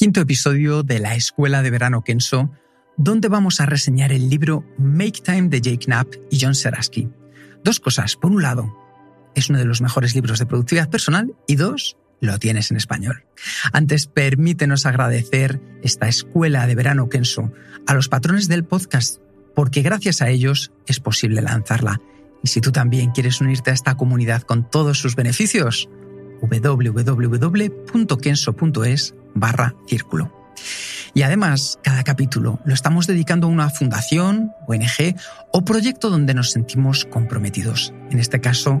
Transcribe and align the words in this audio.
Quinto 0.00 0.20
episodio 0.22 0.82
de 0.82 0.98
la 0.98 1.14
Escuela 1.14 1.60
de 1.60 1.70
Verano 1.70 2.02
Kenso, 2.02 2.50
donde 2.96 3.28
vamos 3.28 3.60
a 3.60 3.66
reseñar 3.66 4.12
el 4.12 4.30
libro 4.30 4.64
Make 4.78 5.20
Time 5.22 5.50
de 5.50 5.60
Jake 5.60 5.84
Knapp 5.84 6.14
y 6.30 6.40
John 6.40 6.54
Seraski. 6.54 7.10
Dos 7.62 7.80
cosas. 7.80 8.16
Por 8.16 8.30
un 8.30 8.40
lado, 8.40 8.74
es 9.34 9.50
uno 9.50 9.58
de 9.58 9.66
los 9.66 9.82
mejores 9.82 10.14
libros 10.14 10.38
de 10.38 10.46
productividad 10.46 10.88
personal 10.88 11.34
y 11.46 11.56
dos, 11.56 11.98
lo 12.18 12.38
tienes 12.38 12.70
en 12.70 12.78
español. 12.78 13.26
Antes, 13.74 14.06
permítenos 14.06 14.86
agradecer 14.86 15.60
esta 15.82 16.08
escuela 16.08 16.66
de 16.66 16.76
verano 16.76 17.10
Kenso 17.10 17.52
a 17.86 17.92
los 17.92 18.08
patrones 18.08 18.48
del 18.48 18.64
podcast, 18.64 19.20
porque 19.54 19.82
gracias 19.82 20.22
a 20.22 20.30
ellos 20.30 20.72
es 20.86 20.98
posible 20.98 21.42
lanzarla. 21.42 22.00
Y 22.42 22.48
si 22.48 22.62
tú 22.62 22.72
también 22.72 23.10
quieres 23.10 23.42
unirte 23.42 23.70
a 23.70 23.74
esta 23.74 23.98
comunidad 23.98 24.44
con 24.44 24.66
todos 24.66 24.98
sus 24.98 25.14
beneficios, 25.14 25.90
www.kenso.es 26.40 27.74
barra 29.34 29.74
círculo. 29.86 30.32
Y 31.14 31.22
además, 31.22 31.78
cada 31.82 32.04
capítulo 32.04 32.60
lo 32.64 32.74
estamos 32.74 33.06
dedicando 33.06 33.46
a 33.46 33.50
una 33.50 33.70
fundación, 33.70 34.52
ONG 34.68 35.16
o 35.52 35.64
proyecto 35.64 36.10
donde 36.10 36.34
nos 36.34 36.50
sentimos 36.50 37.04
comprometidos. 37.04 37.92
En 38.10 38.18
este 38.18 38.40
caso, 38.40 38.80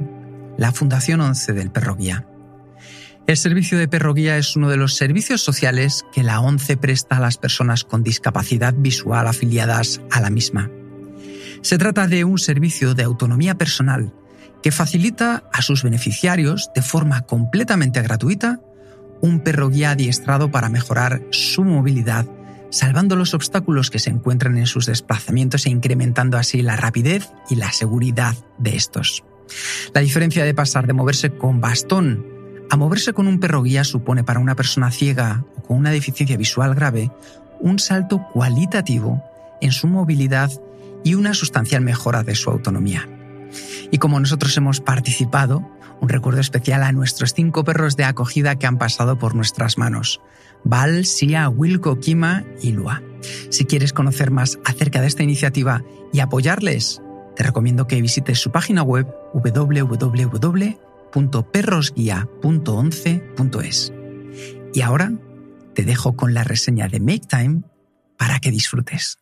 la 0.56 0.72
Fundación 0.72 1.20
11 1.20 1.52
del 1.52 1.70
Perro 1.70 1.96
Guía. 1.96 2.26
El 3.26 3.36
servicio 3.36 3.78
de 3.78 3.86
perro 3.86 4.12
guía 4.12 4.38
es 4.38 4.56
uno 4.56 4.68
de 4.68 4.76
los 4.76 4.96
servicios 4.96 5.40
sociales 5.40 6.04
que 6.12 6.24
la 6.24 6.40
ONCE 6.40 6.76
presta 6.76 7.16
a 7.16 7.20
las 7.20 7.36
personas 7.36 7.84
con 7.84 8.02
discapacidad 8.02 8.74
visual 8.76 9.28
afiliadas 9.28 10.00
a 10.10 10.20
la 10.20 10.30
misma. 10.30 10.68
Se 11.62 11.78
trata 11.78 12.08
de 12.08 12.24
un 12.24 12.38
servicio 12.38 12.94
de 12.94 13.04
autonomía 13.04 13.56
personal 13.56 14.12
que 14.62 14.72
facilita 14.72 15.44
a 15.52 15.62
sus 15.62 15.84
beneficiarios 15.84 16.70
de 16.74 16.82
forma 16.82 17.20
completamente 17.22 18.02
gratuita 18.02 18.60
un 19.20 19.40
perro 19.40 19.68
guía 19.68 19.90
adiestrado 19.90 20.50
para 20.50 20.68
mejorar 20.68 21.22
su 21.30 21.64
movilidad, 21.64 22.26
salvando 22.70 23.16
los 23.16 23.34
obstáculos 23.34 23.90
que 23.90 23.98
se 23.98 24.10
encuentran 24.10 24.56
en 24.58 24.66
sus 24.66 24.86
desplazamientos 24.86 25.66
e 25.66 25.70
incrementando 25.70 26.38
así 26.38 26.62
la 26.62 26.76
rapidez 26.76 27.30
y 27.48 27.56
la 27.56 27.72
seguridad 27.72 28.34
de 28.58 28.76
estos. 28.76 29.24
La 29.92 30.00
diferencia 30.00 30.44
de 30.44 30.54
pasar 30.54 30.86
de 30.86 30.92
moverse 30.92 31.30
con 31.30 31.60
bastón 31.60 32.24
a 32.70 32.76
moverse 32.76 33.12
con 33.12 33.26
un 33.26 33.40
perro 33.40 33.62
guía 33.64 33.82
supone 33.82 34.22
para 34.22 34.38
una 34.38 34.54
persona 34.54 34.92
ciega 34.92 35.44
o 35.56 35.62
con 35.62 35.76
una 35.76 35.90
deficiencia 35.90 36.36
visual 36.36 36.74
grave 36.74 37.10
un 37.58 37.78
salto 37.78 38.26
cualitativo 38.32 39.22
en 39.60 39.72
su 39.72 39.86
movilidad 39.86 40.50
y 41.04 41.14
una 41.14 41.34
sustancial 41.34 41.82
mejora 41.82 42.22
de 42.22 42.34
su 42.34 42.48
autonomía. 42.48 43.08
Y 43.90 43.98
como 43.98 44.20
nosotros 44.20 44.56
hemos 44.56 44.80
participado, 44.80 45.68
un 46.00 46.08
recuerdo 46.08 46.40
especial 46.40 46.82
a 46.82 46.92
nuestros 46.92 47.34
cinco 47.34 47.64
perros 47.64 47.96
de 47.96 48.04
acogida 48.04 48.56
que 48.56 48.66
han 48.66 48.78
pasado 48.78 49.18
por 49.18 49.34
nuestras 49.34 49.78
manos, 49.78 50.20
Val, 50.64 51.04
Sia, 51.04 51.48
Wilco, 51.48 52.00
Kima 52.00 52.44
y 52.62 52.72
Lua. 52.72 53.02
Si 53.50 53.64
quieres 53.64 53.92
conocer 53.92 54.30
más 54.30 54.58
acerca 54.64 55.00
de 55.00 55.06
esta 55.06 55.22
iniciativa 55.22 55.82
y 56.12 56.20
apoyarles, 56.20 57.02
te 57.36 57.42
recomiendo 57.42 57.86
que 57.86 58.00
visites 58.00 58.38
su 58.38 58.50
página 58.50 58.82
web 58.82 59.06
www 59.34 60.90
www.perrosguia.11.es. 61.12 63.92
Y 64.72 64.82
ahora 64.82 65.12
te 65.74 65.82
dejo 65.84 66.14
con 66.16 66.32
la 66.34 66.44
reseña 66.44 66.86
de 66.88 67.00
Make 67.00 67.26
Time 67.28 67.62
para 68.16 68.38
que 68.40 68.50
disfrutes. 68.50 69.18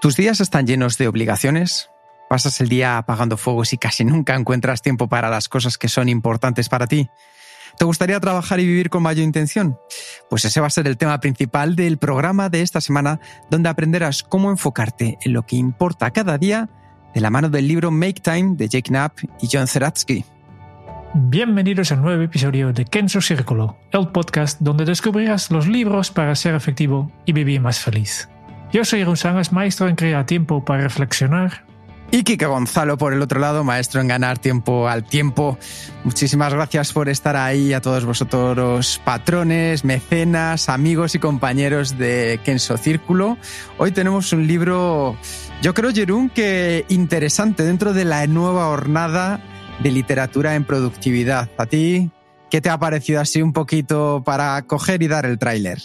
¿Tus 0.00 0.16
días 0.16 0.40
están 0.40 0.66
llenos 0.66 0.96
de 0.96 1.08
obligaciones? 1.08 1.90
¿Pasas 2.30 2.58
el 2.62 2.70
día 2.70 2.96
apagando 2.96 3.36
fuegos 3.36 3.74
y 3.74 3.76
casi 3.76 4.02
nunca 4.02 4.34
encuentras 4.34 4.80
tiempo 4.80 5.08
para 5.10 5.28
las 5.28 5.50
cosas 5.50 5.76
que 5.76 5.90
son 5.90 6.08
importantes 6.08 6.70
para 6.70 6.86
ti? 6.86 7.10
¿Te 7.76 7.84
gustaría 7.84 8.18
trabajar 8.18 8.60
y 8.60 8.66
vivir 8.66 8.88
con 8.88 9.02
mayor 9.02 9.24
intención? 9.24 9.78
Pues 10.30 10.46
ese 10.46 10.58
va 10.58 10.68
a 10.68 10.70
ser 10.70 10.86
el 10.86 10.96
tema 10.96 11.20
principal 11.20 11.76
del 11.76 11.98
programa 11.98 12.48
de 12.48 12.62
esta 12.62 12.80
semana, 12.80 13.20
donde 13.50 13.68
aprenderás 13.68 14.22
cómo 14.22 14.50
enfocarte 14.50 15.18
en 15.20 15.34
lo 15.34 15.44
que 15.44 15.56
importa 15.56 16.10
cada 16.12 16.38
día 16.38 16.70
de 17.12 17.20
la 17.20 17.28
mano 17.28 17.50
del 17.50 17.68
libro 17.68 17.90
Make 17.90 18.22
Time 18.22 18.56
de 18.56 18.70
Jake 18.70 18.88
Knapp 18.88 19.18
y 19.42 19.50
John 19.52 19.68
Zeratsky. 19.68 20.24
Bienvenidos 21.12 21.92
al 21.92 22.00
nuevo 22.00 22.22
episodio 22.22 22.72
de 22.72 22.86
Kenzo 22.86 23.20
Círculo, 23.20 23.76
el 23.92 24.08
podcast 24.08 24.60
donde 24.60 24.86
descubrirás 24.86 25.50
los 25.50 25.66
libros 25.66 26.10
para 26.10 26.34
ser 26.36 26.54
efectivo 26.54 27.12
y 27.26 27.34
vivir 27.34 27.60
más 27.60 27.80
feliz. 27.80 28.30
Yo 28.72 28.84
soy 28.84 29.04
Rusangas, 29.04 29.52
maestro 29.52 29.88
en 29.88 29.96
crear 29.96 30.24
tiempo 30.26 30.64
para 30.64 30.82
reflexionar, 30.82 31.64
y 32.12 32.24
Kike 32.24 32.46
Gonzalo 32.46 32.98
por 32.98 33.12
el 33.12 33.22
otro 33.22 33.38
lado, 33.38 33.62
maestro 33.62 34.00
en 34.00 34.08
ganar 34.08 34.38
tiempo 34.38 34.88
al 34.88 35.04
tiempo. 35.04 35.58
Muchísimas 36.02 36.52
gracias 36.52 36.92
por 36.92 37.08
estar 37.08 37.36
ahí 37.36 37.72
a 37.72 37.80
todos 37.80 38.04
vosotros, 38.04 39.00
patrones, 39.04 39.84
mecenas, 39.84 40.68
amigos 40.68 41.14
y 41.14 41.20
compañeros 41.20 41.98
de 41.98 42.40
Kenso 42.44 42.76
Círculo. 42.78 43.38
Hoy 43.78 43.92
tenemos 43.92 44.32
un 44.32 44.48
libro, 44.48 45.16
yo 45.62 45.72
creo, 45.72 45.92
Jerún, 45.92 46.30
que 46.30 46.84
interesante 46.88 47.62
dentro 47.62 47.92
de 47.92 48.04
la 48.04 48.26
nueva 48.26 48.64
jornada 48.66 49.40
de 49.80 49.92
literatura 49.92 50.56
en 50.56 50.64
productividad. 50.64 51.48
¿A 51.58 51.66
ti 51.66 52.10
qué 52.50 52.60
te 52.60 52.70
ha 52.70 52.78
parecido 52.78 53.20
así 53.20 53.40
un 53.40 53.52
poquito 53.52 54.24
para 54.24 54.60
coger 54.62 55.00
y 55.04 55.06
dar 55.06 55.26
el 55.26 55.38
tráiler? 55.38 55.78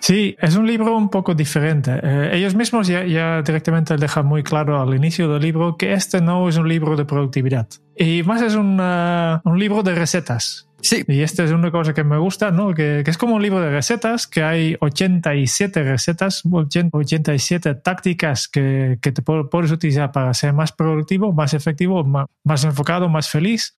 Sí, 0.00 0.34
es 0.40 0.56
un 0.56 0.66
libro 0.66 0.96
un 0.96 1.10
poco 1.10 1.34
diferente. 1.34 1.92
Eh, 2.02 2.30
ellos 2.32 2.54
mismos 2.54 2.88
ya, 2.88 3.04
ya, 3.04 3.42
directamente 3.42 3.96
dejan 3.96 4.26
muy 4.26 4.42
claro 4.42 4.80
al 4.80 4.94
inicio 4.94 5.28
del 5.28 5.42
libro 5.42 5.76
que 5.76 5.92
este 5.92 6.20
no 6.20 6.48
es 6.48 6.56
un 6.56 6.68
libro 6.68 6.96
de 6.96 7.04
productividad. 7.04 7.68
Y 7.96 8.22
más 8.22 8.40
es 8.42 8.54
un, 8.54 8.80
un 8.80 9.58
libro 9.58 9.82
de 9.82 9.94
recetas. 9.94 10.70
Sí. 10.82 11.04
Y 11.06 11.20
esta 11.20 11.44
es 11.44 11.50
una 11.50 11.70
cosa 11.70 11.92
que 11.92 12.04
me 12.04 12.16
gusta, 12.18 12.50
¿no? 12.50 12.72
Que, 12.72 13.02
que, 13.04 13.10
es 13.10 13.18
como 13.18 13.34
un 13.34 13.42
libro 13.42 13.60
de 13.60 13.70
recetas, 13.70 14.26
que 14.26 14.42
hay 14.42 14.76
87 14.80 15.82
recetas, 15.82 16.42
87 16.44 17.74
tácticas 17.76 18.48
que, 18.48 18.98
que 19.00 19.12
te 19.12 19.22
puedes 19.22 19.70
utilizar 19.70 20.12
para 20.12 20.32
ser 20.34 20.52
más 20.54 20.72
productivo, 20.72 21.32
más 21.32 21.54
efectivo, 21.54 22.04
más, 22.04 22.26
más 22.44 22.64
enfocado, 22.64 23.08
más 23.08 23.28
feliz. 23.28 23.76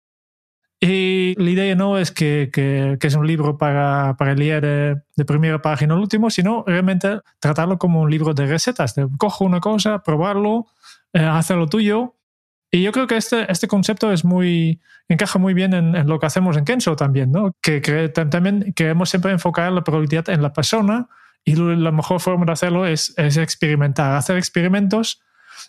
Y 0.84 1.36
la 1.40 1.48
idea 1.48 1.76
no 1.76 1.96
es 1.96 2.10
que, 2.10 2.50
que, 2.52 2.98
que 3.00 3.06
es 3.06 3.14
un 3.14 3.24
libro 3.24 3.56
para, 3.56 4.16
para 4.18 4.34
leer 4.34 4.62
de, 4.62 5.02
de, 5.14 5.24
primera 5.24 5.62
página 5.62 5.94
al 5.94 6.00
último, 6.00 6.28
sino 6.28 6.64
realmente 6.66 7.20
tratarlo 7.38 7.78
como 7.78 8.00
un 8.00 8.10
libro 8.10 8.34
de 8.34 8.46
recetas. 8.46 8.96
De 8.96 9.06
cojo 9.16 9.44
una 9.44 9.60
cosa, 9.60 10.02
probarlo, 10.02 10.66
eh, 11.12 11.20
hacerlo 11.20 11.68
tuyo. 11.68 12.16
Y 12.68 12.82
yo 12.82 12.90
creo 12.90 13.06
que 13.06 13.16
este, 13.16 13.50
este 13.52 13.68
concepto 13.68 14.10
es 14.10 14.24
muy, 14.24 14.80
encaja 15.08 15.38
muy 15.38 15.54
bien 15.54 15.72
en, 15.72 15.94
en 15.94 16.08
lo 16.08 16.18
que 16.18 16.26
hacemos 16.26 16.56
en 16.56 16.64
Kenso 16.64 16.96
también, 16.96 17.30
¿no? 17.30 17.54
Que, 17.62 17.80
que 17.80 18.08
también 18.08 18.72
queremos 18.74 19.08
siempre 19.08 19.30
enfocar 19.30 19.70
la 19.70 19.84
productividad 19.84 20.30
en 20.30 20.42
la 20.42 20.52
persona 20.52 21.06
y 21.44 21.54
la 21.54 21.92
mejor 21.92 22.18
forma 22.18 22.44
de 22.44 22.52
hacerlo 22.52 22.86
es, 22.86 23.14
es 23.18 23.36
experimentar, 23.36 24.16
hacer 24.16 24.36
experimentos. 24.36 25.22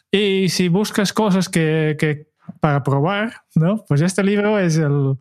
Y 0.10 0.50
si 0.50 0.70
buscas 0.70 1.14
cosas 1.14 1.50
que, 1.50 1.98
que 2.00 2.33
para 2.60 2.84
probar, 2.84 3.44
¿no? 3.56 3.84
Pues 3.88 4.02
este 4.02 4.24
libro 4.24 4.60
es 4.60 4.78
el, 4.78 5.18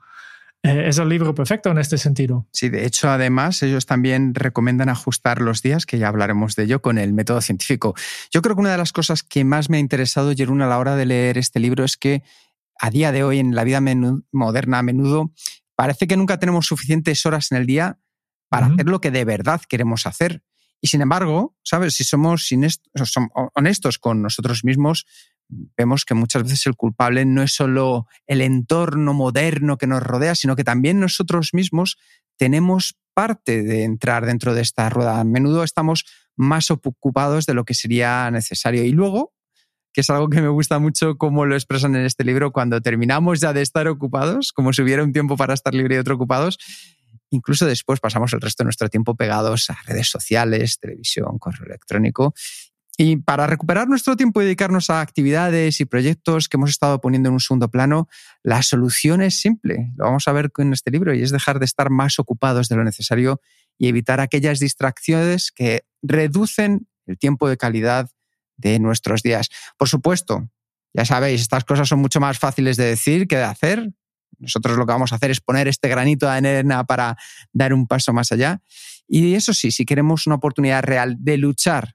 eh, 0.62 0.84
es 0.88 0.98
el 0.98 1.08
libro 1.08 1.34
perfecto 1.34 1.70
en 1.70 1.78
este 1.78 1.98
sentido. 1.98 2.46
Sí, 2.52 2.69
de 2.69 2.86
hecho, 2.86 3.10
además, 3.10 3.62
ellos 3.62 3.86
también 3.86 4.34
recomiendan 4.34 4.88
ajustar 4.88 5.40
los 5.40 5.60
días, 5.60 5.86
que 5.86 5.98
ya 5.98 6.08
hablaremos 6.08 6.54
de 6.54 6.64
ello, 6.64 6.80
con 6.80 6.98
el 6.98 7.12
método 7.12 7.40
científico. 7.40 7.94
Yo 8.30 8.42
creo 8.42 8.54
que 8.54 8.60
una 8.60 8.72
de 8.72 8.78
las 8.78 8.92
cosas 8.92 9.22
que 9.22 9.44
más 9.44 9.70
me 9.70 9.78
ha 9.78 9.80
interesado, 9.80 10.32
Jerún, 10.34 10.62
a 10.62 10.69
la 10.69 10.78
hora 10.78 10.94
de 10.94 11.06
leer 11.06 11.36
este 11.36 11.58
libro 11.58 11.84
es 11.84 11.96
que 11.96 12.22
a 12.78 12.90
día 12.90 13.10
de 13.10 13.25
hoy, 13.25 13.40
en 13.40 13.54
la 13.54 13.64
vida 13.64 13.80
moderna, 14.30 14.78
a 14.78 14.82
menudo, 14.82 15.32
parece 15.75 16.06
que 16.06 16.16
nunca 16.16 16.38
tenemos 16.38 16.66
suficientes 16.66 17.26
horas 17.26 17.50
en 17.50 17.58
el 17.58 17.66
día 17.66 17.98
para 18.48 18.66
hacer 18.66 18.86
lo 18.86 19.00
que 19.00 19.10
de 19.10 19.25
verdad 19.25 19.60
queremos 19.68 20.06
hacer. 20.06 20.42
Y 20.80 20.88
sin 20.88 21.00
embargo, 21.00 21.56
¿sabes? 21.62 21.94
Si 21.94 22.04
somos 22.04 22.48
honestos 23.54 23.98
con 23.98 24.20
nosotros 24.20 24.64
mismos, 24.64 25.06
vemos 25.48 26.04
que 26.04 26.14
muchas 26.14 26.44
veces 26.44 26.66
el 26.66 26.76
culpable 26.76 27.24
no 27.24 27.42
es 27.42 27.52
solo 27.52 28.06
el 28.26 28.40
entorno 28.40 29.14
moderno 29.14 29.76
que 29.78 29.86
nos 29.86 30.02
rodea, 30.02 30.34
sino 30.34 30.56
que 30.56 30.64
también 30.64 31.00
nosotros 31.00 31.50
mismos 31.52 31.96
tenemos 32.36 32.96
parte 33.14 33.62
de 33.62 33.84
entrar 33.84 34.26
dentro 34.26 34.54
de 34.54 34.62
esta 34.62 34.88
rueda. 34.88 35.20
A 35.20 35.24
menudo 35.24 35.64
estamos 35.64 36.04
más 36.36 36.70
ocupados 36.70 37.46
de 37.46 37.54
lo 37.54 37.64
que 37.64 37.74
sería 37.74 38.30
necesario. 38.30 38.84
Y 38.84 38.92
luego, 38.92 39.32
que 39.92 40.00
es 40.00 40.10
algo 40.10 40.28
que 40.28 40.40
me 40.40 40.48
gusta 40.48 40.78
mucho 40.78 41.16
cómo 41.18 41.44
lo 41.44 41.54
expresan 41.54 41.94
en 41.96 42.04
este 42.04 42.24
libro, 42.24 42.52
cuando 42.52 42.80
terminamos 42.80 43.40
ya 43.40 43.52
de 43.52 43.62
estar 43.62 43.86
ocupados, 43.88 44.52
como 44.52 44.72
si 44.72 44.82
hubiera 44.82 45.04
un 45.04 45.12
tiempo 45.12 45.36
para 45.36 45.54
estar 45.54 45.74
libre 45.74 45.96
y 45.96 45.98
otro 45.98 46.14
ocupados, 46.14 46.58
incluso 47.30 47.66
después 47.66 48.00
pasamos 48.00 48.32
el 48.32 48.40
resto 48.40 48.62
de 48.62 48.66
nuestro 48.66 48.88
tiempo 48.88 49.14
pegados 49.14 49.68
a 49.70 49.76
redes 49.86 50.08
sociales, 50.08 50.78
televisión, 50.78 51.38
correo 51.38 51.66
electrónico. 51.66 52.34
Y 52.98 53.16
para 53.16 53.46
recuperar 53.46 53.88
nuestro 53.88 54.16
tiempo 54.16 54.42
y 54.42 54.44
dedicarnos 54.44 54.90
a 54.90 55.00
actividades 55.00 55.80
y 55.80 55.86
proyectos 55.86 56.48
que 56.48 56.58
hemos 56.58 56.70
estado 56.70 57.00
poniendo 57.00 57.30
en 57.30 57.34
un 57.34 57.40
segundo 57.40 57.70
plano, 57.70 58.08
la 58.42 58.62
solución 58.62 59.22
es 59.22 59.40
simple. 59.40 59.92
Lo 59.96 60.04
vamos 60.04 60.28
a 60.28 60.32
ver 60.32 60.52
con 60.52 60.72
este 60.72 60.90
libro 60.90 61.14
y 61.14 61.22
es 61.22 61.30
dejar 61.30 61.58
de 61.58 61.64
estar 61.64 61.88
más 61.88 62.18
ocupados 62.18 62.68
de 62.68 62.76
lo 62.76 62.84
necesario 62.84 63.40
y 63.78 63.88
evitar 63.88 64.20
aquellas 64.20 64.60
distracciones 64.60 65.52
que 65.52 65.86
reducen 66.02 66.86
el 67.06 67.18
tiempo 67.18 67.48
de 67.48 67.56
calidad 67.56 68.10
de 68.56 68.78
nuestros 68.78 69.22
días. 69.22 69.48
Por 69.78 69.88
supuesto, 69.88 70.50
ya 70.92 71.06
sabéis, 71.06 71.40
estas 71.40 71.64
cosas 71.64 71.88
son 71.88 72.00
mucho 72.00 72.20
más 72.20 72.38
fáciles 72.38 72.76
de 72.76 72.84
decir 72.84 73.26
que 73.26 73.36
de 73.36 73.44
hacer. 73.44 73.90
Nosotros 74.38 74.76
lo 74.76 74.84
que 74.86 74.92
vamos 74.92 75.12
a 75.12 75.16
hacer 75.16 75.30
es 75.30 75.40
poner 75.40 75.66
este 75.66 75.88
granito 75.88 76.26
de 76.26 76.32
arena 76.32 76.84
para 76.84 77.16
dar 77.52 77.72
un 77.72 77.86
paso 77.86 78.12
más 78.12 78.32
allá. 78.32 78.60
Y 79.08 79.34
eso 79.34 79.54
sí, 79.54 79.70
si 79.72 79.86
queremos 79.86 80.26
una 80.26 80.36
oportunidad 80.36 80.82
real 80.82 81.16
de 81.18 81.38
luchar 81.38 81.94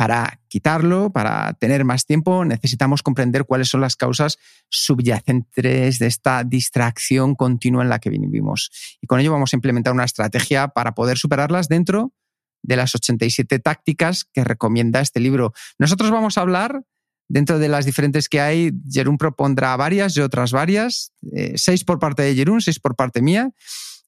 para 0.00 0.40
quitarlo, 0.48 1.12
para 1.12 1.52
tener 1.60 1.84
más 1.84 2.06
tiempo, 2.06 2.46
necesitamos 2.46 3.02
comprender 3.02 3.44
cuáles 3.44 3.68
son 3.68 3.82
las 3.82 3.96
causas 3.96 4.38
subyacentes 4.70 5.98
de 5.98 6.06
esta 6.06 6.42
distracción 6.42 7.34
continua 7.34 7.82
en 7.82 7.90
la 7.90 7.98
que 7.98 8.08
vivimos. 8.08 8.70
Y 9.02 9.06
con 9.06 9.20
ello 9.20 9.30
vamos 9.30 9.52
a 9.52 9.56
implementar 9.56 9.92
una 9.92 10.04
estrategia 10.04 10.68
para 10.68 10.94
poder 10.94 11.18
superarlas 11.18 11.68
dentro 11.68 12.14
de 12.62 12.76
las 12.76 12.94
87 12.94 13.58
tácticas 13.58 14.24
que 14.24 14.42
recomienda 14.42 15.02
este 15.02 15.20
libro. 15.20 15.52
Nosotros 15.78 16.10
vamos 16.10 16.38
a 16.38 16.40
hablar 16.40 16.80
dentro 17.28 17.58
de 17.58 17.68
las 17.68 17.84
diferentes 17.84 18.30
que 18.30 18.40
hay. 18.40 18.72
Jerún 18.90 19.18
propondrá 19.18 19.76
varias 19.76 20.16
y 20.16 20.22
otras 20.22 20.50
varias, 20.50 21.12
eh, 21.30 21.52
seis 21.56 21.84
por 21.84 21.98
parte 21.98 22.22
de 22.22 22.34
Jerún, 22.34 22.62
seis 22.62 22.80
por 22.80 22.96
parte 22.96 23.20
mía. 23.20 23.50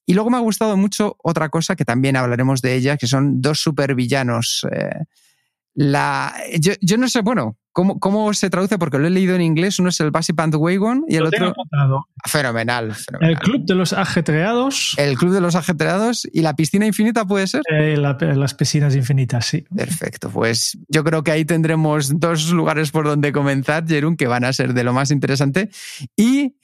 Y 0.07 0.15
luego 0.15 0.31
me 0.31 0.37
ha 0.37 0.39
gustado 0.39 0.75
mucho 0.75 1.17
otra 1.23 1.49
cosa 1.49 1.75
que 1.75 1.85
también 1.85 2.15
hablaremos 2.15 2.63
de 2.63 2.73
ella, 2.73 2.97
que 2.97 3.05
son 3.05 3.41
dos 3.41 3.59
supervillanos. 3.59 4.65
Eh, 4.71 5.05
la, 5.75 6.33
yo, 6.59 6.97
no 6.97 7.07
sé, 7.07 7.21
bueno, 7.21 7.57
¿cómo, 7.71 7.99
¿cómo 7.99 8.33
se 8.33 8.49
traduce? 8.49 8.77
Porque 8.77 8.99
lo 8.99 9.07
he 9.07 9.09
leído 9.09 9.33
en 9.35 9.41
inglés. 9.41 9.79
Uno 9.79 9.89
es 9.89 9.99
el 9.99 10.11
Basic 10.11 10.35
Bandwagon 10.35 11.05
y 11.07 11.15
el 11.15 11.23
otro. 11.23 11.53
Fenomenal, 12.27 12.93
fenomenal, 12.93 12.95
El 13.21 13.39
Club 13.39 13.65
de 13.65 13.75
los 13.75 13.91
Ajetreados. 13.91 14.93
El 14.97 15.17
Club 15.17 15.33
de 15.33 15.41
los 15.41 15.55
Ajetreados 15.55 16.27
y 16.31 16.41
la 16.41 16.55
Piscina 16.55 16.85
Infinita, 16.85 17.25
¿puede 17.25 17.47
ser? 17.47 17.63
Eh, 17.71 17.97
las 17.97 18.53
piscinas 18.53 18.95
infinitas, 18.95 19.45
sí. 19.47 19.63
Perfecto, 19.75 20.29
pues 20.29 20.77
yo 20.87 21.03
creo 21.03 21.23
que 21.23 21.31
ahí 21.31 21.45
tendremos 21.45 22.19
dos 22.19 22.51
lugares 22.51 22.91
por 22.91 23.05
donde 23.05 23.31
comenzar, 23.31 23.87
Jerún, 23.87 24.15
que 24.15 24.27
van 24.27 24.43
a 24.43 24.53
ser 24.53 24.73
de 24.73 24.83
lo 24.83 24.93
más 24.93 25.09
interesante. 25.09 25.69
Y 26.15 26.55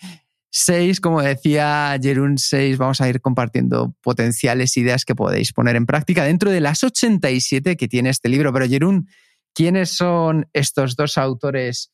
Seis, 0.52 1.00
como 1.00 1.22
decía 1.22 1.96
Jerún, 2.02 2.40
seis, 2.40 2.78
vamos 2.78 3.02
a 3.02 3.10
ir 3.10 3.22
compartiendo 3.22 3.94
potenciales 4.02 4.76
ideas 4.78 5.06
que 5.06 5.14
podéis 5.14 5.54
poner 5.54 5.76
en 5.76 5.86
práctica 5.86 6.24
dentro 6.24 6.50
de 6.50 6.60
las 6.60 6.84
87 6.84 7.78
que 7.78 7.88
tiene 7.88 8.10
este 8.10 8.30
libro. 8.30 8.52
Pero 8.52 8.68
Jerún, 8.68 9.08
¿quiénes 9.54 9.92
son 9.92 10.48
estos 10.54 10.96
dos 10.96 11.18
autores 11.20 11.92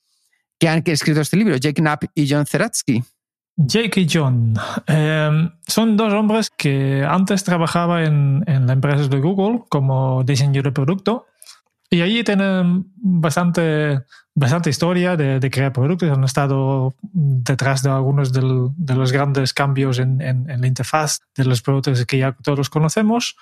que 0.58 0.70
han 0.70 0.84
escrito 0.86 1.20
este 1.20 1.36
libro, 1.36 1.58
Jake 1.58 1.82
Knapp 1.82 2.06
y 2.16 2.30
John 2.30 2.46
Zeratsky? 2.46 3.04
Jake 3.58 4.02
y 4.02 4.08
John 4.12 4.54
em, 4.88 5.50
son 5.66 5.96
dos 5.96 6.14
hombres 6.14 6.50
que 6.50 7.06
antes 7.08 7.44
trabajaban 7.44 8.04
en, 8.04 8.44
en 8.48 8.68
la 8.68 8.74
empresa 8.74 9.08
de 9.08 9.20
Google 9.20 9.64
como 9.70 10.24
diseñador 10.24 10.66
de 10.66 10.72
producto 10.72 11.26
y 11.96 12.02
allí 12.02 12.24
tienen 12.24 12.92
bastante, 12.98 14.02
bastante 14.34 14.70
historia 14.70 15.16
de, 15.16 15.50
crear 15.50 15.72
productos. 15.72 16.10
Han 16.10 16.26
estado 16.26 16.94
detrás 17.02 17.84
de 17.84 17.90
algunos 17.90 18.34
de 18.34 18.96
los 18.96 19.12
grandes 19.14 19.54
cambios 19.54 20.00
en, 20.00 20.20
en, 20.22 20.60
la 20.60 20.68
interfaz 20.68 21.22
de 21.38 21.46
los 21.46 21.62
productos 21.62 22.06
que 22.06 22.18
ya 22.18 22.36
todos 22.44 22.70
conocemos. 22.70 23.38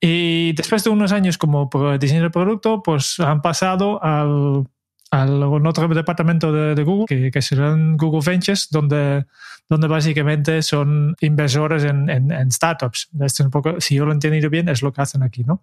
Y 0.00 0.54
después 0.54 0.82
de 0.82 0.90
unos 0.90 1.12
años 1.12 1.36
como 1.36 1.68
diseño 2.00 2.22
de 2.22 2.30
producto, 2.30 2.82
pues 2.82 3.20
han 3.20 3.42
pasado 3.42 4.02
al 4.02 4.66
al 5.10 5.42
otro 5.42 5.88
departamento 5.88 6.52
de, 6.52 6.84
Google, 6.84 7.06
que, 7.06 7.30
que, 7.30 7.42
serán 7.42 7.96
Google 7.96 8.20
Ventures, 8.24 8.68
donde, 8.70 9.26
donde 9.68 9.88
básicamente 9.88 10.62
son 10.62 11.16
inversores 11.20 11.82
en, 11.82 12.50
startups. 12.52 13.08
Esto 13.20 13.44
un 13.44 13.50
poco, 13.50 13.80
si 13.80 13.96
yo 13.96 14.04
lo 14.04 14.12
he 14.12 14.14
entendido 14.14 14.48
bien, 14.48 14.68
es 14.68 14.82
lo 14.82 14.92
que 14.92 15.02
hacen 15.02 15.22
aquí. 15.24 15.42
¿no? 15.42 15.62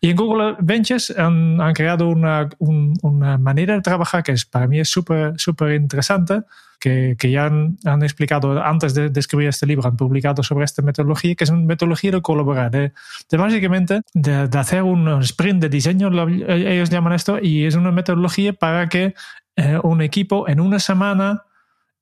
Y 0.00 0.10
en 0.10 0.16
Google 0.16 0.56
Ventures 0.60 1.10
han, 1.16 1.60
han 1.60 1.74
creado 1.74 2.08
una, 2.08 2.48
una, 2.58 3.36
manera 3.36 3.74
de 3.74 3.82
trabajar 3.82 4.22
que 4.22 4.32
es, 4.32 4.46
para 4.46 4.66
mí 4.66 4.80
es 4.80 4.88
súper 4.88 5.38
súper 5.38 5.72
interesante, 5.72 6.42
que, 6.80 7.16
que, 7.18 7.30
ya 7.30 7.46
han, 7.46 7.78
han, 7.84 8.02
explicado 8.02 8.62
antes 8.62 8.94
de, 8.94 9.10
escribir 9.14 9.48
este 9.48 9.66
libro, 9.66 9.86
han 9.86 9.96
publicado 9.96 10.42
sobre 10.42 10.64
esta 10.64 10.82
metodología, 10.82 11.34
que 11.34 11.44
es 11.44 11.50
una 11.50 11.66
metodología 11.66 12.10
de 12.10 12.22
colaborar, 12.22 12.70
de, 12.70 12.92
básicamente 13.32 14.02
de, 14.14 14.48
de, 14.48 14.58
hacer 14.58 14.82
un 14.82 15.08
sprint 15.22 15.62
de 15.62 15.68
diseño, 15.68 16.10
ellos 16.48 16.90
llaman 16.90 17.12
esto, 17.12 17.38
y 17.40 17.64
es 17.64 17.74
una 17.74 17.92
metodología 17.92 18.52
para 18.52 18.88
que 18.88 19.14
eh, 19.56 19.78
un 19.82 20.02
equipo 20.02 20.48
en 20.48 20.60
una 20.60 20.78
semana 20.78 21.44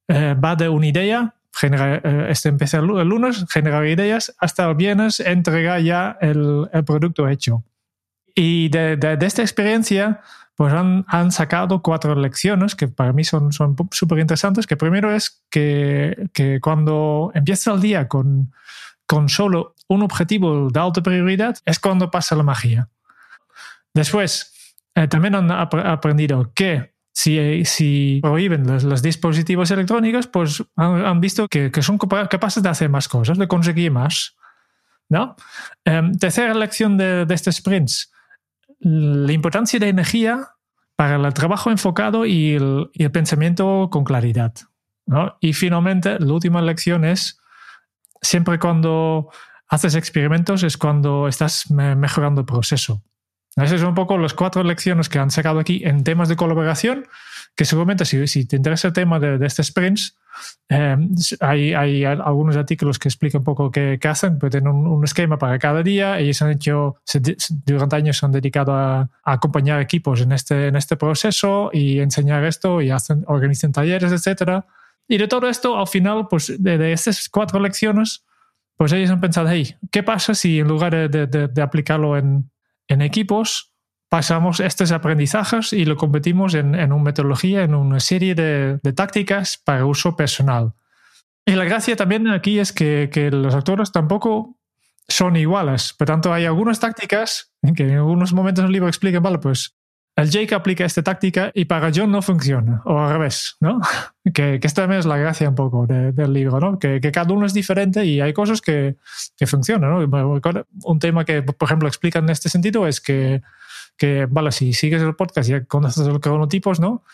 eh, 0.08 0.34
va 0.34 0.56
de 0.56 0.68
una 0.68 0.86
idea, 0.86 1.34
eh, 1.62 2.26
este 2.28 2.48
empieza 2.48 2.78
el, 2.78 2.86
lunes, 2.86 3.44
generar 3.48 3.86
ideas, 3.86 4.34
hasta 4.38 4.68
el 4.68 4.74
viernes 4.74 5.20
entrega 5.20 5.78
ya 5.78 6.18
el, 6.20 6.68
el 6.72 6.84
producto 6.84 7.28
hecho. 7.28 7.62
Y 8.34 8.68
de, 8.68 8.96
de, 8.96 9.26
esta 9.26 9.42
experiencia, 9.42 10.20
pues 10.56 10.72
han, 10.72 11.04
han, 11.08 11.30
sacado 11.30 11.82
cuatro 11.82 12.14
lecciones 12.16 12.74
que 12.74 12.88
para 12.88 13.12
mí 13.12 13.22
son 13.22 13.50
súper 13.52 14.18
interesantes. 14.18 14.66
Que 14.66 14.76
primero 14.76 15.14
es 15.14 15.42
que, 15.50 16.28
que, 16.32 16.60
cuando 16.60 17.30
empieza 17.34 17.72
el 17.72 17.80
día 17.80 18.08
con, 18.08 18.52
con 19.06 19.28
solo 19.28 19.74
un 19.88 20.02
objetivo 20.02 20.68
de 20.68 20.80
alta 20.80 21.02
prioridad, 21.02 21.56
es 21.64 21.78
cuando 21.78 22.10
pasa 22.10 22.34
la 22.34 22.42
magia. 22.42 22.88
Después, 23.92 24.52
eh, 24.96 25.06
también 25.06 25.36
han 25.36 25.50
aprendido 25.52 26.52
que 26.54 26.94
si, 27.12 27.64
si 27.64 28.18
prohíben 28.20 28.66
los, 28.66 29.00
dispositivos 29.00 29.70
electrónicos, 29.70 30.26
pues 30.26 30.64
han, 30.74 31.20
visto 31.20 31.46
que, 31.46 31.70
que, 31.70 31.82
son 31.82 31.96
capaces 31.98 32.60
de 32.60 32.68
hacer 32.68 32.88
más 32.88 33.06
cosas, 33.06 33.38
de 33.38 33.46
conseguir 33.46 33.92
más. 33.92 34.34
¿no? 35.08 35.36
Em, 35.84 36.12
tercera 36.14 36.54
lección 36.54 36.96
de, 36.96 37.24
de 37.24 37.34
estos 37.34 37.56
sprints 37.56 38.10
la 38.80 39.32
importancia 39.32 39.78
de 39.78 39.88
energía 39.88 40.48
para 40.96 41.16
el 41.16 41.34
trabajo 41.34 41.70
enfocado 41.70 42.26
y 42.26 42.54
el, 42.54 43.10
pensamiento 43.12 43.88
con 43.90 44.04
claridad. 44.04 44.54
Y 45.40 45.52
finalmente, 45.52 46.18
la 46.18 46.32
última 46.32 46.62
lección 46.62 47.04
es, 47.04 47.38
siempre 48.22 48.58
cuando 48.58 49.30
haces 49.68 49.94
experimentos 49.96 50.62
es 50.62 50.76
cuando 50.76 51.28
estás 51.28 51.70
mejorando 51.70 52.42
el 52.42 52.46
proceso. 52.46 53.02
Esas 53.56 53.80
son 53.80 53.90
un 53.90 53.94
poco 53.94 54.18
las 54.18 54.34
cuatro 54.34 54.64
lecciones 54.64 55.08
que 55.08 55.18
han 55.18 55.30
sacado 55.30 55.60
aquí 55.60 55.82
en 55.84 56.02
temas 56.02 56.28
de 56.28 56.36
colaboración, 56.36 57.06
que 57.54 57.64
seguramente 57.64 58.04
si, 58.04 58.26
si 58.26 58.46
te 58.46 58.56
interesa 58.56 58.88
el 58.88 58.94
tema 58.94 59.20
de, 59.20 59.38
de 59.38 59.46
este 59.46 59.62
sprints, 59.62 60.16
eh, 60.68 60.96
hay, 61.40 61.74
hay, 61.74 62.04
algunos 62.04 62.56
artículos 62.56 62.98
que 62.98 63.08
explican 63.08 63.40
un 63.40 63.44
poco 63.44 63.70
qué, 63.70 63.98
qué 64.00 64.08
hacen, 64.08 64.38
pero 64.38 64.50
tienen 64.50 64.70
un, 64.70 65.04
esquema 65.04 65.38
para 65.38 65.58
cada 65.60 65.84
día. 65.84 66.18
Ellos 66.18 66.42
han 66.42 66.50
hecho, 66.50 66.96
durante 67.64 67.94
años 67.96 68.18
se 68.18 68.26
han 68.26 68.32
dedicado 68.32 68.72
a, 68.72 69.02
a, 69.02 69.08
acompañar 69.32 69.80
equipos 69.80 70.20
en 70.20 70.32
este, 70.32 70.68
en 70.68 70.74
este 70.74 70.96
proceso 70.96 71.70
y 71.72 72.00
enseñar 72.00 72.44
esto 72.44 72.82
y 72.82 72.90
hacen, 72.90 73.22
organizan 73.28 73.70
talleres, 73.70 74.10
etcétera. 74.10 74.66
Y 75.06 75.18
de 75.18 75.28
todo 75.28 75.48
esto, 75.48 75.78
al 75.78 75.86
final, 75.86 76.26
pues 76.28 76.52
de, 76.58 76.78
de 76.78 76.92
estas 76.92 77.28
cuatro 77.28 77.60
lecciones, 77.60 78.24
pues 78.76 78.90
ellos 78.92 79.10
han 79.10 79.20
pensado, 79.20 79.48
hey, 79.48 79.76
¿qué 79.92 80.02
pasa 80.02 80.34
si 80.34 80.58
en 80.58 80.66
lugar 80.66 81.08
de, 81.08 81.26
de, 81.26 81.46
de 81.46 81.62
aplicarlo 81.62 82.16
en, 82.16 82.50
en 82.88 83.02
equipos, 83.02 83.74
pasamos 84.08 84.60
estos 84.60 84.92
aprendizajes 84.92 85.72
y 85.72 85.84
lo 85.84 85.96
convertimos 85.96 86.54
en, 86.54 86.74
una 86.74 87.02
metodología, 87.02 87.62
en 87.62 87.74
una 87.74 88.00
serie 88.00 88.34
de, 88.34 88.78
tácticas 88.94 89.60
para 89.64 89.86
uso 89.86 90.16
personal. 90.16 90.74
Y 91.46 91.52
la 91.52 91.64
gracia 91.64 91.96
también 91.96 92.28
aquí 92.28 92.58
es 92.58 92.72
que, 92.72 93.30
los 93.32 93.54
autores 93.54 93.92
tampoco 93.92 94.58
son 95.08 95.36
iguales. 95.36 95.92
Por 95.92 96.06
tanto, 96.06 96.32
hay 96.32 96.44
algunas 96.44 96.80
tácticas 96.80 97.52
que 97.76 97.82
en 97.82 97.96
algunos 97.96 98.32
momentos 98.32 98.64
el 98.64 98.72
libro 98.72 98.88
explican, 98.88 99.22
vale, 99.22 99.38
pues 99.38 99.76
el 100.16 100.30
Jake 100.30 100.54
aplica 100.54 100.84
esta 100.84 101.02
táctica 101.02 101.50
y 101.54 101.64
para 101.64 101.90
John 101.92 102.12
no 102.12 102.22
funciona, 102.22 102.82
o 102.84 103.00
al 103.00 103.12
revés, 103.12 103.56
¿no? 103.60 103.80
Que, 104.32 104.58
que 104.58 104.66
esta 104.66 104.82
también 104.82 105.00
es 105.00 105.04
la 105.06 105.18
gracia 105.18 105.50
un 105.50 105.54
poco 105.54 105.86
del 105.86 106.32
libro, 106.32 106.58
¿no? 106.58 106.78
Que, 106.78 106.98
que, 106.98 107.12
cada 107.12 107.30
uno 107.34 107.44
es 107.44 107.52
diferente 107.52 108.06
y 108.06 108.22
hay 108.22 108.32
cosas 108.32 108.62
que, 108.62 108.96
que 109.36 109.46
funcionan, 109.46 109.90
¿no? 109.90 110.40
Un 110.84 110.98
tema 110.98 111.26
que, 111.26 111.42
por 111.42 111.68
ejemplo, 111.68 111.86
explican 111.86 112.24
en 112.24 112.30
este 112.30 112.48
sentido 112.48 112.86
es 112.86 113.02
que, 113.02 113.42
que 113.98 114.26
vale, 114.30 114.50
si 114.50 114.72
sigues 114.72 115.02
el 115.02 115.14
podcast 115.14 115.50
y 115.50 115.62
conoces 115.66 116.06
los 116.06 116.20
cronotipos, 116.20 116.80
¿no? 116.80 117.04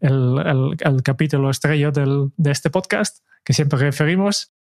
El, 0.00 0.38
el, 0.38 0.76
el 0.80 1.02
capítulo 1.02 1.50
estrella 1.50 1.90
del, 1.90 2.30
de 2.38 2.50
este 2.50 2.70
podcast, 2.70 3.18
que 3.44 3.52
siempre 3.52 3.78
referimos, 3.78 4.53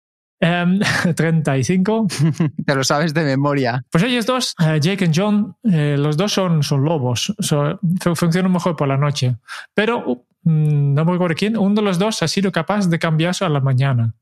35. 0.42 2.08
Em, 2.10 2.48
Te 2.66 2.76
lo 2.76 2.84
sabes 2.84 3.14
de 3.14 3.24
memoria. 3.24 3.84
Pues 3.92 4.04
ellos 4.04 4.26
dos, 4.26 4.56
eh, 4.60 4.80
Jake 4.82 5.06
y 5.06 5.12
John, 5.14 5.56
eh, 5.64 5.96
los 5.98 6.18
dos 6.18 6.34
son, 6.34 6.64
son 6.64 6.84
lobos. 6.84 7.34
funcionan 8.16 8.52
mejor 8.52 8.76
por 8.76 8.88
la 8.88 8.98
noche. 8.98 9.38
Pero 9.74 10.26
mm, 10.44 10.94
no 10.94 11.06
me 11.06 11.14
acuerdo 11.14 11.36
quién, 11.36 11.58
uno 11.58 11.76
de 11.76 11.82
los 11.84 12.00
dos 12.00 12.24
ha 12.24 12.28
sido 12.28 12.52
capaz 12.52 12.90
de 12.90 13.00
cambiarse 13.00 13.46
a 13.46 13.50
la 13.50 13.60
mañana. 13.60 14.16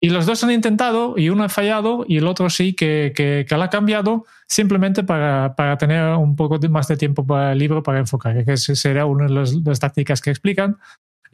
Y 0.00 0.10
los 0.10 0.26
dos 0.26 0.44
han 0.44 0.50
intentado 0.50 1.14
y 1.16 1.30
uno 1.30 1.44
ha 1.44 1.48
fallado 1.48 2.04
y 2.06 2.18
el 2.18 2.26
otro 2.26 2.50
sí 2.50 2.74
que, 2.74 3.14
que, 3.16 3.46
que 3.48 3.56
lo 3.56 3.62
ha 3.62 3.70
cambiado 3.70 4.26
simplemente 4.46 5.02
para, 5.02 5.54
para, 5.56 5.78
tener 5.78 6.14
un 6.16 6.36
poco 6.36 6.58
más 6.68 6.88
de 6.88 6.98
tiempo 6.98 7.26
para 7.26 7.52
el 7.52 7.58
libro 7.58 7.82
para 7.82 8.00
enfocar, 8.00 8.44
que 8.44 8.56
será 8.58 9.06
una 9.06 9.26
de 9.28 9.62
las 9.64 9.80
tácticas 9.80 10.20
que 10.20 10.28
explican. 10.28 10.76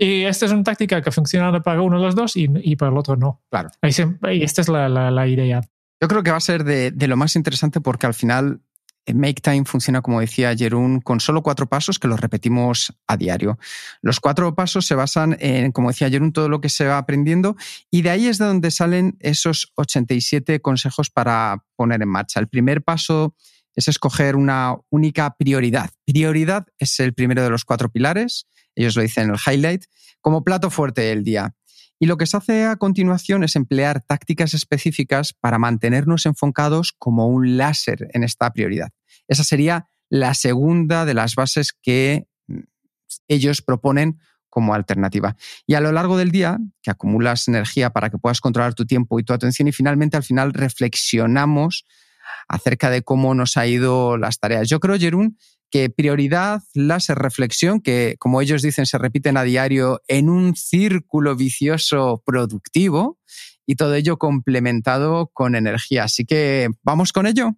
Y 0.02 0.24
esta 0.24 0.46
es 0.46 0.52
una 0.52 0.62
táctica 0.62 1.02
que 1.02 1.10
funciona 1.10 1.60
para 1.60 1.82
uno 1.82 1.98
de 1.98 2.06
los 2.06 2.14
dos 2.14 2.34
y, 2.34 2.48
y 2.62 2.76
para 2.76 2.90
el 2.90 2.96
otro 2.96 3.16
no. 3.16 3.42
Claro. 3.50 3.68
Y 3.82 4.42
esta 4.42 4.62
es 4.62 4.68
la, 4.70 4.88
la, 4.88 5.10
la, 5.10 5.28
idea. 5.28 5.60
Yo 6.00 6.08
creo 6.08 6.22
que 6.22 6.30
va 6.30 6.38
a 6.38 6.40
ser 6.40 6.64
de, 6.64 6.90
de, 6.90 7.06
lo 7.06 7.18
más 7.18 7.36
interesante 7.36 7.82
porque 7.82 8.06
al 8.06 8.14
final 8.14 8.62
eh, 9.04 9.12
Make 9.12 9.42
Time 9.42 9.66
funciona, 9.66 10.00
como 10.00 10.20
decía 10.20 10.56
Jerún, 10.56 11.02
con 11.02 11.20
solo 11.20 11.42
cuatro 11.42 11.68
pasos 11.68 11.98
que 11.98 12.08
los 12.08 12.18
repetimos 12.18 12.94
a 13.06 13.18
diario. 13.18 13.58
Los 14.00 14.20
cuatro 14.20 14.54
pasos 14.54 14.86
se 14.86 14.94
basan 14.94 15.36
en, 15.38 15.70
como 15.70 15.90
decía 15.90 16.08
Jerún, 16.08 16.32
todo 16.32 16.48
lo 16.48 16.62
que 16.62 16.70
se 16.70 16.86
va 16.86 16.96
aprendiendo 16.96 17.56
y 17.90 18.00
de 18.00 18.08
ahí 18.08 18.26
es 18.26 18.38
de 18.38 18.46
donde 18.46 18.70
salen 18.70 19.18
esos 19.20 19.70
87 19.74 20.62
consejos 20.62 21.10
para 21.10 21.62
poner 21.76 22.00
en 22.00 22.08
marcha. 22.08 22.40
El 22.40 22.48
primer 22.48 22.82
paso 22.82 23.34
es 23.80 23.88
escoger 23.88 24.36
una 24.36 24.76
única 24.90 25.34
prioridad. 25.36 25.90
Prioridad 26.06 26.66
es 26.78 27.00
el 27.00 27.14
primero 27.14 27.42
de 27.42 27.50
los 27.50 27.64
cuatro 27.64 27.90
pilares 27.90 28.46
ellos 28.74 28.96
lo 28.96 29.02
dicen 29.02 29.24
en 29.24 29.30
el 29.30 29.38
highlight, 29.46 29.84
como 30.20 30.44
plato 30.44 30.70
fuerte 30.70 31.02
del 31.02 31.24
día. 31.24 31.54
Y 31.98 32.06
lo 32.06 32.16
que 32.16 32.26
se 32.26 32.36
hace 32.36 32.64
a 32.64 32.76
continuación 32.76 33.44
es 33.44 33.56
emplear 33.56 34.00
tácticas 34.00 34.54
específicas 34.54 35.34
para 35.34 35.58
mantenernos 35.58 36.24
enfocados 36.24 36.94
como 36.96 37.26
un 37.26 37.58
láser 37.58 38.08
en 38.14 38.24
esta 38.24 38.50
prioridad. 38.52 38.88
Esa 39.28 39.44
sería 39.44 39.88
la 40.08 40.34
segunda 40.34 41.04
de 41.04 41.14
las 41.14 41.34
bases 41.34 41.72
que 41.72 42.26
mm, 42.46 42.60
ellos 43.28 43.60
proponen 43.60 44.18
como 44.48 44.74
alternativa. 44.74 45.36
Y 45.66 45.74
a 45.74 45.80
lo 45.80 45.92
largo 45.92 46.16
del 46.16 46.30
día, 46.30 46.58
que 46.82 46.90
acumulas 46.90 47.46
energía 47.48 47.90
para 47.90 48.10
que 48.10 48.18
puedas 48.18 48.40
controlar 48.40 48.74
tu 48.74 48.86
tiempo 48.86 49.20
y 49.20 49.22
tu 49.22 49.32
atención 49.32 49.68
y 49.68 49.72
finalmente 49.72 50.16
al 50.16 50.24
final 50.24 50.52
reflexionamos 50.54 51.84
acerca 52.50 52.90
de 52.90 53.02
cómo 53.02 53.34
nos 53.34 53.56
ha 53.56 53.66
ido 53.66 54.18
las 54.18 54.40
tareas. 54.40 54.68
Yo 54.68 54.80
creo, 54.80 54.98
Jerún, 54.98 55.38
que 55.70 55.88
prioridad, 55.88 56.62
láser, 56.74 57.16
reflexión, 57.16 57.80
que 57.80 58.16
como 58.18 58.40
ellos 58.42 58.60
dicen 58.60 58.86
se 58.86 58.98
repiten 58.98 59.36
a 59.36 59.44
diario 59.44 60.02
en 60.08 60.28
un 60.28 60.56
círculo 60.56 61.36
vicioso 61.36 62.22
productivo 62.26 63.18
y 63.66 63.76
todo 63.76 63.94
ello 63.94 64.18
complementado 64.18 65.30
con 65.32 65.54
energía. 65.54 66.04
Así 66.04 66.24
que 66.24 66.70
vamos 66.82 67.12
con 67.12 67.26
ello. 67.26 67.52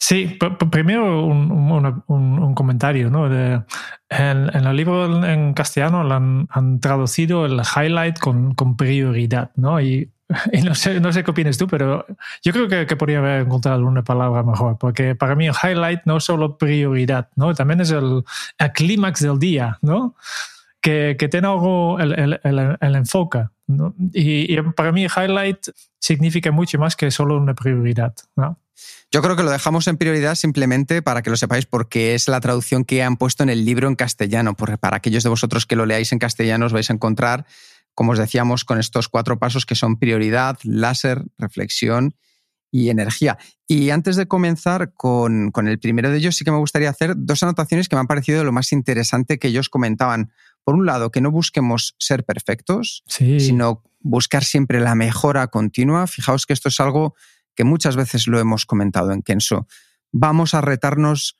Sí, 0.00 0.38
primero 0.72 1.24
un, 1.24 2.54
comentario. 2.56 3.10
¿no? 3.10 3.26
En, 3.28 3.66
el 4.08 4.76
libro 4.76 5.24
en 5.24 5.54
castellano 5.54 6.00
han, 6.00 6.48
han 6.50 6.80
traducido 6.80 7.46
el 7.46 7.60
highlight 7.60 8.18
con, 8.18 8.54
con 8.54 8.76
prioridad. 8.76 9.52
¿no? 9.54 9.80
Y 9.80 10.10
Y 10.52 10.62
no 10.62 10.74
sé, 10.74 11.00
no 11.00 11.12
sé 11.12 11.24
qué 11.24 11.30
opinas 11.30 11.58
tú, 11.58 11.66
pero 11.66 12.06
yo 12.42 12.52
creo 12.52 12.68
que, 12.68 12.86
que, 12.86 12.96
podría 12.96 13.18
haber 13.18 13.42
encontrado 13.42 13.84
una 13.86 14.02
palabra 14.02 14.42
mejor, 14.42 14.78
porque 14.78 15.14
para 15.14 15.34
mí 15.34 15.46
el 15.46 15.54
highlight 15.62 16.00
no 16.04 16.18
es 16.18 16.24
solo 16.24 16.56
prioridad, 16.56 17.28
¿no? 17.36 17.54
también 17.54 17.80
es 17.80 17.90
el, 17.90 18.22
el 18.58 18.72
clímax 18.72 19.20
del 19.20 19.38
día, 19.38 19.78
¿no? 19.82 20.14
que, 20.80 21.16
que 21.18 21.28
tiene 21.28 21.46
algo, 21.46 21.98
el, 21.98 22.18
el, 22.18 22.40
el, 22.42 22.76
el 22.80 22.94
enfoque. 22.96 23.46
¿no? 23.66 23.94
Y, 24.12 24.52
y, 24.52 24.62
para 24.74 24.92
mí 24.92 25.04
highlight 25.04 25.68
significa 25.98 26.50
mucho 26.50 26.78
más 26.78 26.96
que 26.96 27.10
solo 27.10 27.36
una 27.36 27.54
prioridad. 27.54 28.14
¿no? 28.36 28.58
Yo 29.12 29.22
creo 29.22 29.36
que 29.36 29.42
lo 29.42 29.50
dejamos 29.50 29.86
en 29.88 29.96
prioridad 29.96 30.34
simplemente 30.34 31.02
para 31.02 31.22
que 31.22 31.30
lo 31.30 31.36
sepáis 31.36 31.66
porque 31.66 32.14
es 32.14 32.28
la 32.28 32.40
traducción 32.40 32.84
que 32.84 33.02
han 33.02 33.16
puesto 33.16 33.42
en 33.42 33.50
el 33.50 33.64
libro 33.64 33.88
en 33.88 33.96
castellano. 33.96 34.54
Porque 34.54 34.78
para 34.78 34.96
aquellos 34.96 35.22
de 35.22 35.28
vosotros 35.28 35.66
que 35.66 35.76
lo 35.76 35.86
leáis 35.86 36.12
en 36.12 36.18
castellano 36.18 36.66
os 36.66 36.72
vais 36.72 36.88
a 36.90 36.92
encontrar 36.92 37.44
como 37.94 38.12
os 38.12 38.18
decíamos, 38.18 38.64
con 38.64 38.78
estos 38.78 39.08
cuatro 39.08 39.38
pasos 39.38 39.66
que 39.66 39.74
son 39.74 39.98
prioridad, 39.98 40.58
láser, 40.62 41.24
reflexión 41.38 42.14
y 42.70 42.90
energía. 42.90 43.38
Y 43.66 43.90
antes 43.90 44.16
de 44.16 44.28
comenzar 44.28 44.92
con, 44.94 45.50
con, 45.50 45.68
el 45.68 45.78
primero 45.78 46.10
de 46.10 46.18
ellos, 46.18 46.36
sí 46.36 46.44
que 46.44 46.52
me 46.52 46.58
gustaría 46.58 46.90
hacer 46.90 47.14
dos 47.16 47.42
anotaciones 47.42 47.88
que 47.88 47.96
me 47.96 48.00
han 48.00 48.06
parecido 48.06 48.44
lo 48.44 48.52
más 48.52 48.72
interesante 48.72 49.38
que 49.38 49.48
ellos 49.48 49.68
comentaban. 49.68 50.32
Por 50.62 50.74
un 50.74 50.86
lado, 50.86 51.10
que 51.10 51.20
no 51.20 51.30
busquemos 51.30 51.96
ser 51.98 52.24
perfectos, 52.24 53.02
sí. 53.06 53.40
sino 53.40 53.82
buscar 54.00 54.44
siempre 54.44 54.80
la 54.80 54.94
mejora 54.94 55.48
continua. 55.48 56.06
Fijaos 56.06 56.46
que 56.46 56.52
esto 56.52 56.68
es 56.68 56.78
algo 56.80 57.14
que 57.54 57.64
muchas 57.64 57.96
veces 57.96 58.26
lo 58.26 58.38
hemos 58.38 58.66
comentado 58.66 59.12
en 59.12 59.22
Kenso. 59.22 59.66
Vamos 60.12 60.54
a 60.54 60.60
retarnos 60.60 61.39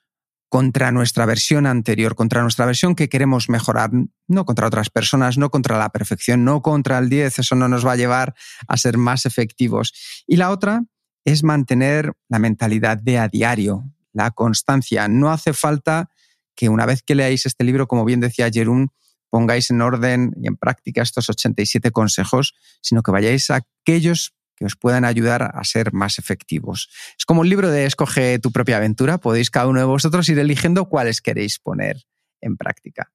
contra 0.51 0.91
nuestra 0.91 1.27
versión 1.27 1.65
anterior, 1.65 2.17
contra 2.17 2.43
nuestra 2.43 2.67
versión 2.67 2.97
que 2.97 3.09
queremos 3.09 3.49
mejorar, 3.49 3.91
no 4.27 4.45
contra 4.45 4.67
otras 4.67 4.91
personas, 4.91 5.39
no 5.39 5.49
contra 5.49 5.79
la 5.79 5.91
perfección, 5.91 6.45
no 6.45 6.61
contra 6.61 6.99
el 6.99 7.09
10, 7.09 7.39
eso 7.39 7.55
no 7.55 7.69
nos 7.69 7.87
va 7.87 7.93
a 7.93 7.97
llevar 7.97 8.35
a 8.67 8.77
ser 8.77 8.99
más 8.99 9.27
efectivos. 9.27 9.95
Y 10.27 10.37
la 10.37 10.51
otra 10.51 10.83
es 11.25 11.45
mantener 11.45 12.13
la 12.29 12.41
mentalidad 12.41 12.99
de 12.99 13.19
a 13.19 13.29
diario, 13.29 13.85
la 14.13 14.33
constancia. 14.33 15.07
No 15.07 15.31
hace 15.31 15.53
falta 15.53 16.11
que 16.57 16.69
una 16.69 16.85
vez 16.85 17.03
que 17.05 17.15
leáis 17.15 17.47
este 17.47 17.63
libro, 17.63 17.87
como 17.87 18.05
bien 18.05 18.19
decía 18.19 18.51
Jerún, 18.53 18.91
pongáis 19.31 19.71
en 19.71 19.81
orden 19.81 20.35
y 20.43 20.49
en 20.49 20.57
práctica 20.57 21.01
estos 21.01 21.31
87 21.31 21.93
consejos, 21.93 22.55
sino 22.83 23.03
que 23.05 23.13
vayáis 23.13 23.51
a 23.51 23.61
aquellos 23.85 24.35
que 24.61 24.67
os 24.67 24.77
puedan 24.77 25.07
ayudar 25.07 25.51
a 25.55 25.65
ser 25.65 25.95
más 25.95 26.19
efectivos. 26.19 26.91
Es 27.19 27.25
como 27.25 27.41
un 27.41 27.49
libro 27.49 27.71
de 27.71 27.87
escoge 27.87 28.39
tu 28.39 28.53
propia 28.53 28.77
aventura, 28.77 29.17
podéis 29.17 29.51
cada 29.51 29.67
uno 29.67 29.81
de 29.81 29.87
vosotros 29.87 30.29
ir 30.29 30.39
eligiendo 30.39 30.85
cuáles 30.85 31.23
queréis 31.23 31.59
poner 31.59 31.97
en 32.43 32.59
práctica. 32.59 33.11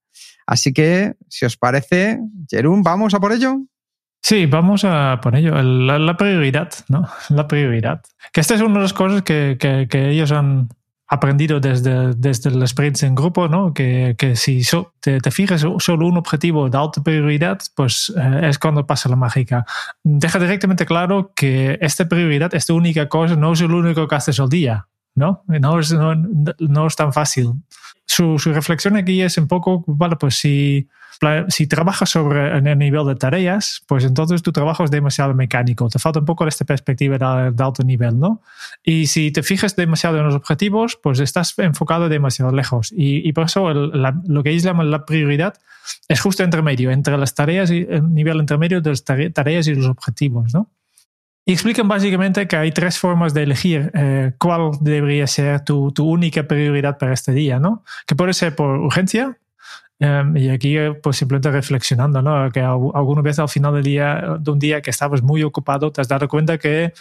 Así 0.48 0.74
que, 0.74 1.14
si 1.30 1.46
os 1.46 1.56
parece, 1.56 2.20
Jerún, 2.50 2.82
¿vamos 2.82 3.14
a 3.14 3.20
por 3.20 3.32
ello? 3.32 3.60
Sí, 4.24 4.48
vamos 4.48 4.84
a 4.86 5.20
por 5.22 5.36
ello. 5.36 5.62
La, 5.62 6.18
prioridad, 6.18 6.72
¿no? 6.90 7.08
La 7.30 7.48
prioridad. 7.48 8.02
Que 8.34 8.42
esta 8.42 8.56
es 8.56 8.62
una 8.62 8.74
de 8.74 8.82
las 8.82 8.94
cosas 8.94 9.22
que, 9.22 9.58
que, 9.60 9.88
que 9.88 10.10
ellos 10.10 10.32
han, 10.32 10.70
aprendido 11.08 11.60
desde, 11.60 12.14
desde 12.16 12.50
el 12.50 12.64
sprint 12.64 13.04
en 13.04 13.16
grupo, 13.16 13.48
¿no? 13.48 13.74
que, 13.74 14.16
que 14.18 14.36
si 14.36 14.64
so, 14.64 14.94
te, 15.00 15.20
te, 15.20 15.32
fijas 15.32 15.66
solo 15.80 16.08
un 16.08 16.18
objetivo 16.18 16.70
de 16.70 16.78
alta 16.78 17.04
prioridad, 17.04 17.60
pues 17.76 18.12
eh, 18.18 18.42
es 18.50 18.58
cuando 18.58 18.88
pasa 18.88 19.10
la 19.10 19.16
mágica. 19.16 19.66
Deja 20.04 20.40
directamente 20.40 20.86
claro 20.86 21.32
que 21.36 21.78
esta 21.82 22.08
prioridad, 22.08 22.54
esta 22.56 22.74
única 22.74 23.08
cosa, 23.08 23.36
no 23.36 23.54
es 23.54 23.62
lo 23.62 23.78
único 23.78 24.08
que 24.08 24.16
haces 24.16 24.40
al 24.40 24.50
día. 24.50 24.88
¿no? 25.16 25.44
No 25.48 25.80
es, 25.80 25.94
no, 25.94 26.14
no 26.16 26.88
es 26.88 26.96
tan 26.96 27.14
fácil. 27.14 27.54
Su, 28.06 28.38
su, 28.38 28.54
reflexión 28.54 28.98
aquí 28.98 29.22
es 29.22 29.38
un 29.38 29.48
poco, 29.48 29.84
vale, 29.88 30.16
pues 30.18 30.36
si, 30.36 30.88
si 31.48 31.68
trabajas 31.68 32.10
sobre 32.10 32.58
el 32.58 32.78
nivel 32.78 33.06
de 33.08 33.16
tareas, 33.16 33.84
pues 33.88 34.04
entonces 34.04 34.42
tu 34.42 34.52
trabajo 34.52 34.84
es 34.84 34.92
demasiado 34.92 35.34
mecánico. 35.34 35.90
Te 35.90 36.00
falta 36.00 36.20
un 36.20 36.26
poco 36.26 36.48
esta 36.48 36.66
perspectiva 36.66 37.18
de, 37.18 37.52
de 37.52 37.64
alto 37.64 37.84
nivel, 37.84 38.20
¿no? 38.20 38.42
Y 38.84 39.08
si 39.08 39.32
te 39.32 39.44
fijas 39.44 39.76
demasiado 39.76 40.18
en 40.18 40.26
los 40.26 40.36
objetivos, 40.36 40.98
pues 41.02 41.20
estás 41.20 41.58
enfocado 41.60 42.10
demasiado 42.10 42.52
lejos. 42.52 42.92
Y, 42.92 43.28
y 43.28 43.34
por 43.34 43.46
eso 43.46 43.70
el, 43.72 44.02
la, 44.02 44.20
lo 44.28 44.44
que 44.44 44.52
ellos 44.52 44.64
llaman 44.64 44.92
la 44.92 45.06
prioridad 45.06 45.56
es 46.08 46.20
justo 46.20 46.44
entre 46.44 46.62
medio, 46.62 46.92
entre 46.92 47.18
las 47.18 47.36
tareas 47.36 47.72
y 47.72 47.86
el 47.90 48.14
nivel 48.14 48.38
intermedio 48.38 48.82
de 48.82 48.90
las 48.90 49.04
tareas 49.04 49.68
y 49.68 49.76
los 49.76 49.88
objetivos, 49.88 50.54
¿no? 50.54 50.70
Y 51.48 51.54
explican 51.54 51.88
básicamente 51.88 52.48
que 52.48 52.58
hay 52.58 52.72
tres 52.72 52.98
formas 52.98 53.36
de 53.36 53.44
elegir 53.44 53.92
eh, 53.94 54.34
cuál 54.40 54.72
debería 54.82 55.28
ser 55.28 55.64
tu, 55.64 55.92
tu, 55.92 56.10
única 56.10 56.48
prioridad 56.48 56.98
para 56.98 57.14
este 57.14 57.34
día, 57.34 57.60
¿no? 57.60 57.84
Que 58.08 58.16
puede 58.16 58.34
ser 58.34 58.56
por 58.56 58.80
urgencia, 58.80 59.38
um, 60.00 60.36
y 60.38 60.50
aquí 60.50 60.78
pues 61.02 61.18
simplemente 61.18 61.52
reflexionando, 61.52 62.22
¿no? 62.22 62.52
Que 62.52 62.62
alguna 62.62 63.22
vez 63.22 63.40
al 63.40 63.50
final 63.50 63.74
del 63.76 63.84
día, 63.84 64.38
de 64.40 64.52
un 64.52 64.60
día 64.60 64.82
que 64.82 64.90
estabas 64.90 65.22
muy 65.22 65.44
ocupado, 65.44 65.92
te 65.92 66.02
has 66.02 66.08
dado 66.08 66.28
cuenta 66.28 66.58
que 66.58 66.94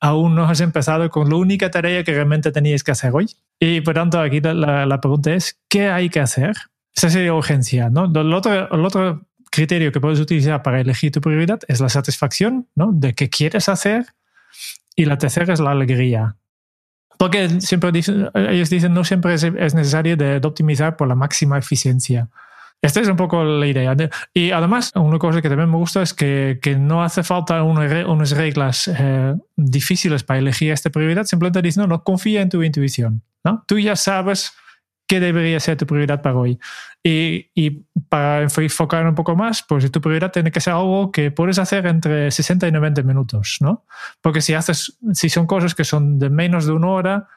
aún 0.00 0.34
no 0.34 0.44
has 0.44 0.60
empezado 0.60 1.08
con 1.10 1.28
la 1.28 1.36
única 1.36 1.70
tarea 1.70 2.02
que 2.04 2.12
realmente 2.12 2.52
tenías 2.52 2.82
que 2.82 2.92
hacer 2.92 3.12
hoy. 3.14 3.28
Y 3.58 3.82
por 3.82 3.94
tanto, 3.94 4.18
aquí 4.20 4.40
la, 4.40 4.86
la 4.86 5.00
pregunta 5.00 5.34
es, 5.34 5.60
¿qué 5.68 5.88
hay 5.88 6.08
que 6.08 6.20
hacer? 6.20 6.56
Esa 6.94 7.10
sería 7.10 7.34
urgencia, 7.34 7.90
¿no? 7.90 8.06
El 8.06 8.32
otro, 8.32 8.72
el 8.72 8.84
otro 8.84 9.20
criterio 9.50 9.92
que 9.92 10.00
puedes 10.00 10.20
utilizar 10.20 10.62
para 10.62 10.80
elegir 10.80 11.12
tu 11.12 11.20
prioridad 11.20 11.60
es 11.68 11.80
la 11.80 11.88
satisfacción 11.88 12.68
¿no? 12.74 12.90
de 12.92 13.14
qué 13.14 13.28
quieres 13.28 13.68
hacer 13.68 14.06
y 14.96 15.04
la 15.04 15.18
tercera 15.18 15.52
es 15.52 15.60
la 15.60 15.72
alegría. 15.72 16.36
Porque 17.20 17.60
siempre 17.60 17.92
dicen, 17.92 18.30
ellos 18.32 18.70
dicen 18.70 18.94
no 18.94 19.04
siempre 19.04 19.34
es, 19.34 19.42
es 19.44 19.74
necesario 19.74 20.16
de, 20.16 20.40
de, 20.40 20.48
optimizar 20.48 20.96
por 20.96 21.06
la 21.06 21.14
máxima 21.14 21.58
eficiencia. 21.58 22.30
Esta 22.80 23.00
es 23.00 23.08
un 23.08 23.16
poco 23.16 23.44
la 23.44 23.66
idea. 23.66 23.94
Y 24.32 24.52
además, 24.52 24.90
una 24.94 25.18
cosa 25.18 25.42
que 25.42 25.50
también 25.50 25.70
me 25.70 25.76
gusta 25.76 26.00
es 26.00 26.14
que, 26.14 26.60
que 26.62 26.76
no 26.76 27.04
hace 27.04 27.22
falta 27.22 27.62
una, 27.62 28.08
unas 28.08 28.30
reglas 28.30 28.88
eh, 28.88 29.34
difíciles 29.54 30.24
para 30.24 30.38
elegir 30.38 30.72
esta 30.72 30.88
prioridad. 30.88 31.24
Simplemente 31.24 31.60
dicen, 31.60 31.82
no, 31.82 31.88
no 31.88 32.04
confía 32.04 32.40
en 32.40 32.48
tu 32.48 32.62
intuición. 32.62 33.22
¿no? 33.44 33.64
Tú 33.66 33.78
ya 33.78 33.96
sabes 33.96 34.54
qué 35.10 35.18
debería 35.18 35.58
ser 35.58 35.76
tu 35.76 35.86
prioridad 35.86 36.22
para 36.22 36.36
hoy. 36.36 36.60
Y, 37.02 37.50
y, 37.52 37.84
para 38.08 38.42
enfocar 38.42 39.04
un 39.04 39.16
poco 39.16 39.34
más, 39.34 39.64
pues 39.68 39.90
tu 39.90 40.00
prioridad 40.00 40.30
tiene 40.30 40.52
que 40.52 40.60
ser 40.60 40.74
algo 40.74 41.10
que 41.10 41.32
puedes 41.32 41.58
hacer 41.58 41.84
entre 41.86 42.30
60 42.30 42.68
y 42.68 42.72
90 42.72 43.02
minutos, 43.02 43.56
¿no? 43.60 43.84
Porque 44.20 44.40
si 44.40 44.54
haces, 44.54 44.96
si 45.12 45.28
son 45.28 45.48
cosas 45.48 45.74
que 45.74 45.82
son 45.82 46.20
de 46.20 46.30
menos 46.30 46.64
de 46.64 46.72
una 46.72 46.88
hora, 46.90 47.28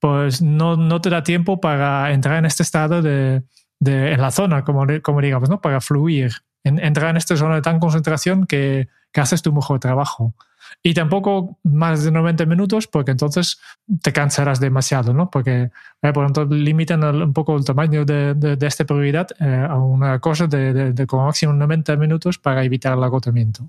pues 0.00 0.40
no, 0.40 0.76
no 0.76 1.02
te 1.02 1.10
da 1.10 1.22
tiempo 1.22 1.60
para 1.60 2.12
entrar 2.12 2.38
en 2.38 2.46
este 2.46 2.62
estado 2.62 3.02
de, 3.02 3.42
de 3.78 4.12
en 4.12 4.22
la 4.22 4.30
zona, 4.30 4.64
como, 4.64 4.86
como 5.02 5.20
digamos, 5.20 5.50
¿no? 5.50 5.60
Para 5.60 5.82
fluir, 5.82 6.32
entrar 6.64 7.10
en 7.10 7.18
esta 7.18 7.36
zona 7.36 7.56
de 7.56 7.62
tan 7.62 7.78
concentración 7.78 8.46
que, 8.46 8.88
que 9.12 9.20
haces 9.20 9.42
tu 9.42 9.52
mejor 9.52 9.80
trabajo. 9.80 10.34
Y 10.82 10.94
tampoco 10.94 11.58
más 11.64 12.04
de 12.04 12.10
90 12.10 12.46
minutos, 12.46 12.86
porque 12.86 13.10
entonces 13.10 13.58
te 14.02 14.12
cansarás 14.12 14.60
demasiado, 14.60 15.12
¿no? 15.12 15.30
Porque, 15.30 15.70
eh, 16.02 16.12
por 16.12 16.24
lo 16.24 16.32
tanto, 16.32 16.54
limitan 16.54 17.02
un 17.02 17.32
poco 17.32 17.56
el 17.56 17.64
tamaño 17.64 18.04
de, 18.04 18.34
de, 18.34 18.66
esta 18.66 18.84
prioridad 18.84 19.28
eh, 19.40 19.66
a 19.68 19.76
una 19.76 20.18
cosa 20.20 20.46
de, 20.46 21.06
como 21.06 21.26
máximo 21.26 21.52
90 21.52 21.96
minutos 21.96 22.38
para 22.38 22.64
evitar 22.64 22.96
el 22.96 23.02
agotamiento. 23.02 23.68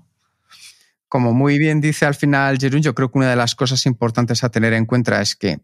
Como 1.08 1.32
muy 1.32 1.58
bien 1.58 1.80
dice 1.80 2.06
al 2.06 2.14
final 2.14 2.58
Jerún, 2.58 2.82
yo 2.82 2.94
creo 2.94 3.10
que 3.10 3.18
una 3.18 3.30
de 3.30 3.36
las 3.36 3.56
cosas 3.56 3.84
importantes 3.86 4.44
a 4.44 4.48
tener 4.48 4.72
en 4.72 4.86
cuenta 4.86 5.20
es 5.20 5.34
que 5.34 5.58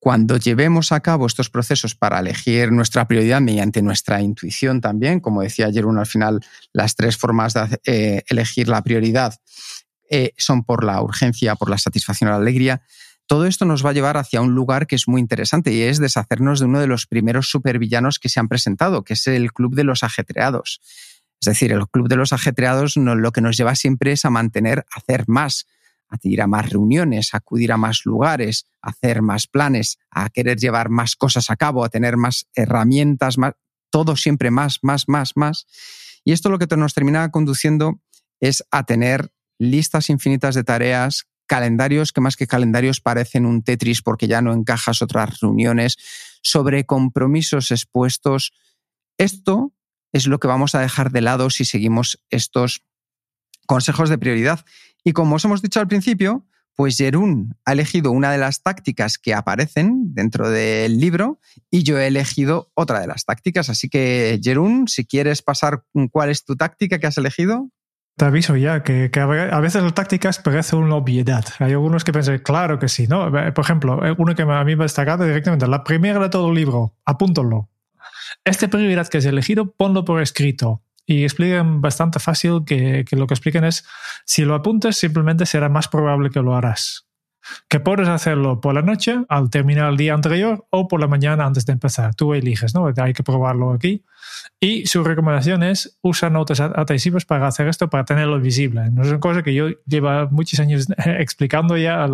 cuando 0.00 0.38
llevemos 0.38 0.92
a 0.92 1.00
cabo 1.00 1.26
estos 1.26 1.50
procesos 1.50 1.94
para 1.94 2.18
elegir 2.20 2.72
nuestra 2.72 3.06
prioridad 3.06 3.42
mediante 3.42 3.82
nuestra 3.82 4.22
intuición 4.22 4.80
también, 4.80 5.20
como 5.20 5.42
decía 5.42 5.70
Jerún 5.70 5.98
al 5.98 6.06
final, 6.06 6.40
las 6.72 6.96
tres 6.96 7.18
formas 7.18 7.52
de 7.52 7.78
eh, 7.84 8.22
elegir 8.28 8.68
la 8.68 8.82
prioridad 8.82 9.34
eh, 10.10 10.32
son 10.36 10.64
por 10.64 10.84
la 10.84 11.00
urgencia, 11.00 11.54
por 11.54 11.70
la 11.70 11.78
satisfacción 11.78 12.28
o 12.28 12.32
la 12.32 12.38
alegría. 12.38 12.82
Todo 13.26 13.46
esto 13.46 13.64
nos 13.64 13.86
va 13.86 13.90
a 13.90 13.92
llevar 13.92 14.16
hacia 14.16 14.40
un 14.40 14.54
lugar 14.56 14.88
que 14.88 14.96
es 14.96 15.06
muy 15.06 15.20
interesante 15.20 15.72
y 15.72 15.82
es 15.82 16.00
deshacernos 16.00 16.58
de 16.58 16.66
uno 16.66 16.80
de 16.80 16.88
los 16.88 17.06
primeros 17.06 17.48
supervillanos 17.48 18.18
que 18.18 18.28
se 18.28 18.40
han 18.40 18.48
presentado, 18.48 19.04
que 19.04 19.14
es 19.14 19.26
el 19.28 19.52
Club 19.52 19.76
de 19.76 19.84
los 19.84 20.02
Ajetreados. 20.02 20.80
Es 21.40 21.46
decir, 21.46 21.72
el 21.72 21.88
Club 21.88 22.08
de 22.08 22.16
los 22.16 22.32
Ajetreados 22.32 22.96
lo 22.96 23.30
que 23.30 23.40
nos 23.40 23.56
lleva 23.56 23.76
siempre 23.76 24.12
es 24.12 24.24
a 24.24 24.30
mantener, 24.30 24.80
a 24.80 24.98
hacer 24.98 25.28
más, 25.28 25.66
a 26.08 26.16
ir 26.22 26.42
a 26.42 26.48
más 26.48 26.70
reuniones, 26.70 27.32
a 27.32 27.36
acudir 27.36 27.70
a 27.70 27.76
más 27.76 28.04
lugares, 28.04 28.66
a 28.82 28.90
hacer 28.90 29.22
más 29.22 29.46
planes, 29.46 29.98
a 30.10 30.28
querer 30.28 30.58
llevar 30.58 30.88
más 30.88 31.14
cosas 31.14 31.50
a 31.50 31.56
cabo, 31.56 31.84
a 31.84 31.88
tener 31.88 32.16
más 32.16 32.48
herramientas, 32.56 33.38
más, 33.38 33.54
todo 33.90 34.16
siempre 34.16 34.50
más, 34.50 34.80
más, 34.82 35.08
más, 35.08 35.36
más. 35.36 35.66
Y 36.24 36.32
esto 36.32 36.50
lo 36.50 36.58
que 36.58 36.66
nos 36.76 36.94
termina 36.94 37.30
conduciendo 37.30 38.00
es 38.40 38.64
a 38.72 38.84
tener 38.84 39.32
listas 39.60 40.08
infinitas 40.08 40.54
de 40.54 40.64
tareas, 40.64 41.26
calendarios 41.46 42.12
que 42.12 42.20
más 42.20 42.36
que 42.36 42.46
calendarios 42.46 43.00
parecen 43.00 43.44
un 43.44 43.62
Tetris 43.62 44.02
porque 44.02 44.26
ya 44.26 44.40
no 44.40 44.52
encajas 44.52 45.02
otras 45.02 45.40
reuniones, 45.40 45.98
sobre 46.42 46.86
compromisos 46.86 47.70
expuestos. 47.70 48.52
Esto 49.18 49.72
es 50.12 50.26
lo 50.26 50.40
que 50.40 50.48
vamos 50.48 50.74
a 50.74 50.80
dejar 50.80 51.12
de 51.12 51.20
lado 51.20 51.50
si 51.50 51.64
seguimos 51.64 52.24
estos 52.30 52.82
consejos 53.66 54.08
de 54.08 54.18
prioridad. 54.18 54.64
Y 55.04 55.12
como 55.12 55.36
os 55.36 55.44
hemos 55.44 55.60
dicho 55.60 55.78
al 55.78 55.88
principio, 55.88 56.46
pues 56.74 56.96
Jerún 56.96 57.54
ha 57.66 57.72
elegido 57.72 58.10
una 58.10 58.32
de 58.32 58.38
las 58.38 58.62
tácticas 58.62 59.18
que 59.18 59.34
aparecen 59.34 60.14
dentro 60.14 60.48
del 60.48 60.98
libro 60.98 61.38
y 61.70 61.82
yo 61.82 61.98
he 61.98 62.06
elegido 62.06 62.70
otra 62.74 63.00
de 63.00 63.06
las 63.06 63.26
tácticas. 63.26 63.68
Así 63.68 63.90
que, 63.90 64.40
Jerún, 64.42 64.88
si 64.88 65.04
quieres 65.04 65.42
pasar 65.42 65.84
cuál 66.10 66.30
es 66.30 66.44
tu 66.46 66.56
táctica 66.56 66.98
que 66.98 67.06
has 67.06 67.18
elegido. 67.18 67.70
Te 68.20 68.26
aviso 68.26 68.54
ya 68.54 68.82
que, 68.82 69.10
a 69.18 69.60
veces 69.60 69.82
las 69.82 69.94
tácticas 69.94 70.40
parecen 70.40 70.80
una 70.80 70.96
obviedad. 70.96 71.42
Hay 71.58 71.72
algunos 71.72 72.04
que 72.04 72.12
piensan, 72.12 72.36
claro 72.40 72.78
que 72.78 72.86
sí, 72.86 73.06
¿no? 73.06 73.32
Por 73.32 73.64
ejemplo, 73.64 74.04
eh, 74.04 74.14
uno 74.18 74.34
que 74.34 74.42
a 74.42 74.62
mí 74.62 74.76
me 74.76 74.82
ha 74.82 74.84
destacado 74.84 75.24
directamente, 75.24 75.66
la 75.66 75.82
primera 75.84 76.20
de 76.20 76.28
todo 76.28 76.50
el 76.50 76.54
libro, 76.54 76.98
apúntalo. 77.06 77.70
Este 78.44 78.68
prioridad 78.68 79.08
que 79.08 79.16
has 79.16 79.24
elegido, 79.24 79.72
ponlo 79.72 80.04
por 80.04 80.20
escrito. 80.20 80.82
Y 81.06 81.24
explican 81.24 81.80
bastante 81.80 82.18
fácil 82.18 82.64
que, 82.66 83.06
lo 83.12 83.26
que 83.26 83.32
explican 83.32 83.64
es, 83.64 83.86
si 84.26 84.44
lo 84.44 84.54
apuntas, 84.54 84.98
simplemente 84.98 85.46
será 85.46 85.70
más 85.70 85.88
probable 85.88 86.28
que 86.28 86.42
lo 86.42 86.54
harás 86.54 87.09
que 87.68 87.80
puedes 87.80 88.08
hacerlo 88.08 88.60
por 88.60 88.74
la 88.74 88.82
noche 88.82 89.24
al 89.28 89.50
terminar 89.50 89.90
el 89.90 89.96
día 89.96 90.14
anterior 90.14 90.66
o 90.70 90.88
por 90.88 91.00
la 91.00 91.06
mañana 91.06 91.46
antes 91.46 91.66
de 91.66 91.72
empezar. 91.72 92.14
Tú 92.14 92.34
eliges, 92.34 92.74
¿no? 92.74 92.92
Hay 92.96 93.12
que 93.12 93.22
probarlo 93.22 93.72
aquí. 93.72 94.04
Y 94.58 94.86
su 94.86 95.02
recomendación 95.02 95.62
es 95.62 95.98
usar 96.02 96.32
notas 96.32 96.60
adhesivas 96.60 97.24
para 97.24 97.46
hacer 97.46 97.68
esto, 97.68 97.88
para 97.88 98.04
tenerlo 98.04 98.38
visible. 98.40 98.90
No 98.90 99.02
es 99.02 99.08
una 99.08 99.20
cosa 99.20 99.42
que 99.42 99.54
yo 99.54 99.68
llevo 99.86 100.28
muchos 100.30 100.60
años 100.60 100.86
explicando 101.06 101.76
ya. 101.76 102.06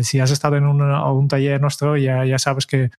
si 0.00 0.20
has 0.20 0.30
estado 0.30 0.56
en 0.56 0.66
un 0.66 1.28
taller 1.28 1.60
nuestro, 1.60 1.96
ya, 1.96 2.24
ya 2.24 2.38
sabes 2.38 2.66
que 2.66 2.90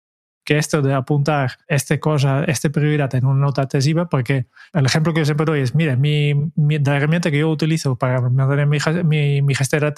que 0.43 0.57
esto 0.57 0.81
de 0.81 0.93
apuntar 0.93 1.59
esta 1.67 1.99
cosa, 1.99 2.43
esta 2.45 2.69
prioridad 2.69 3.13
en 3.15 3.25
una 3.25 3.41
nota 3.41 3.63
adhesiva, 3.63 4.09
porque 4.09 4.47
el 4.73 4.85
ejemplo 4.85 5.13
que 5.13 5.21
yo 5.21 5.25
siempre 5.25 5.45
doy 5.45 5.59
es, 5.59 5.75
mire, 5.75 5.95
mi, 5.97 6.33
la 6.79 6.97
herramienta 6.97 7.29
que 7.29 7.39
yo 7.39 7.49
utilizo 7.49 7.95
para 7.95 8.21
mantener 8.21 8.65
mi, 8.65 8.79
mi, 9.03 9.41
mi 9.41 9.55
gestor, 9.55 9.93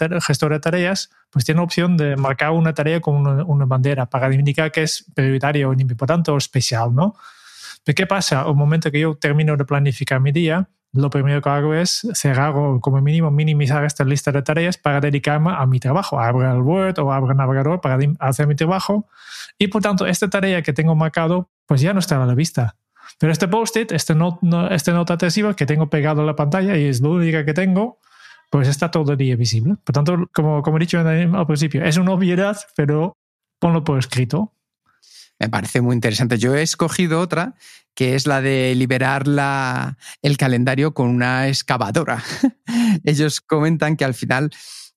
de 0.50 0.60
tareas, 0.60 1.10
pues 1.30 1.46
tiene 1.46 1.62
opción 1.62 1.96
de 1.96 2.16
marcar 2.18 2.52
una 2.52 2.74
tarea 2.74 3.00
con 3.00 3.26
una, 3.26 3.66
bandera 3.66 4.06
para 4.06 4.34
indicar 4.34 4.72
que 4.72 4.84
es 4.84 5.06
prioritaria 5.16 5.68
o 5.68 5.74
importante 5.74 6.32
o 6.32 6.38
especial, 6.38 6.94
¿no? 6.94 7.16
Pero 7.84 7.96
¿qué 7.96 8.06
pasa? 8.06 8.48
Un 8.48 8.58
momento 8.58 8.92
que 8.92 9.00
yo 9.00 9.16
termino 9.16 9.56
de 9.56 9.66
planificar 9.66 10.20
mi 10.20 10.32
día, 10.32 10.70
lo 10.94 11.10
primero 11.10 11.42
que 11.42 11.50
hago 11.50 11.74
es 11.74 12.08
cerrar 12.14 12.54
o 12.56 12.80
como 12.80 13.02
mínimo 13.02 13.32
minimizar 13.32 13.84
esta 13.84 14.04
lista 14.04 14.32
de 14.32 14.44
tareas 14.44 14.78
para 14.78 15.02
dedicarme 15.02 15.52
a 15.52 15.66
mi 15.66 15.80
trabajo. 15.80 16.20
Abro 16.20 16.50
el 16.50 16.62
Word 16.62 17.00
o 17.00 17.12
abro 17.12 17.32
el 17.32 17.38
navegador 17.38 17.82
para 17.82 17.98
hacer 18.20 18.48
mi 18.48 18.56
trabajo 18.56 19.08
y 19.58 19.68
por 19.68 19.82
tanto 19.82 20.06
esta 20.06 20.30
tarea 20.30 20.62
que 20.62 20.72
tengo 20.72 20.96
marcado 20.96 21.50
pues 21.66 21.82
ya 21.82 21.94
no 21.94 22.00
está 22.00 22.22
a 22.22 22.26
la 22.26 22.36
vista. 22.36 22.76
Pero 23.18 23.32
este 23.32 23.48
post-it, 23.48 23.92
este, 23.92 24.16
not, 24.16 24.40
este 24.72 24.92
nota 24.92 25.16
adhesiva 25.16 25.56
que 25.56 25.66
tengo 25.66 25.90
pegado 25.90 26.22
en 26.22 26.28
la 26.28 26.36
pantalla 26.36 26.78
y 26.78 26.86
es 26.86 27.02
lo 27.02 27.12
única 27.12 27.44
que 27.44 27.54
tengo, 27.54 28.00
pues 28.50 28.68
está 28.68 28.92
todo 28.92 29.14
el 29.14 29.18
día 29.18 29.36
visible. 29.36 29.76
Por 29.84 29.94
tanto, 29.94 30.30
como, 30.34 30.62
como 30.62 30.78
he 30.78 30.80
dicho 30.80 31.00
al 31.00 31.46
principio, 31.48 31.84
es 31.84 31.98
una 31.98 32.12
obviedad, 32.12 32.58
pero 32.76 33.18
ponlo 33.60 33.84
por 33.84 33.98
escrito 33.98 34.54
me 35.40 35.50
parece 35.50 35.82
muy 35.82 35.96
interesante. 35.96 36.38
Yo 36.38 36.56
he 36.56 36.62
escogido 36.62 37.20
otra 37.20 37.56
que 37.96 38.16
es 38.16 38.26
la 38.26 38.42
de 38.42 38.74
liberar 38.76 39.28
la, 39.28 39.98
el 40.22 40.38
calendario 40.38 40.94
con 40.94 41.10
una 41.10 41.48
excavadora. 41.48 42.24
Ellos 43.04 43.42
comentan 43.42 43.98
que 43.98 44.06
al 44.06 44.14
final 44.14 44.50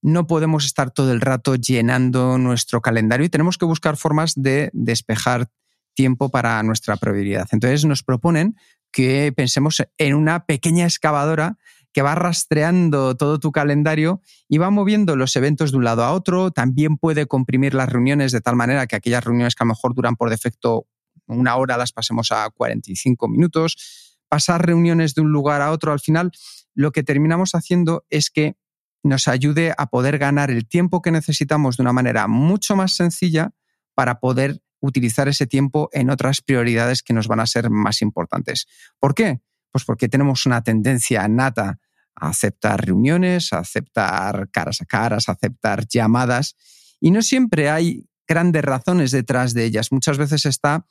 no 0.02 0.26
podemos 0.26 0.64
estar 0.64 0.90
todo 0.90 1.12
el 1.12 1.20
rato 1.20 1.56
llenando 1.56 2.38
nuestro 2.38 2.80
calendario 2.80 3.26
y 3.26 3.28
tenemos 3.28 3.58
que 3.58 3.64
buscar 3.64 3.96
formas 3.96 4.34
de 4.36 4.70
despejar 4.72 5.48
tiempo 5.94 6.30
para 6.30 6.62
nuestra 6.62 6.96
prioridad. 6.96 7.48
Entonces 7.52 7.84
nos 7.84 8.02
proponen 8.02 8.56
que 8.92 9.32
pensemos 9.36 9.82
en 9.98 10.14
una 10.14 10.46
pequeña 10.46 10.84
excavadora 10.84 11.58
que 11.96 12.02
va 12.02 12.14
rastreando 12.14 13.16
todo 13.16 13.40
tu 13.40 13.52
calendario 13.52 14.20
y 14.50 14.58
va 14.58 14.68
moviendo 14.68 15.16
los 15.16 15.34
eventos 15.34 15.70
de 15.70 15.78
un 15.78 15.84
lado 15.84 16.04
a 16.04 16.12
otro. 16.12 16.50
También 16.50 16.98
puede 16.98 17.24
comprimir 17.24 17.72
las 17.72 17.88
reuniones 17.88 18.32
de 18.32 18.42
tal 18.42 18.54
manera 18.54 18.86
que 18.86 18.96
aquellas 18.96 19.24
reuniones 19.24 19.54
que 19.54 19.62
a 19.62 19.64
lo 19.64 19.70
mejor 19.70 19.94
duran 19.94 20.14
por 20.14 20.28
defecto 20.28 20.86
una 21.26 21.56
hora 21.56 21.78
las 21.78 21.92
pasemos 21.92 22.32
a 22.32 22.50
45 22.50 23.28
minutos. 23.28 24.20
Pasar 24.28 24.66
reuniones 24.66 25.14
de 25.14 25.22
un 25.22 25.32
lugar 25.32 25.62
a 25.62 25.70
otro, 25.70 25.90
al 25.90 26.00
final 26.00 26.32
lo 26.74 26.92
que 26.92 27.02
terminamos 27.02 27.54
haciendo 27.54 28.04
es 28.10 28.28
que 28.28 28.58
nos 29.02 29.26
ayude 29.26 29.72
a 29.78 29.86
poder 29.86 30.18
ganar 30.18 30.50
el 30.50 30.68
tiempo 30.68 31.00
que 31.00 31.10
necesitamos 31.10 31.78
de 31.78 31.82
una 31.82 31.94
manera 31.94 32.28
mucho 32.28 32.76
más 32.76 32.94
sencilla 32.94 33.52
para 33.94 34.20
poder 34.20 34.60
utilizar 34.80 35.28
ese 35.28 35.46
tiempo 35.46 35.88
en 35.92 36.10
otras 36.10 36.42
prioridades 36.42 37.02
que 37.02 37.14
nos 37.14 37.26
van 37.26 37.40
a 37.40 37.46
ser 37.46 37.70
más 37.70 38.02
importantes. 38.02 38.66
¿Por 38.98 39.14
qué? 39.14 39.40
Pues 39.72 39.86
porque 39.86 40.10
tenemos 40.10 40.44
una 40.44 40.62
tendencia 40.62 41.26
nata 41.28 41.78
aceptar 42.16 42.84
reuniones, 42.84 43.52
aceptar 43.52 44.48
caras 44.50 44.80
a 44.80 44.84
caras, 44.84 45.28
aceptar 45.28 45.86
llamadas. 45.86 46.56
Y 47.00 47.10
no 47.10 47.22
siempre 47.22 47.70
hay 47.70 48.08
grandes 48.26 48.64
razones 48.64 49.10
detrás 49.10 49.54
de 49.54 49.64
ellas. 49.64 49.92
Muchas 49.92 50.18
veces 50.18 50.46
está 50.46 50.86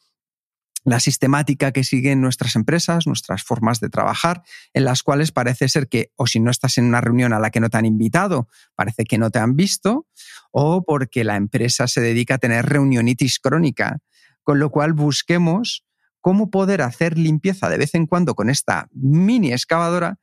la 0.85 0.99
sistemática 0.99 1.71
que 1.71 1.83
siguen 1.83 2.21
nuestras 2.21 2.55
empresas, 2.55 3.07
nuestras 3.07 3.43
formas 3.43 3.79
de 3.79 3.89
trabajar, 3.89 4.43
en 4.73 4.85
las 4.85 5.01
cuales 5.01 5.31
parece 5.31 5.67
ser 5.67 5.89
que, 5.89 6.11
o 6.15 6.27
si 6.27 6.39
no 6.39 6.51
estás 6.51 6.77
en 6.77 6.85
una 6.85 7.01
reunión 7.01 7.33
a 7.33 7.39
la 7.39 7.49
que 7.49 7.59
no 7.59 7.71
te 7.71 7.77
han 7.77 7.87
invitado, 7.87 8.47
parece 8.75 9.03
que 9.03 9.17
no 9.17 9.31
te 9.31 9.39
han 9.39 9.55
visto, 9.55 10.07
o 10.51 10.83
porque 10.85 11.23
la 11.23 11.37
empresa 11.37 11.87
se 11.87 12.01
dedica 12.01 12.35
a 12.35 12.37
tener 12.37 12.67
reunionitis 12.67 13.39
crónica. 13.39 13.97
Con 14.43 14.59
lo 14.59 14.69
cual 14.69 14.93
busquemos 14.93 15.85
cómo 16.21 16.51
poder 16.51 16.83
hacer 16.83 17.17
limpieza 17.17 17.67
de 17.67 17.79
vez 17.79 17.95
en 17.95 18.05
cuando 18.05 18.35
con 18.35 18.51
esta 18.51 18.87
mini 18.93 19.53
excavadora 19.53 20.19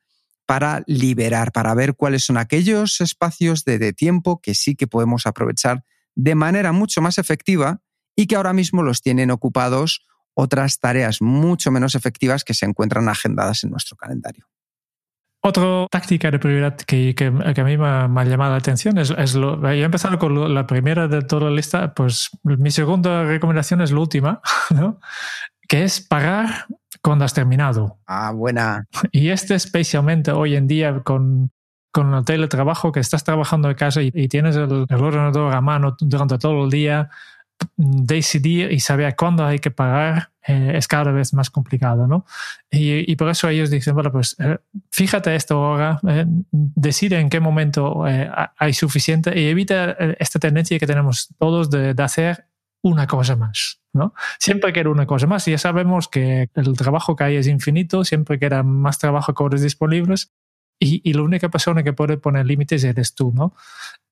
para 0.53 0.83
liberar, 0.87 1.51
para 1.51 1.75
ver 1.75 1.95
cuáles 1.95 2.27
son 2.27 2.37
aquellos 2.37 3.01
espacios 3.01 3.65
de, 3.65 3.95
tiempo 3.95 4.43
que 4.43 4.55
sí 4.55 4.77
que 4.77 4.87
podemos 4.87 5.27
aprovechar 5.27 5.83
de 6.15 6.35
manera 6.35 6.73
mucho 6.73 7.01
más 7.01 7.17
efectiva 7.17 7.81
y 8.15 8.27
que 8.27 8.37
ahora 8.37 8.53
mismo 8.53 8.83
los 8.83 9.01
tienen 9.01 9.31
ocupados 9.31 10.07
otras 10.35 10.79
tareas 10.79 11.23
mucho 11.23 11.71
menos 11.71 11.95
efectivas 11.95 12.45
que 12.45 12.53
se 12.53 12.67
encuentran 12.67 13.09
agendadas 13.09 13.65
en 13.65 13.71
nuestro 13.71 13.97
calendario. 13.97 14.47
Otra 15.43 15.87
táctica 15.91 16.31
de 16.31 16.39
prioridad 16.39 16.77
que, 16.77 17.15
que, 17.15 17.29
a 17.29 17.65
mí 17.65 17.79
me 17.79 17.87
ha, 17.87 18.25
llamado 18.25 18.51
la 18.51 18.59
atención 18.59 18.99
es, 18.99 19.09
es 19.09 19.35
lo, 19.35 19.67
he 19.71 19.83
empezado 19.83 20.19
con 20.19 20.55
la 20.55 20.67
primera 20.67 21.09
de 21.09 21.23
toda 21.23 21.49
la 21.49 21.57
lista, 21.57 21.95
pues 21.95 22.29
mi 22.43 22.71
segunda 22.71 23.25
recomendación 23.25 23.81
es 23.81 23.91
la 23.91 24.01
última, 24.01 24.43
¿no? 24.71 25.01
Que 25.73 25.85
es 25.85 26.03
pagar 26.03 26.67
cuando 27.01 27.25
has 27.25 27.33
terminado. 27.33 27.99
Ah, 28.07 28.31
buena. 28.31 28.87
Y 29.11 29.31
este 29.31 29.55
especialmente 29.55 30.31
hoy 30.31 30.55
en 30.55 30.67
día 30.67 31.01
con, 31.03 31.51
con 31.91 32.13
el 32.13 32.27
teletrabajo, 32.27 32.93
que 32.93 33.01
estás 33.01 33.25
trabajando 33.25 33.69
de 33.69 33.75
casa 33.75 34.03
y, 34.03 34.29
tienes 34.29 34.55
el, 34.57 34.85
el, 34.87 35.03
ordenador 35.03 35.55
a 35.55 35.63
mano 35.63 35.97
durante 35.99 36.37
todo 36.37 36.65
el 36.65 36.71
día, 36.71 37.09
decidir 37.75 38.71
y 38.71 38.81
saber 38.81 39.17
cuándo 39.17 39.47
hay 39.47 39.61
que 39.61 39.71
pagar 39.71 40.33
eh, 40.47 40.73
es 40.75 40.87
cada 40.89 41.11
vez 41.11 41.33
más 41.33 41.49
complicado, 41.49 42.07
¿no? 42.07 42.27
Y, 42.71 43.17
por 43.17 43.31
eso 43.31 43.49
ellos 43.49 43.71
dicen, 43.71 43.95
bueno, 43.95 44.13
pues 44.13 44.37
eh, 44.41 44.59
fíjate 44.91 45.35
esto 45.35 45.55
ahora, 45.55 46.01
eh, 46.07 46.27
decide 46.51 47.19
en 47.19 47.31
qué 47.31 47.41
momento 47.41 48.05
hay 48.05 48.75
suficiente 48.75 49.41
y 49.41 49.47
evita 49.47 49.93
esta 50.19 50.39
tendencia 50.39 50.79
que 50.79 50.87
tenemos 50.87 51.31
todos 51.39 51.71
de, 51.71 51.95
de, 51.95 52.03
hacer 52.03 52.45
una 52.83 53.07
cosa 53.07 53.37
más, 53.37 53.81
¿no? 53.93 54.15
Siempre 54.39 54.73
quiero 54.73 54.91
una 54.91 55.07
cosa 55.07 55.27
más 55.27 55.47
ya 55.47 55.59
sabemos 55.59 56.09
que 56.09 56.51
el 56.55 56.77
trabajo 56.77 57.17
que 57.17 57.25
hay 57.25 57.37
es 57.37 57.47
infinito, 57.47 58.05
siempre 58.05 58.39
queda 58.39 58.63
más 58.63 58.99
trabajo 58.99 59.35
que 59.35 59.43
horas 59.43 59.63
disponibles 59.63 60.33
y, 60.81 61.01
y 61.09 61.13
la 61.15 61.23
única 61.23 61.49
persona 61.49 61.83
que 61.83 61.93
puede 61.93 62.17
poner 62.17 62.45
límites 62.45 62.83
eres 62.83 63.15
tú, 63.15 63.33
¿no? 63.33 63.55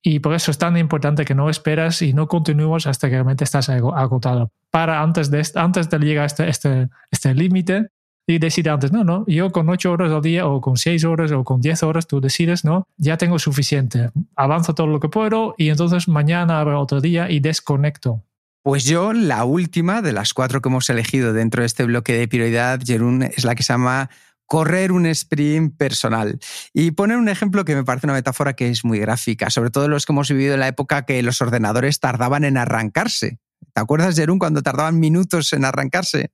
Y 0.03 0.21
por 0.21 0.35
eso 0.35 0.51
es 0.51 0.59
tan 0.59 0.77
importante 0.77 1.25
que 1.25 1.35
no 1.35 1.51
esperas 1.51 2.01
y 2.01 2.13
no 2.15 2.27
continúas 2.27 2.87
hasta 2.87 3.09
que 3.09 3.17
realmente 3.17 3.45
estás 3.45 3.69
agotado. 3.69 4.51
Para 4.71 5.03
antes 5.03 5.31
de, 5.31 5.47
antes 5.57 5.91
de 5.91 5.99
llegar 5.99 6.23
a 6.23 6.27
este, 6.27 6.49
este, 6.49 6.89
este 7.11 7.35
límite 7.35 7.89
y 8.27 8.39
decir 8.39 8.71
antes, 8.71 8.93
no, 8.93 9.05
no, 9.05 9.25
yo 9.27 9.51
con 9.51 9.69
ocho 9.69 9.93
horas 9.93 10.13
al 10.13 10.23
día 10.23 10.47
o 10.47 10.61
con 10.61 10.77
seis 10.77 11.05
horas 11.05 11.33
o 11.33 11.45
con 11.45 11.61
diez 11.61 11.83
horas, 11.83 12.07
tú 12.07 12.21
decides, 12.21 12.65
no, 12.65 12.87
ya 12.97 13.17
tengo 13.19 13.39
suficiente. 13.39 14.11
Avanzo 14.37 14.75
todo 14.75 14.87
lo 14.87 15.01
que 15.01 15.09
puedo 15.09 15.55
y 15.59 15.69
entonces 15.69 16.09
mañana 16.09 16.61
habrá 16.61 16.79
otro 16.79 17.01
día 17.01 17.31
y 17.31 17.41
desconecto. 17.41 18.23
Pues 18.63 18.85
yo, 18.85 19.15
la 19.15 19.45
última 19.45 20.03
de 20.03 20.13
las 20.13 20.35
cuatro 20.35 20.61
que 20.61 20.69
hemos 20.69 20.91
elegido 20.91 21.33
dentro 21.33 21.63
de 21.63 21.67
este 21.67 21.85
bloque 21.85 22.13
de 22.13 22.29
prioridad, 22.29 22.79
Jerún, 22.85 23.23
es 23.23 23.45
la 23.45 23.55
que 23.55 23.63
se 23.63 23.73
llama 23.73 24.11
correr 24.45 24.93
un 24.93 25.07
sprint 25.07 25.79
personal. 25.79 26.39
Y 26.75 26.91
poner 26.91 27.17
un 27.17 27.31
ejemplo 27.31 27.65
que 27.65 27.75
me 27.75 27.85
parece 27.85 28.07
una 28.07 28.15
metáfora 28.15 28.53
que 28.53 28.69
es 28.69 28.85
muy 28.85 28.99
gráfica, 28.99 29.49
sobre 29.49 29.71
todo 29.71 29.89
los 29.89 30.05
que 30.05 30.13
hemos 30.13 30.29
vivido 30.29 30.55
en 30.55 30.61
la 30.61 30.69
época 30.69 31.07
que 31.07 31.23
los 31.23 31.41
ordenadores 31.41 32.01
tardaban 32.01 32.45
en 32.45 32.59
arrancarse. 32.59 33.39
¿Te 33.73 33.81
acuerdas, 33.81 34.17
Jerún, 34.17 34.39
cuando 34.39 34.61
tardaban 34.61 35.01
minutos 35.01 35.53
en 35.55 35.65
arrancarse? 35.65 36.31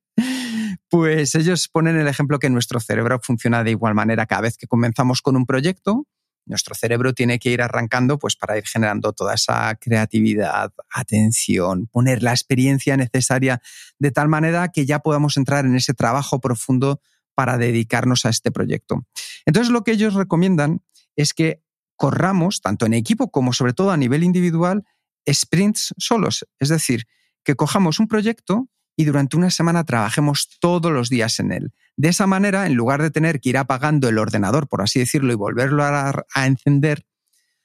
Pues 0.88 1.34
ellos 1.34 1.68
ponen 1.68 1.96
el 1.96 2.08
ejemplo 2.08 2.38
que 2.38 2.50
nuestro 2.50 2.80
cerebro 2.80 3.20
funciona 3.22 3.62
de 3.62 3.72
igual 3.72 3.94
manera 3.94 4.26
cada 4.26 4.42
vez 4.42 4.56
que 4.56 4.66
comenzamos 4.66 5.20
con 5.20 5.36
un 5.36 5.44
proyecto. 5.46 6.06
Nuestro 6.46 6.74
cerebro 6.74 7.12
tiene 7.12 7.38
que 7.38 7.50
ir 7.50 7.60
arrancando 7.60 8.18
pues 8.18 8.36
para 8.36 8.56
ir 8.56 8.64
generando 8.64 9.12
toda 9.12 9.34
esa 9.34 9.74
creatividad, 9.74 10.72
atención, 10.94 11.88
poner 11.88 12.22
la 12.22 12.30
experiencia 12.30 12.96
necesaria 12.96 13.60
de 13.98 14.10
tal 14.12 14.28
manera 14.28 14.68
que 14.68 14.86
ya 14.86 15.00
podamos 15.00 15.36
entrar 15.36 15.66
en 15.66 15.74
ese 15.74 15.92
trabajo 15.92 16.40
profundo 16.40 17.00
para 17.34 17.58
dedicarnos 17.58 18.24
a 18.24 18.30
este 18.30 18.50
proyecto. 18.50 19.06
Entonces 19.44 19.72
lo 19.72 19.82
que 19.82 19.92
ellos 19.92 20.14
recomiendan 20.14 20.82
es 21.16 21.34
que 21.34 21.62
corramos, 21.96 22.60
tanto 22.60 22.86
en 22.86 22.94
equipo 22.94 23.30
como 23.30 23.52
sobre 23.52 23.72
todo 23.72 23.90
a 23.90 23.96
nivel 23.96 24.22
individual, 24.22 24.84
sprints 25.28 25.94
solos. 25.98 26.46
Es 26.60 26.68
decir, 26.68 27.06
que 27.42 27.56
cojamos 27.56 27.98
un 27.98 28.08
proyecto 28.08 28.68
y 28.96 29.04
durante 29.04 29.36
una 29.36 29.50
semana 29.50 29.84
trabajemos 29.84 30.48
todos 30.60 30.92
los 30.92 31.08
días 31.08 31.38
en 31.40 31.52
él. 31.52 31.72
De 31.96 32.08
esa 32.08 32.26
manera, 32.26 32.66
en 32.66 32.74
lugar 32.74 33.00
de 33.00 33.10
tener 33.10 33.40
que 33.40 33.48
ir 33.48 33.58
apagando 33.58 34.08
el 34.08 34.18
ordenador, 34.18 34.68
por 34.68 34.82
así 34.82 34.98
decirlo, 34.98 35.32
y 35.32 35.36
volverlo 35.36 35.82
a, 35.82 36.24
encender, 36.44 37.06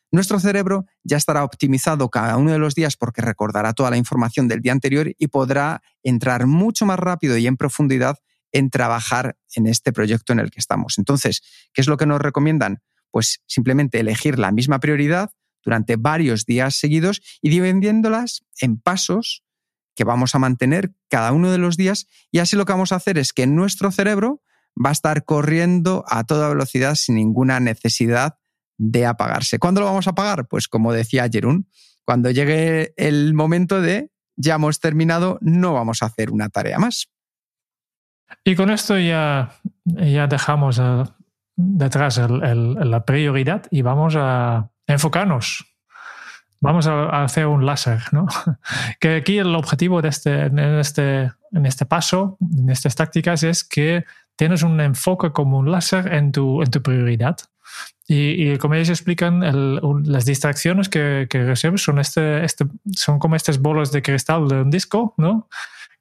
nuestro 0.09 0.39
cerebro 0.39 0.85
ya 1.03 1.17
estará 1.17 1.43
optimizado 1.43 2.09
cada 2.09 2.37
uno 2.37 2.51
de 2.51 2.59
los 2.59 2.73
días 2.73 2.95
porque 2.95 3.21
recordará 3.21 3.73
toda 3.73 3.89
la 3.89 3.97
información 3.97 4.47
del 4.47 4.61
día 4.61 4.71
anterior 4.71 5.13
y 5.17 5.27
podrá 5.27 5.81
entrar 6.03 6.47
mucho 6.47 6.85
más 6.85 6.99
rápido 6.99 7.37
y 7.37 7.47
en 7.47 7.57
profundidad 7.57 8.17
en 8.53 8.69
trabajar 8.69 9.37
en 9.55 9.67
este 9.67 9.93
proyecto 9.93 10.33
en 10.33 10.39
el 10.39 10.51
que 10.51 10.59
estamos. 10.59 10.97
Entonces, 10.97 11.41
¿qué 11.73 11.81
es 11.81 11.87
lo 11.87 11.95
que 11.95 12.05
nos 12.05 12.19
recomiendan? 12.19 12.81
Pues 13.09 13.41
simplemente 13.47 13.99
elegir 13.99 14.39
la 14.39 14.51
misma 14.51 14.79
prioridad 14.79 15.31
durante 15.63 15.95
varios 15.95 16.45
días 16.45 16.75
seguidos 16.75 17.21
y 17.41 17.49
dividiéndolas 17.49 18.43
en 18.59 18.79
pasos 18.79 19.43
que 19.95 20.03
vamos 20.03 20.35
a 20.35 20.39
mantener 20.39 20.93
cada 21.09 21.31
uno 21.31 21.51
de 21.51 21.57
los 21.57 21.77
días 21.77 22.07
y 22.31 22.39
así 22.39 22.55
lo 22.55 22.65
que 22.65 22.73
vamos 22.73 22.91
a 22.91 22.95
hacer 22.95 23.17
es 23.17 23.33
que 23.33 23.47
nuestro 23.47 23.91
cerebro 23.91 24.41
va 24.73 24.89
a 24.89 24.93
estar 24.93 25.25
corriendo 25.25 26.05
a 26.07 26.23
toda 26.23 26.49
velocidad 26.49 26.95
sin 26.95 27.15
ninguna 27.15 27.59
necesidad 27.59 28.37
de 28.77 29.05
apagarse. 29.05 29.59
¿Cuándo 29.59 29.81
lo 29.81 29.87
vamos 29.87 30.07
a 30.07 30.11
apagar? 30.11 30.47
Pues 30.47 30.67
como 30.67 30.93
decía 30.93 31.29
Jerún, 31.31 31.69
cuando 32.05 32.31
llegue 32.31 32.93
el 32.97 33.33
momento 33.33 33.81
de 33.81 34.11
ya 34.35 34.55
hemos 34.55 34.79
terminado, 34.79 35.37
no 35.41 35.73
vamos 35.73 36.01
a 36.01 36.07
hacer 36.07 36.31
una 36.31 36.49
tarea 36.49 36.79
más. 36.79 37.11
Y 38.43 38.55
con 38.55 38.69
esto 38.69 38.97
ya, 38.97 39.51
ya 39.85 40.27
dejamos 40.27 40.79
eh, 40.79 41.03
detrás 41.55 42.17
la 42.17 43.05
prioridad 43.05 43.65
y 43.69 43.81
vamos 43.81 44.15
a 44.17 44.71
enfocarnos. 44.87 45.70
Vamos 46.61 46.87
a, 46.87 47.23
hacer 47.23 47.47
un 47.47 47.65
láser, 47.65 48.01
¿no? 48.11 48.27
Que 48.99 49.15
aquí 49.15 49.39
el 49.39 49.55
objetivo 49.55 50.01
de 50.01 50.09
este, 50.09 50.45
en, 50.45 50.59
este, 50.59 51.31
en 51.51 51.65
este 51.65 51.85
paso, 51.85 52.37
en 52.39 52.69
estas 52.69 52.95
tácticas, 52.95 53.43
es 53.43 53.63
que 53.63 54.05
tienes 54.35 54.63
un 54.63 54.79
enfoque 54.79 55.31
como 55.31 55.57
un 55.57 55.71
láser 55.71 56.13
en 56.13 56.31
tu, 56.31 56.61
en 56.61 56.71
tu 56.71 56.81
prioridad. 56.81 57.37
Y, 58.07 58.57
como 58.57 58.75
ellos 58.75 58.89
explican, 58.89 59.39
las 60.03 60.25
distracciones 60.25 60.89
que, 60.89 61.27
que 61.29 61.45
recibes 61.45 61.81
son, 61.81 61.97
este, 61.97 62.43
este, 62.43 62.65
son 62.93 63.19
como 63.19 63.37
estas 63.37 63.59
bolas 63.59 63.91
de 63.93 64.01
cristal 64.01 64.49
de 64.49 64.61
un 64.61 64.69
disco, 64.69 65.13
¿no? 65.17 65.47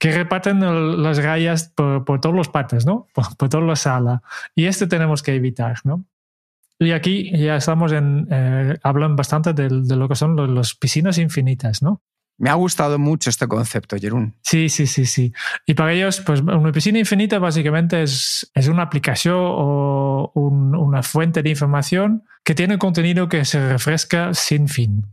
que 0.00 0.10
reparten 0.12 1.02
las 1.02 1.22
rayas 1.22 1.68
por, 1.68 2.06
por 2.06 2.22
todas 2.22 2.36
las 2.36 2.48
partes, 2.48 2.86
¿no? 2.86 3.06
Por, 3.12 3.50
toda 3.50 3.62
la 3.62 3.76
sala. 3.76 4.22
Y 4.54 4.64
esto 4.64 4.88
tenemos 4.88 5.22
que 5.22 5.34
evitar, 5.34 5.76
¿no? 5.84 6.06
Y 6.80 6.92
aquí 6.92 7.30
ya 7.36 7.56
estamos 7.56 7.92
en, 7.92 8.26
eh, 8.30 8.78
hablan 8.82 9.14
bastante 9.14 9.52
de, 9.52 9.68
lo 9.70 10.08
que 10.08 10.14
son 10.16 10.54
las 10.54 10.74
piscinas 10.74 11.18
infinitas, 11.18 11.82
¿no? 11.82 12.02
Me 12.38 12.48
ha 12.48 12.54
gustado 12.54 12.98
mucho 12.98 13.28
este 13.28 13.46
concepto, 13.46 13.96
Jerún. 13.98 14.34
Sí, 14.42 14.70
sí, 14.70 14.86
sí, 14.86 15.04
sí. 15.04 15.30
Y 15.66 15.74
para 15.74 15.92
ellos, 15.92 16.22
pues 16.24 16.40
una 16.40 16.72
piscina 16.72 16.98
infinita 16.98 17.38
básicamente 17.38 18.02
es, 18.02 18.50
es 18.54 18.68
una 18.68 18.84
aplicación 18.84 19.36
o 19.38 20.32
una 20.34 21.02
fuente 21.02 21.42
de 21.42 21.50
información 21.50 22.24
que 22.42 22.54
tiene 22.54 22.78
contenido 22.78 23.28
que 23.28 23.44
se 23.44 23.72
refresca 23.72 24.32
sin 24.32 24.68
fin 24.68 25.04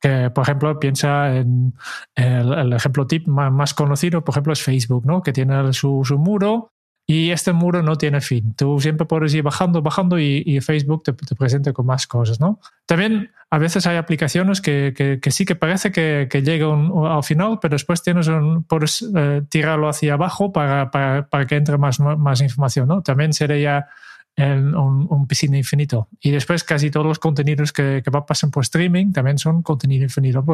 que, 0.00 0.30
por 0.30 0.42
ejemplo, 0.42 0.80
piensa 0.80 1.36
en 1.36 1.74
el, 2.14 2.72
ejemplo 2.72 3.06
tip 3.06 3.26
más, 3.28 3.74
conocido, 3.74 4.24
por 4.24 4.32
ejemplo, 4.32 4.52
es 4.52 4.62
Facebook, 4.62 5.04
¿no? 5.06 5.22
Que 5.22 5.32
tiene 5.32 5.72
su, 5.72 6.02
su, 6.04 6.18
muro 6.18 6.72
y 7.10 7.32
este 7.32 7.52
muro 7.52 7.82
no 7.82 7.96
tiene 7.96 8.20
fin. 8.20 8.54
Tú 8.54 8.78
siempre 8.78 9.04
puedes 9.04 9.34
ir 9.34 9.42
bajando, 9.42 9.82
bajando 9.82 10.16
y, 10.16 10.60
Facebook 10.60 11.02
te, 11.02 11.12
te, 11.12 11.34
presenta 11.34 11.72
con 11.72 11.84
más 11.84 12.06
cosas, 12.06 12.38
¿no? 12.38 12.60
También 12.86 13.32
a 13.50 13.58
veces 13.58 13.84
hay 13.88 13.96
aplicaciones 13.96 14.60
que, 14.60 14.94
que, 15.20 15.30
sí 15.32 15.44
que 15.44 15.56
parece 15.56 15.90
que, 15.90 16.28
que 16.30 16.42
llegan 16.42 16.92
al 17.04 17.24
final, 17.24 17.58
pero 17.60 17.74
después 17.74 18.04
tienes 18.04 18.28
un, 18.28 18.62
puedes 18.62 19.04
eh, 19.12 19.42
tirarlo 19.48 19.88
hacia 19.88 20.12
abajo 20.14 20.52
para, 20.52 20.92
para, 20.92 21.26
para, 21.26 21.46
que 21.48 21.56
entre 21.56 21.78
más, 21.78 21.98
más 21.98 22.40
información, 22.42 22.86
¿no? 22.86 23.02
También 23.02 23.32
sería 23.32 23.88
en 24.36 24.76
un, 24.76 25.26
piscina 25.26 25.58
infinito. 25.58 26.06
Y 26.20 26.30
después 26.30 26.62
casi 26.62 26.92
todos 26.92 27.06
los 27.06 27.18
contenidos 27.18 27.72
que, 27.72 28.02
que 28.04 28.10
pasan 28.12 28.52
por 28.52 28.62
streaming 28.62 29.10
también 29.10 29.36
son 29.36 29.62
contenido 29.62 30.04
infinito. 30.04 30.44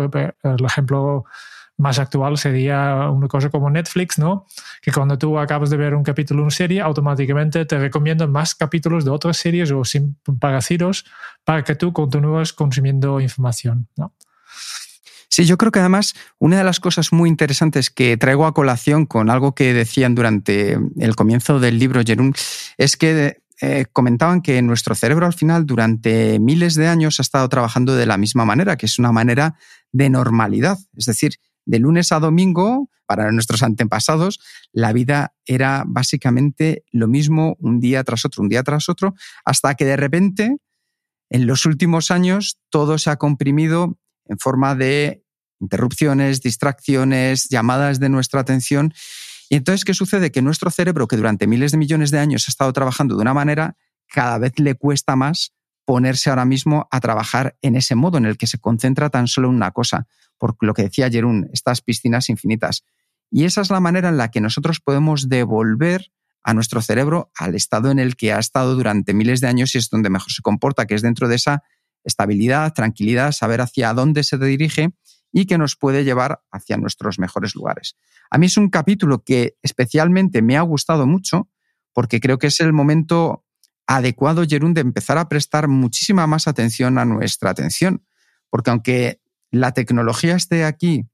El 0.42 0.64
ejemplo 0.64 1.27
más 1.78 1.98
actual 1.98 2.38
sería 2.38 3.10
una 3.10 3.28
cosa 3.28 3.50
como 3.50 3.70
Netflix, 3.70 4.18
¿no? 4.18 4.46
Que 4.80 4.92
cuando 4.92 5.18
tú 5.18 5.38
acabas 5.38 5.70
de 5.70 5.76
ver 5.76 5.94
un 5.94 6.02
capítulo 6.02 6.40
de 6.40 6.42
una 6.44 6.50
serie, 6.50 6.80
automáticamente 6.80 7.64
te 7.66 7.78
recomienda 7.78 8.26
más 8.26 8.54
capítulos 8.54 9.04
de 9.04 9.10
otras 9.10 9.36
series 9.36 9.70
o 9.70 9.84
sin 9.84 10.16
parecidos 10.40 11.04
para 11.44 11.64
que 11.64 11.74
tú 11.74 11.92
continúes 11.92 12.52
consumiendo 12.52 13.20
información, 13.20 13.88
¿no? 13.96 14.14
Sí, 15.28 15.44
yo 15.44 15.58
creo 15.58 15.70
que 15.70 15.80
además 15.80 16.14
una 16.38 16.56
de 16.56 16.64
las 16.64 16.80
cosas 16.80 17.12
muy 17.12 17.28
interesantes 17.28 17.90
que 17.90 18.16
traigo 18.16 18.46
a 18.46 18.54
colación 18.54 19.04
con 19.04 19.28
algo 19.28 19.54
que 19.54 19.74
decían 19.74 20.14
durante 20.14 20.78
el 20.98 21.14
comienzo 21.14 21.60
del 21.60 21.78
libro, 21.78 22.00
Jerún, 22.06 22.32
es 22.78 22.96
que 22.96 23.42
eh, 23.60 23.86
comentaban 23.92 24.40
que 24.40 24.60
nuestro 24.62 24.94
cerebro 24.94 25.26
al 25.26 25.32
final 25.32 25.66
durante 25.66 26.38
miles 26.38 26.74
de 26.74 26.88
años 26.88 27.18
ha 27.18 27.22
estado 27.22 27.48
trabajando 27.48 27.94
de 27.94 28.06
la 28.06 28.16
misma 28.18 28.44
manera, 28.44 28.76
que 28.76 28.86
es 28.86 28.98
una 28.98 29.12
manera 29.12 29.56
de 29.92 30.10
normalidad. 30.10 30.78
Es 30.96 31.06
decir, 31.06 31.34
de 31.66 31.79
lunes 31.79 32.12
a 32.12 32.20
domingo, 32.20 32.88
para 33.07 33.31
nuestros 33.31 33.62
antepasados, 33.62 34.40
la 34.72 34.92
vida 34.92 35.35
era 35.44 35.85
básicamente 35.87 36.85
lo 36.90 37.07
mismo 37.07 37.57
un 37.61 37.79
día 37.79 38.02
tras 38.02 38.24
otro, 38.24 38.42
un 38.42 38.48
día 38.48 38.62
tras 38.62 38.88
otro, 38.88 39.14
hasta 39.44 39.74
que 39.74 39.85
de 39.85 39.96
repente, 39.96 40.57
en 41.31 41.46
los 41.46 41.66
últimos 41.66 42.11
años, 42.11 42.59
todo 42.70 42.98
se 42.98 43.11
ha 43.11 43.16
comprimido 43.16 43.98
en 44.24 44.38
forma 44.38 44.74
de 44.74 45.22
interrupciones, 45.61 46.42
distracciones, 46.42 47.48
llamadas 47.48 48.00
de 48.00 48.09
nuestra 48.09 48.40
atención 48.40 48.92
y 49.48 49.57
entonces, 49.57 49.85
¿qué 49.85 49.94
sucede? 49.94 50.31
Que 50.31 50.42
nuestro 50.42 50.70
cerebro, 50.70 51.07
que 51.07 51.16
durante 51.16 51.46
miles 51.46 51.72
de 51.72 51.79
millones 51.79 52.11
de 52.11 52.18
años 52.18 52.48
ha 52.48 52.50
estado 52.50 52.72
trabajando 52.72 53.14
de 53.14 53.22
una 53.22 53.35
manera, 53.35 53.76
cada 54.09 54.38
vez 54.38 54.59
le 54.59 54.74
cuesta 54.74 55.16
más 55.16 55.52
ponerse 55.87 56.29
ahora 56.29 56.44
mismo 56.44 56.88
a 56.90 57.01
trabajar 57.01 57.57
en 57.62 57.77
ese 57.77 57.94
modo 57.94 58.18
en 58.18 58.27
el 58.27 58.37
que 58.37 58.46
se 58.46 58.59
concentra 58.59 59.09
tan 59.09 59.29
solo 59.29 59.49
en 59.49 59.55
una 59.55 59.70
cosa, 59.70 60.07
por 60.37 60.57
lo 60.61 60.75
que 60.75 60.83
decía 60.83 61.09
Jerún, 61.09 61.49
estas 61.53 61.81
piscinas 61.81 62.29
infinitas. 62.29 62.85
Y 63.31 63.44
esa 63.44 63.62
es 63.62 63.70
la 63.70 63.81
manera 63.81 64.09
en 64.11 64.18
la 64.18 64.31
que 64.31 64.40
nosotros 64.40 64.81
podemos 64.81 65.29
devolver 65.29 66.11
a 66.42 66.55
nuestro 66.55 66.83
cerebro 66.83 67.31
al 67.37 67.55
estado 67.55 67.90
en 67.90 67.99
el 67.99 68.16
que 68.16 68.33
ha 68.33 68.38
estado 68.38 68.75
durante 68.75 69.14
miles 69.14 69.40
de 69.40 69.46
años 69.46 69.75
y 69.75 69.79
es 69.79 69.88
donde 69.88 70.11
mejor 70.11 70.31
se 70.31 70.42
comporta, 70.42 70.87
que 70.87 70.94
es 70.94 71.03
dentro 71.03 71.29
de 71.29 71.37
esa 71.37 71.62
estabilidad, 72.05 72.72
tranquilidad, 72.72 73.33
saber 73.33 73.61
hacia 73.61 73.92
dónde 73.94 74.25
se 74.25 74.38
dirige 74.38 74.90
y 75.33 75.46
que 75.46 75.59
nos 75.59 75.77
puede 75.77 76.05
llevar 76.05 76.42
hacia 76.51 76.77
nuestros 76.77 77.18
mejores 77.18 77.55
lugares. 77.55 77.96
A 78.31 78.38
mí 78.38 78.46
es 78.46 78.57
un 78.57 78.70
capítulo 78.70 79.22
que 79.25 79.57
especialmente 79.62 80.42
me 80.42 80.57
ha 80.57 80.62
gustado 80.62 81.07
mucho 81.07 81.49
porque 81.92 82.20
creo 82.20 82.38
que 82.38 82.49
es 82.49 82.61
el 82.61 82.72
momento 82.72 83.45
adecuado, 83.87 84.44
Jerún, 84.46 84.75
de 84.75 84.81
empezar 84.81 85.18
a 85.18 85.29
prestar 85.29 85.68
muchísima 85.68 86.27
más 86.27 86.49
atención 86.49 86.99
a 86.99 87.05
nuestra 87.05 87.51
atención. 87.51 88.05
Porque 88.51 88.70
aunque 88.70 89.20
la 89.51 89.72
tecnología 89.72 90.37
esté 90.37 90.64
aquí 90.64 91.07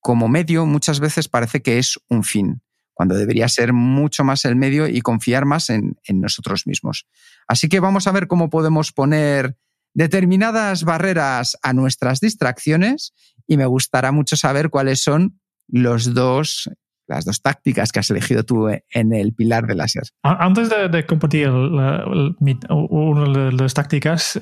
como 0.00 0.28
medio, 0.28 0.66
muchas 0.66 1.00
veces 1.00 1.28
parece 1.28 1.62
que 1.62 1.78
es 1.78 1.98
un 2.08 2.24
fin, 2.24 2.62
cuando 2.94 3.14
debería 3.14 3.48
ser 3.48 3.72
mucho 3.72 4.24
más 4.24 4.44
el 4.44 4.56
medio 4.56 4.88
y 4.88 5.00
confiar 5.00 5.44
más 5.44 5.70
en, 5.70 5.96
en 6.04 6.20
nosotros 6.20 6.66
mismos. 6.66 7.06
Así 7.46 7.68
que 7.68 7.80
vamos 7.80 8.06
a 8.06 8.12
ver 8.12 8.26
cómo 8.26 8.50
podemos 8.50 8.92
poner 8.92 9.56
determinadas 9.94 10.84
barreras 10.84 11.56
a 11.62 11.72
nuestras 11.72 12.20
distracciones 12.20 13.12
y 13.46 13.56
me 13.56 13.66
gustará 13.66 14.12
mucho 14.12 14.36
saber 14.36 14.70
cuáles 14.70 15.02
son 15.02 15.40
los 15.66 16.14
dos 16.14 16.70
las 17.08 17.24
dos 17.24 17.40
tácticas 17.40 17.90
que 17.90 18.00
has 18.00 18.10
elegido 18.10 18.44
tú 18.44 18.68
en 18.68 19.12
el 19.12 19.32
pilar 19.32 19.66
de 19.66 19.74
láser. 19.74 20.04
Antes 20.22 20.70
de, 20.70 21.06
compartir 21.06 21.48
una 21.50 23.24
de 23.24 23.52
las 23.52 23.74
tácticas, 23.74 24.38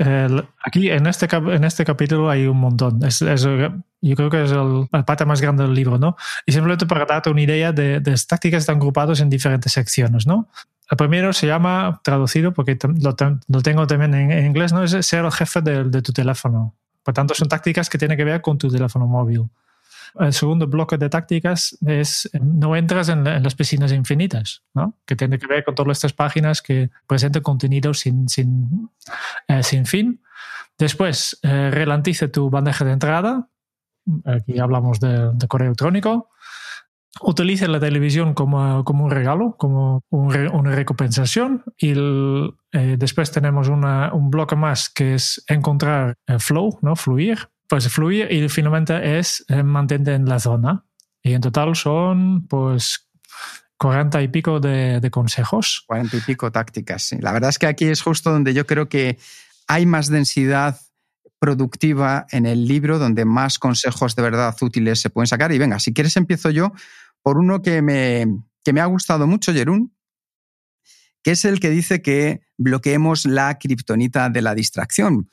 aquí 0.65 0.91
en 0.91 1.07
este, 1.07 1.29
en 1.35 1.65
este 1.65 1.85
capítulo 1.85 2.29
hay 2.29 2.47
un 2.47 2.59
montón. 2.59 3.03
Es, 3.05 3.21
yo 3.21 4.15
creo 4.15 4.31
que 4.31 4.45
es 4.45 4.51
el, 4.51 4.89
la 4.93 5.05
parte 5.05 5.25
más 5.25 5.41
grande 5.41 5.63
del 5.63 5.75
libro, 5.75 5.99
¿no? 5.99 6.17
Y 6.45 6.53
simplemente 6.53 6.87
para 6.87 7.07
darte 7.07 7.31
una 7.31 7.41
idea 7.41 7.73
de, 7.73 8.01
de 8.01 8.11
las 8.11 8.27
tácticas 8.27 8.63
están 8.63 8.77
agrupadas 8.77 9.21
en 9.21 9.31
diferentes 9.31 9.73
secciones, 9.73 10.27
¿no? 10.27 10.49
El 10.91 10.97
primero 10.97 11.33
se 11.33 11.47
llama, 11.47 12.01
traducido, 12.05 12.53
porque 12.53 12.79
lo, 13.01 13.15
tengo 13.63 13.87
también 13.87 14.15
en, 14.15 14.47
inglés, 14.47 14.73
¿no? 14.73 14.85
Es 14.85 14.93
ser 15.07 15.25
el 15.25 15.33
jefe 15.33 15.61
de, 15.61 15.85
de 15.85 16.03
tu 16.03 16.13
teléfono. 16.13 16.75
Por 17.03 17.15
tanto, 17.15 17.35
son 17.35 17.49
tácticas 17.49 17.89
que 17.89 17.99
tienen 17.99 18.17
que 18.17 18.25
ver 18.25 18.41
con 18.41 18.59
tu 18.59 18.69
teléfono 18.69 19.07
móvil 19.07 19.49
el 20.21 20.33
segundo 20.33 20.67
bloque 20.67 20.97
de 20.99 21.09
tácticas 21.09 21.77
es 21.87 22.31
no 22.41 22.77
entras 22.77 23.09
en, 23.09 23.25
las 23.25 23.55
piscinas 23.55 23.93
infinitas, 23.93 24.63
¿no? 24.75 24.95
que 25.05 25.17
tiene 25.17 25.39
que 25.39 25.47
ver 25.47 25.65
con 25.65 25.75
todas 25.75 25.97
estas 25.99 26.13
páginas 26.13 26.63
que 26.63 26.91
presentan 27.07 27.43
contenido 27.43 27.95
sin, 27.95 28.29
sin, 28.29 28.91
eh, 29.49 29.63
sin 29.63 29.87
fin. 29.87 30.23
Después, 30.79 31.39
eh, 31.43 31.71
relantice 31.71 32.29
tu 32.29 32.51
bandeja 32.51 32.85
de 32.85 32.93
entrada. 32.93 33.49
Aquí 34.25 34.59
hablamos 34.59 35.01
de, 35.01 35.33
correo 35.49 35.69
electrónico. 35.69 36.29
Utilice 37.23 37.67
la 37.67 37.81
televisión 37.81 38.35
como, 38.35 38.85
como 38.85 39.05
un 39.05 39.11
regalo, 39.11 39.57
como 39.57 40.03
una 40.11 40.75
recompensación. 40.75 41.65
Y 41.79 41.95
eh, 42.73 42.97
después 42.99 43.31
tenemos 43.31 43.69
un 43.69 44.31
bloque 44.31 44.55
más 44.55 44.91
que 44.91 45.15
es 45.15 45.43
encontrar 45.49 46.15
flow, 46.39 46.79
¿no? 46.83 46.95
fluir 46.95 47.49
pues 47.69 47.89
fluir 47.89 48.31
y 48.31 48.49
finalmente 48.49 49.19
es 49.19 49.45
eh, 49.49 49.63
mantente 49.63 50.15
en 50.15 50.27
la 50.27 50.39
zona. 50.39 50.85
Y 51.23 51.33
en 51.33 51.41
total 51.41 51.75
son 51.75 52.47
pues 52.47 53.09
40 53.79 54.23
y 54.23 54.29
pico 54.29 54.61
de, 54.61 55.09
consejos. 55.11 55.85
40 55.87 56.17
y 56.17 56.21
pico 56.21 56.51
tácticas, 56.53 57.03
sí. 57.03 57.19
La 57.21 57.33
verdad 57.33 57.51
es 57.51 57.59
que 57.59 57.67
aquí 57.67 57.87
es 57.87 58.01
justo 58.01 58.31
donde 58.31 58.55
yo 58.55 58.67
creo 58.67 58.89
que 58.89 59.19
hay 59.67 59.87
más 59.87 60.09
densidad 60.09 60.81
productiva 61.39 62.27
en 62.31 62.47
el 62.47 62.67
libro, 62.67 62.99
donde 62.99 63.25
más 63.25 63.59
consejos 63.59 64.17
de 64.17 64.23
verdad 64.23 64.57
útiles 64.61 65.01
se 65.01 65.11
pueden 65.11 65.27
sacar. 65.27 65.53
Y 65.53 65.59
venga, 65.59 65.79
si 65.81 65.93
quieres 65.93 66.17
empiezo 66.17 66.51
yo 66.51 66.73
por 67.23 67.39
uno 67.39 67.61
que 67.61 67.83
me, 67.83 68.27
que 68.65 68.73
me 68.73 68.81
ha 68.81 68.87
gustado 68.87 69.27
mucho, 69.27 69.53
Jerún, 69.53 69.95
que 71.23 71.33
es 71.33 71.45
el 71.45 71.61
que 71.61 71.71
dice 71.71 72.03
que 72.03 72.43
bloqueemos 72.57 73.27
la 73.27 73.59
kriptonita 73.59 74.31
de 74.31 74.43
la 74.43 74.55
distracción 74.55 75.29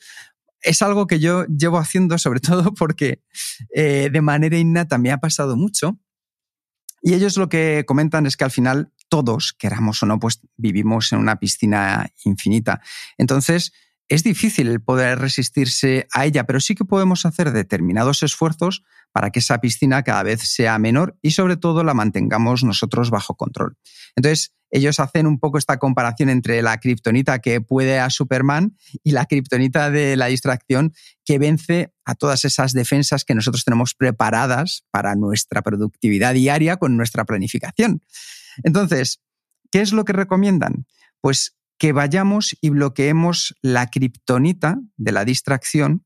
es 0.64 0.82
algo 0.82 1.08
que 1.08 1.20
yo 1.20 1.46
llevo 1.46 1.78
haciendo 1.78 2.18
sobre 2.18 2.40
todo 2.40 2.74
porque 2.74 3.22
eh, 3.76 4.10
de 4.12 4.22
manera 4.22 4.58
innata 4.58 4.98
me 4.98 5.12
ha 5.12 5.18
pasado 5.18 5.56
mucho. 5.56 6.00
Y 7.02 7.14
ellos 7.14 7.36
lo 7.36 7.50
que 7.50 7.84
comentan 7.86 8.26
es 8.26 8.38
que 8.38 8.46
al 8.46 8.52
final 8.52 8.94
todos, 9.10 9.54
queramos 9.54 10.02
o 10.02 10.06
no, 10.06 10.20
pues 10.20 10.40
vivimos 10.56 11.12
en 11.12 11.20
una 11.20 11.38
piscina 11.38 12.10
infinita. 12.24 12.82
Entonces, 13.18 13.74
es 14.08 14.24
difícil 14.24 14.82
poder 14.82 15.20
resistirse 15.20 16.08
a 16.14 16.26
ella, 16.26 16.46
pero 16.46 16.62
sí 16.62 16.76
que 16.76 16.86
podemos 16.86 17.26
hacer 17.26 17.52
determinados 17.52 18.24
esfuerzos 18.24 18.84
para 19.14 19.30
que 19.30 19.40
esa 19.40 19.62
piscina 19.62 20.04
cada 20.04 20.24
vez 20.24 20.42
sea 20.42 20.78
menor 20.80 21.18
y 21.22 21.32
sobre 21.32 21.56
todo 21.56 21.84
la 21.84 21.94
mantengamos 21.94 22.64
nosotros 22.64 23.10
bajo 23.12 23.36
control. 23.36 23.78
Entonces, 24.16 24.54
ellos 24.72 25.00
hacen 25.00 25.28
un 25.28 25.40
poco 25.40 25.60
esta 25.60 25.78
comparación 25.78 26.30
entre 26.30 26.64
la 26.64 26.80
kriptonita 26.80 27.38
que 27.38 27.62
puede 27.62 28.00
a 28.00 28.10
Superman 28.10 28.76
y 29.04 29.12
la 29.12 29.28
kriptonita 29.28 29.92
de 29.92 30.18
la 30.18 30.26
distracción 30.26 30.94
que 31.24 31.38
vence 31.38 31.94
a 32.06 32.16
todas 32.16 32.44
esas 32.44 32.74
defensas 32.74 33.24
que 33.24 33.36
nosotros 33.36 33.64
tenemos 33.64 33.94
preparadas 33.94 34.84
para 34.90 35.14
nuestra 35.14 35.62
productividad 35.62 36.34
diaria 36.34 36.78
con 36.78 36.98
nuestra 36.98 37.24
planificación. 37.24 38.02
Entonces, 38.64 39.22
¿qué 39.72 39.82
es 39.82 39.94
lo 39.94 40.06
que 40.06 40.14
recomiendan? 40.14 40.88
Pues 41.22 41.56
que 41.78 41.92
vayamos 41.92 42.58
y 42.60 42.70
bloqueemos 42.70 43.56
la 43.62 43.92
kriptonita 43.92 44.80
de 44.98 45.12
la 45.12 45.24
distracción 45.24 46.04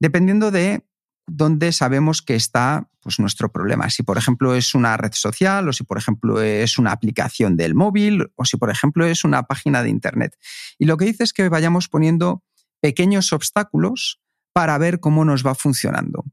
dependiendo 0.00 0.50
de 0.50 0.84
dónde 1.26 1.72
sabemos 1.72 2.22
que 2.22 2.34
está 2.34 2.88
pues, 3.00 3.18
nuestro 3.18 3.50
problema. 3.50 3.90
Si, 3.90 4.02
por 4.02 4.18
ejemplo, 4.18 4.54
es 4.54 4.74
una 4.74 4.96
red 4.96 5.12
social 5.12 5.68
o 5.68 5.72
si, 5.72 5.84
por 5.84 5.98
ejemplo, 5.98 6.40
es 6.40 6.78
una 6.78 6.92
aplicación 6.92 7.56
del 7.56 7.74
móvil 7.74 8.26
o 8.36 8.44
si, 8.44 8.56
por 8.56 8.70
ejemplo, 8.70 9.06
es 9.06 9.24
una 9.24 9.44
página 9.44 9.82
de 9.82 9.90
Internet. 9.90 10.36
Y 10.78 10.86
lo 10.86 10.96
que 10.96 11.06
dice 11.06 11.24
es 11.24 11.32
que 11.32 11.48
vayamos 11.48 11.88
poniendo 11.88 12.42
pequeños 12.80 13.32
obstáculos 13.32 14.20
para 14.52 14.78
ver 14.78 15.00
cómo 15.00 15.24
nos 15.24 15.46
va 15.46 15.54
funcionando. 15.54 16.24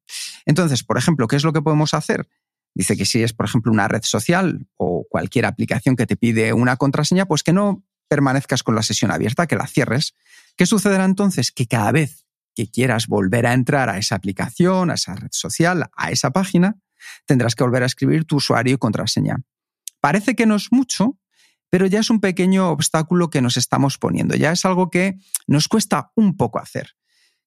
Entonces, 0.45 0.83
por 0.83 0.97
ejemplo, 0.97 1.27
¿qué 1.27 1.35
es 1.35 1.43
lo 1.43 1.53
que 1.53 1.61
podemos 1.61 1.93
hacer? 1.93 2.27
Dice 2.75 2.97
que 2.97 3.05
si 3.05 3.21
es, 3.21 3.33
por 3.33 3.45
ejemplo, 3.45 3.71
una 3.71 3.87
red 3.87 4.03
social 4.03 4.67
o 4.77 5.05
cualquier 5.09 5.45
aplicación 5.45 5.95
que 5.95 6.07
te 6.07 6.15
pide 6.15 6.53
una 6.53 6.77
contraseña, 6.77 7.25
pues 7.25 7.43
que 7.43 7.53
no 7.53 7.83
permanezcas 8.07 8.63
con 8.63 8.75
la 8.75 8.83
sesión 8.83 9.11
abierta, 9.11 9.47
que 9.47 9.55
la 9.55 9.67
cierres. 9.67 10.13
¿Qué 10.55 10.65
sucederá 10.65 11.05
entonces? 11.05 11.51
Que 11.51 11.67
cada 11.67 11.91
vez 11.91 12.22
que 12.55 12.69
quieras 12.69 13.07
volver 13.07 13.45
a 13.45 13.53
entrar 13.53 13.89
a 13.89 13.97
esa 13.97 14.15
aplicación, 14.15 14.91
a 14.91 14.95
esa 14.95 15.15
red 15.15 15.31
social, 15.31 15.89
a 15.95 16.11
esa 16.11 16.31
página, 16.31 16.77
tendrás 17.25 17.55
que 17.55 17.63
volver 17.63 17.83
a 17.83 17.87
escribir 17.87 18.25
tu 18.25 18.37
usuario 18.37 18.75
y 18.75 18.77
contraseña. 18.77 19.37
Parece 19.99 20.35
que 20.35 20.45
no 20.45 20.55
es 20.55 20.71
mucho, 20.71 21.17
pero 21.69 21.85
ya 21.87 21.99
es 21.99 22.09
un 22.09 22.19
pequeño 22.19 22.69
obstáculo 22.69 23.29
que 23.29 23.41
nos 23.41 23.57
estamos 23.57 23.97
poniendo, 23.97 24.35
ya 24.35 24.51
es 24.51 24.65
algo 24.65 24.89
que 24.89 25.17
nos 25.47 25.67
cuesta 25.67 26.11
un 26.15 26.37
poco 26.37 26.59
hacer. 26.59 26.91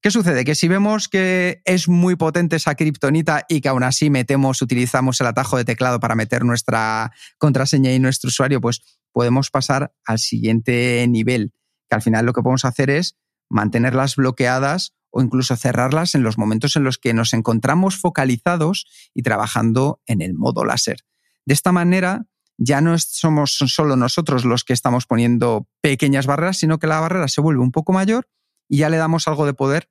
¿Qué 0.03 0.11
sucede? 0.11 0.45
Que 0.45 0.55
si 0.55 0.69
vemos 0.69 1.09
que 1.09 1.62
es 1.64 1.88
muy 1.88 2.16
potente 2.16 2.57
esa 2.57 2.75
kriptonita 2.75 3.45
y 3.49 3.61
que 3.61 3.69
aún 3.69 3.83
así 3.83 4.11
metemos, 4.11 4.62
utilizamos 4.62 5.21
el 5.21 5.27
atajo 5.27 5.57
de 5.57 5.64
teclado 5.64 6.01
para 6.01 6.14
meter 6.14 6.45
nuestra 6.45 7.12
contraseña 7.38 7.92
y 7.92 7.99
nuestro 7.99 8.29
usuario, 8.29 8.61
pues 8.61 8.83
podemos 9.12 9.51
pasar 9.51 9.92
al 10.05 10.19
siguiente 10.19 11.05
nivel, 11.09 11.53
que 11.88 11.97
al 11.97 12.03
final 12.03 12.27
lo 12.27 12.33
que 12.33 12.42
podemos 12.42 12.64
hacer 12.64 12.90
es 12.90 13.16
mantenerlas 13.49 14.17
bloqueadas 14.17 14.95
o 15.11 15.23
incluso 15.23 15.57
cerrarlas 15.57 16.15
en 16.15 16.23
los 16.23 16.39
momentos 16.39 16.77
en 16.77 16.85
los 16.85 16.99
que 16.99 17.15
nos 17.15 17.33
encontramos 17.33 17.97
focalizados 17.97 18.87
y 19.15 19.23
trabajando 19.23 20.01
en 20.07 20.21
el 20.21 20.35
modo 20.35 20.65
láser. 20.65 21.05
De 21.47 21.55
esta 21.55 21.73
manera, 21.73 22.27
ya 22.59 22.81
no 22.81 22.99
somos 22.99 23.53
solo 23.53 23.97
nosotros 23.97 24.45
los 24.45 24.65
que 24.65 24.73
estamos 24.73 25.07
poniendo 25.07 25.69
pequeñas 25.81 26.27
barreras, 26.27 26.59
sino 26.59 26.79
que 26.79 26.87
la 26.87 27.01
barrera 27.01 27.29
se 27.29 27.41
vuelve 27.41 27.63
un 27.63 27.73
poco 27.73 27.93
mayor 27.93 28.29
y 28.69 28.79
ya 28.79 28.91
le 28.91 28.97
damos 28.97 29.29
algo 29.29 29.47
de 29.47 29.55
poder, 29.55 29.91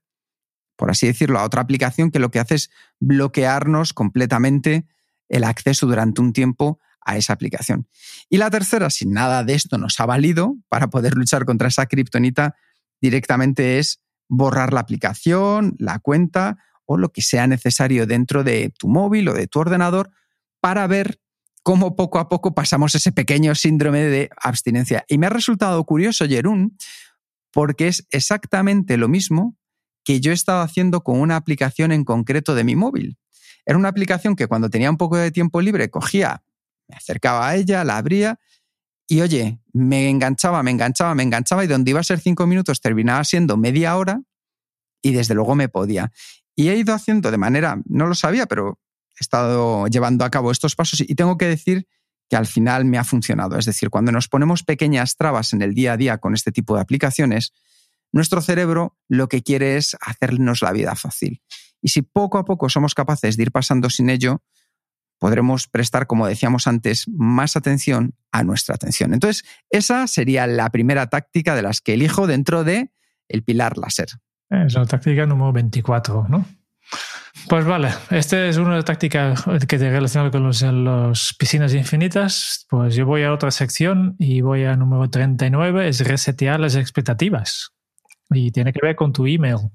por 0.76 0.92
así 0.92 1.08
decirlo, 1.08 1.40
a 1.40 1.44
otra 1.44 1.62
aplicación 1.62 2.12
que 2.12 2.20
lo 2.20 2.30
que 2.30 2.40
hace 2.40 2.56
es 2.56 2.70
bloquearnos 3.00 3.94
completamente 3.94 4.86
el 5.30 5.44
acceso 5.44 5.88
durante 5.88 6.22
un 6.22 6.34
tiempo 6.34 6.80
a 7.02 7.18
esa 7.18 7.34
aplicación. 7.34 7.88
Y 8.30 8.38
la 8.38 8.50
tercera, 8.50 8.90
si 8.90 9.06
nada 9.06 9.44
de 9.44 9.54
esto 9.54 9.78
nos 9.78 10.00
ha 10.00 10.06
valido 10.06 10.56
para 10.70 10.90
poder 10.90 11.16
luchar 11.16 11.46
contra 11.46 11.68
esa 11.68 11.86
kriptonita, 11.86 12.56
directamente 13.06 13.80
es 13.80 14.02
borrar 14.28 14.74
la 14.74 14.80
aplicación, 14.80 15.76
la 15.78 16.00
cuenta 16.00 16.58
o 16.86 16.98
lo 16.98 17.12
que 17.12 17.22
sea 17.22 17.48
necesario 17.48 18.06
dentro 18.08 18.44
de 18.44 18.74
tu 18.78 18.88
móvil 18.88 19.30
o 19.30 19.34
de 19.34 19.48
tu 19.48 19.60
ordenador 19.60 20.12
para 20.60 20.88
ver 20.88 21.20
cómo 21.64 21.96
poco 21.96 22.20
a 22.20 22.30
poco 22.30 22.54
pasamos 22.54 22.96
ese 22.96 23.12
pequeño 23.12 23.56
síndrome 23.56 24.02
de 24.04 24.30
abstinencia. 24.42 25.06
Y 25.08 25.18
me 25.18 25.28
ha 25.28 25.30
resultado 25.30 25.84
curioso, 25.84 26.28
Jerún, 26.28 26.78
porque 27.52 27.88
es 27.88 28.08
exactamente 28.10 28.98
lo 28.98 29.08
mismo 29.08 29.56
que 30.04 30.20
yo 30.20 30.32
estaba 30.32 30.64
haciendo 30.64 31.02
con 31.02 31.20
una 31.20 31.36
aplicación 31.36 31.92
en 31.92 32.04
concreto 32.04 32.56
de 32.56 32.64
mi 32.64 32.76
móvil. 32.76 33.18
Era 33.66 33.78
una 33.78 33.90
aplicación 33.90 34.36
que 34.36 34.48
cuando 34.48 34.70
tenía 34.70 34.92
un 34.92 34.98
poco 34.98 35.18
de 35.18 35.32
tiempo 35.32 35.62
libre 35.62 35.90
cogía 35.90 36.44
me 36.88 36.96
acercaba 36.96 37.48
a 37.48 37.56
ella, 37.56 37.84
la 37.84 37.98
abría 37.98 38.40
Y 39.08 39.22
oye, 39.22 39.60
me 39.74 40.10
enganchaba, 40.10 40.64
me 40.64 40.72
enganchaba, 40.72 41.14
me 41.14 41.24
enganchaba 41.24 41.64
y 41.64 41.68
donde 41.68 41.92
iba 41.92 42.00
a 42.00 42.04
ser 42.04 42.20
cinco 42.20 42.48
minutos 42.48 42.82
terminaba 42.82 43.24
siendo 43.24 43.56
media 43.58 43.96
hora 43.98 44.22
y 45.02 45.12
desde 45.12 45.36
luego 45.36 45.56
me 45.56 45.70
podía. 45.70 46.12
Y 46.56 46.70
he 46.70 46.76
ido 46.78 46.94
haciendo 46.94 47.30
de 47.30 47.38
manera, 47.38 47.82
no 47.86 48.08
lo 48.08 48.16
sabía, 48.16 48.48
pero 48.48 48.80
he 49.20 49.22
estado 49.22 49.88
llevando 49.88 50.26
a 50.26 50.32
cabo 50.32 50.52
estos 50.52 50.76
pasos 50.76 51.02
y 51.02 51.16
tengo 51.16 51.38
que 51.38 51.48
decir 51.48 51.88
que 52.30 52.36
al 52.36 52.48
final 52.48 52.86
me 52.86 52.98
ha 52.98 53.04
funcionado. 53.04 53.58
Es 53.58 53.66
decir, 53.66 53.90
cuando 53.90 54.12
nos 54.12 54.28
ponemos 54.28 54.64
pequeñas 54.64 55.16
trabas 55.16 55.54
en 55.54 55.62
el 55.62 55.76
día 55.76 55.94
a 55.94 55.98
día 55.98 56.18
con 56.18 56.34
este 56.34 56.52
tipo 56.52 56.76
de 56.76 56.82
aplicaciones, 56.82 57.54
nuestro 58.12 58.42
cerebro 58.42 58.98
lo 59.08 59.28
que 59.28 59.44
quiere 59.44 59.78
es 59.78 59.96
hacernos 60.02 60.62
la 60.62 60.72
vida 60.72 60.96
fácil. 60.96 61.42
Y 61.82 61.90
si 61.90 62.02
poco 62.02 62.40
a 62.40 62.46
poco 62.46 62.70
somos 62.70 62.96
capaces 62.96 63.38
de 63.38 63.44
ir 63.44 63.52
pasando 63.52 63.92
sin 63.92 64.10
ello, 64.10 64.42
podremos 65.26 65.68
prestar, 65.68 66.06
como 66.06 66.28
decíamos 66.28 66.68
antes, 66.68 67.08
más 67.08 67.56
atención 67.56 68.14
a 68.32 68.44
nuestra 68.44 68.76
atención. 68.76 69.12
Entonces, 69.12 69.44
esa 69.72 70.06
sería 70.06 70.46
la 70.46 70.70
primera 70.70 71.08
táctica 71.08 71.56
de 71.56 71.64
las 71.64 71.82
que 71.82 71.96
elijo 71.96 72.28
dentro 72.28 72.64
de 72.64 72.92
el 73.28 73.42
pilar 73.42 73.76
láser. 73.80 74.10
Es 74.52 74.76
la 74.76 74.86
táctica 74.86 75.26
número 75.26 75.52
24, 75.52 76.28
¿no? 76.30 76.46
Pues 77.50 77.66
vale, 77.66 77.90
esta 78.12 78.46
es 78.46 78.58
una 78.58 78.80
táctica 78.84 79.34
que 79.68 79.80
te 79.80 79.90
relaciona 79.90 80.30
con 80.30 80.44
los, 80.44 81.36
piscinas 81.40 81.74
infinitas. 81.74 82.68
Pues 82.70 82.94
yo 82.94 83.08
voy 83.08 83.24
a 83.24 83.34
otra 83.34 83.50
sección 83.50 84.16
y 84.20 84.42
voy 84.42 84.66
a 84.66 84.76
número 84.76 85.10
39, 85.10 85.88
es 85.88 86.02
resetear 86.02 86.60
las 86.60 86.76
expectativas. 86.76 87.72
Y 88.30 88.52
tiene 88.52 88.72
que 88.72 88.80
ver 88.84 88.96
con 88.96 89.12
tu 89.12 89.26
email 89.26 89.72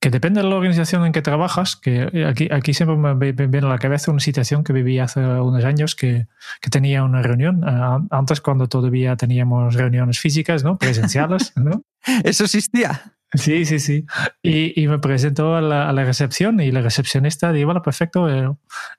que 0.00 0.08
depende 0.08 0.42
de 0.42 0.48
la 0.48 0.56
organización 0.56 1.04
en 1.04 1.12
que 1.12 1.20
trabajas, 1.20 1.76
que 1.76 2.24
aquí, 2.26 2.48
aquí 2.50 2.72
siempre 2.72 2.96
me 2.96 3.32
viene 3.32 3.66
a 3.66 3.70
la 3.70 3.78
cabeza 3.78 4.10
una 4.10 4.20
situación 4.20 4.64
que 4.64 4.72
viví 4.72 4.98
hace 4.98 5.20
unos 5.20 5.62
años 5.64 5.94
que, 5.94 6.26
que 6.62 6.70
tenía 6.70 7.04
una 7.04 7.20
reunión, 7.20 7.62
eh, 7.68 8.06
antes 8.10 8.40
cuando 8.40 8.66
todavía 8.66 9.16
teníamos 9.16 9.74
reuniones 9.74 10.18
físicas, 10.18 10.64
¿no? 10.64 10.78
Presenciales, 10.78 11.52
¿no? 11.56 11.82
¿Eso 12.24 12.44
existía? 12.44 13.14
Sí, 13.34 13.64
sí, 13.64 13.78
sí. 13.78 14.06
Y, 14.42 14.82
y 14.82 14.88
me 14.88 14.98
presentó 14.98 15.54
a 15.54 15.60
la, 15.60 15.88
a 15.88 15.92
la, 15.92 16.04
recepción 16.04 16.60
y 16.60 16.72
la 16.72 16.80
recepcionista 16.80 17.52
dijo, 17.52 17.66
bueno, 17.66 17.82
perfecto, 17.82 18.28
eh, 18.28 18.50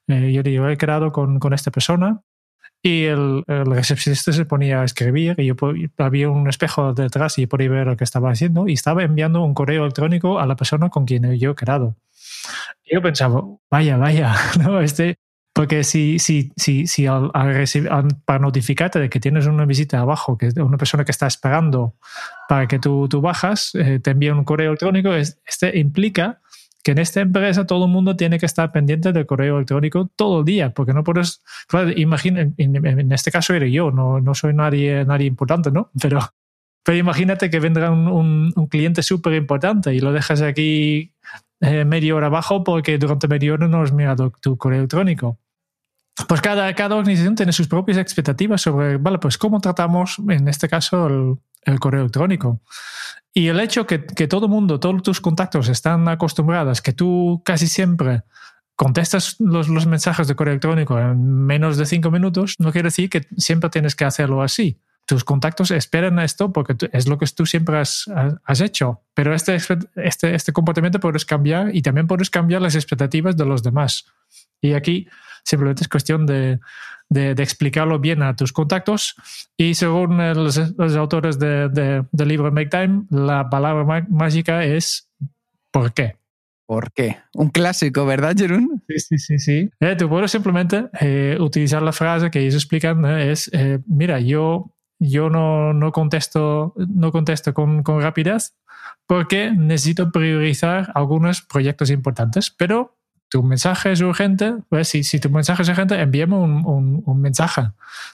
eh, 0.08 0.32
yo, 0.32 0.42
yo, 0.44 0.70
he 0.70 0.78
quedado 0.78 1.12
con, 1.12 1.40
con 1.40 1.54
esta 1.54 1.72
persona 1.72 2.22
y 2.84 3.06
el, 3.06 3.44
el, 3.48 3.66
recepcionista 3.66 4.32
se 4.32 4.46
ponía 4.46 4.82
a 4.82 4.86
escribir 4.86 5.36
y 5.38 5.46
yo 5.46 5.56
había 5.98 6.30
un 6.30 6.50
espejo 6.50 6.94
detrás 6.94 7.38
y 7.38 7.46
podía 7.46 7.70
ver 7.70 7.88
lo 7.88 7.98
que 7.98 8.04
estaba 8.04 8.32
haciendo 8.32 8.68
y 8.68 8.74
estaba 8.74 9.04
enviando 9.04 9.44
un 9.44 9.54
correo 9.54 9.84
electrónico 9.84 10.40
a 10.40 10.48
la 10.48 10.56
persona 10.56 10.90
con 10.90 11.06
quien 11.06 11.38
yo 11.38 11.52
he 11.52 11.56
quedado. 11.56 11.96
Y 12.84 12.96
yo 12.96 13.02
pensaba, 13.02 13.44
vaya, 13.70 13.98
vaya, 13.98 14.36
¿no? 14.60 14.82
Este, 14.82 15.16
porque 15.54 15.84
si, 15.84 16.18
si, 16.18 16.52
si, 16.56 16.88
si 16.88 17.06
al, 17.06 17.30
al 17.34 18.08
para 18.26 18.40
notificarte 18.40 19.00
de 19.00 19.10
que 19.10 19.20
tienes 19.20 19.46
una 19.46 19.66
visita 19.66 20.00
abajo, 20.00 20.38
que 20.38 20.50
una 20.62 20.78
persona 20.78 21.06
que 21.06 21.12
está 21.12 21.28
esperando 21.28 21.96
para 22.48 22.68
que 22.68 22.80
tú, 22.80 23.08
tú 23.10 23.22
bajas, 23.22 23.76
eh, 23.76 24.00
te 24.00 24.12
envía 24.12 24.34
un 24.34 24.44
correo 24.44 24.70
electrónico, 24.70 25.14
este 25.14 25.78
implica 25.78 26.41
que 26.84 26.92
en 26.92 27.00
esta 27.00 27.22
empresa 27.22 27.66
todo 27.66 27.86
el 27.86 27.92
mundo 27.92 28.16
tiene 28.16 28.40
que 28.40 28.46
estar 28.46 28.72
pendiente 28.72 29.12
del 29.12 29.26
correo 29.26 29.58
electrónico 29.58 30.10
todo 30.16 30.40
el 30.40 30.46
día, 30.46 30.72
porque 30.72 30.94
no 30.94 31.04
puedes, 31.04 31.44
claro, 31.68 31.92
imagina, 31.92 32.50
en, 32.58 33.12
este 33.12 33.32
caso 33.32 33.54
era 33.54 33.68
yo, 33.68 33.92
no, 33.92 34.20
no 34.20 34.34
soy 34.34 34.54
nadie, 34.54 35.06
nadie 35.06 35.28
importante, 35.28 35.72
¿no? 35.72 35.92
Pero, 36.02 36.20
pero 36.84 36.98
imagínate 36.98 37.52
que 37.52 37.60
vendrá 37.60 37.92
un, 37.92 38.52
un, 38.56 38.68
cliente 38.68 39.04
súper 39.04 39.34
importante 39.34 39.94
y 39.94 40.00
lo 40.00 40.12
dejas 40.12 40.42
aquí 40.42 41.14
eh, 41.60 41.86
media 41.86 42.16
hora 42.16 42.26
abajo 42.26 42.64
porque 42.64 42.98
durante 42.98 43.28
media 43.28 43.54
hora 43.54 43.68
no 43.68 43.84
has 43.84 43.94
mirado 43.94 44.32
tu 44.42 44.58
correo 44.58 44.80
electrónico. 44.80 45.38
Pues 46.28 46.42
cada, 46.42 46.74
cada 46.74 46.96
organización 46.96 47.36
tiene 47.36 47.52
sus 47.52 47.68
propias 47.68 47.98
expectativas 47.98 48.62
sobre, 48.62 48.98
vale, 48.98 49.20
pues 49.20 49.38
cómo 49.38 49.60
tratamos, 49.60 50.18
en 50.28 50.48
este 50.48 50.68
caso, 50.68 51.38
el, 51.66 51.80
correo 51.80 52.02
electrónico. 52.02 52.62
Y 53.34 53.48
el 53.48 53.60
hecho 53.60 53.86
que, 53.86 54.06
que 54.06 54.28
todo 54.28 54.48
el 54.48 54.52
mundo, 54.52 54.80
todos 54.80 55.04
tus 55.04 55.22
contactos 55.22 55.70
están 55.70 56.08
acostumbrados, 56.08 56.82
que 56.82 56.94
tú 56.94 57.42
casi 57.46 57.68
siempre 57.68 58.24
contestas 58.76 59.36
los, 59.40 59.70
los, 59.70 59.86
mensajes 59.86 60.28
de 60.28 60.36
correo 60.36 60.54
electrónico 60.54 61.00
en 61.00 61.46
menos 61.46 61.78
de 61.78 61.86
cinco 61.86 62.10
minutos, 62.10 62.56
no 62.58 62.72
quiere 62.72 62.88
decir 62.88 63.10
que 63.10 63.28
siempre 63.38 63.70
tienes 63.70 63.96
que 63.96 64.06
hacerlo 64.06 64.42
así. 64.42 64.80
Tus 65.06 65.24
contactos 65.24 65.72
esperan 65.72 66.20
esto 66.20 66.52
porque 66.52 66.76
es 66.92 67.08
lo 67.08 67.18
que 67.18 67.26
tú 67.28 67.46
siempre 67.46 67.78
has, 67.78 68.06
has 68.44 68.62
hecho. 68.62 69.02
Pero 69.14 69.34
este, 69.34 69.58
este, 69.96 70.36
este 70.36 70.54
comportamiento 70.54 71.00
puedes 71.00 71.26
cambiar 71.26 71.76
y 71.76 71.82
también 71.82 72.08
puedes 72.08 72.30
cambiar 72.30 72.62
las 72.62 72.76
expectativas 72.76 73.36
de 73.38 73.46
los 73.46 73.62
demás. 73.62 74.06
Y 74.62 74.74
aquí 74.74 75.08
simplemente 75.44 75.84
es 75.84 75.90
cuestión 75.90 76.26
de, 76.26 76.60
de, 77.10 77.32
explicarlo 77.44 78.00
bien 78.00 78.24
a 78.24 78.36
tus 78.36 78.54
contactos. 78.54 79.16
Y 79.58 79.76
según 79.76 80.18
los, 80.18 80.58
los 80.78 80.96
autores 80.96 81.40
del 81.40 81.72
de, 81.74 82.26
libro 82.26 82.52
Make 82.52 82.70
Time, 82.70 83.06
la 83.10 83.50
palabra 83.50 84.06
mágica 84.10 84.64
es 84.64 85.10
¿por 85.72 85.94
qué? 85.94 86.16
¿Por 86.66 86.94
qué? 86.94 87.18
Un 87.34 87.50
clásico, 87.50 88.06
¿verdad, 88.06 88.34
Jerún? 88.38 88.82
Sí, 88.88 89.00
sí, 89.00 89.18
sí. 89.18 89.40
sí. 89.40 89.70
Eh, 89.82 89.96
tú 89.98 90.08
puedes 90.08 90.32
simplemente 90.32 90.86
eh, 91.02 91.38
utilizar 91.40 91.82
la 91.82 91.92
frase 91.92 92.32
que 92.32 92.40
ellos 92.40 92.56
explican, 92.56 93.04
eh, 93.06 93.32
es, 93.32 93.50
eh, 93.52 93.80
mira, 93.88 94.22
yo, 94.22 94.74
yo 94.98 95.30
no, 95.30 95.74
no 95.74 95.92
contesto, 95.92 96.74
no 96.78 97.12
contesto 97.12 97.54
con, 97.54 97.84
con 97.84 98.02
rapidez 98.02 98.54
porque 99.06 99.52
necesito 99.52 100.12
priorizar 100.12 100.90
algunos 100.96 101.42
proyectos 101.42 101.90
importantes, 101.90 102.50
pero 102.50 102.98
tu 103.32 103.42
mensaje 103.44 103.94
es 103.94 104.02
urgente, 104.02 104.56
pues 104.68 104.90
si, 104.90 105.06
si 105.06 105.18
tu 105.20 105.30
mensaje 105.30 105.64
es 105.64 105.70
urgente, 105.70 105.96
envíame 105.96 106.36
un, 106.36 107.02
un, 107.06 107.22
mensaje. 107.22 107.62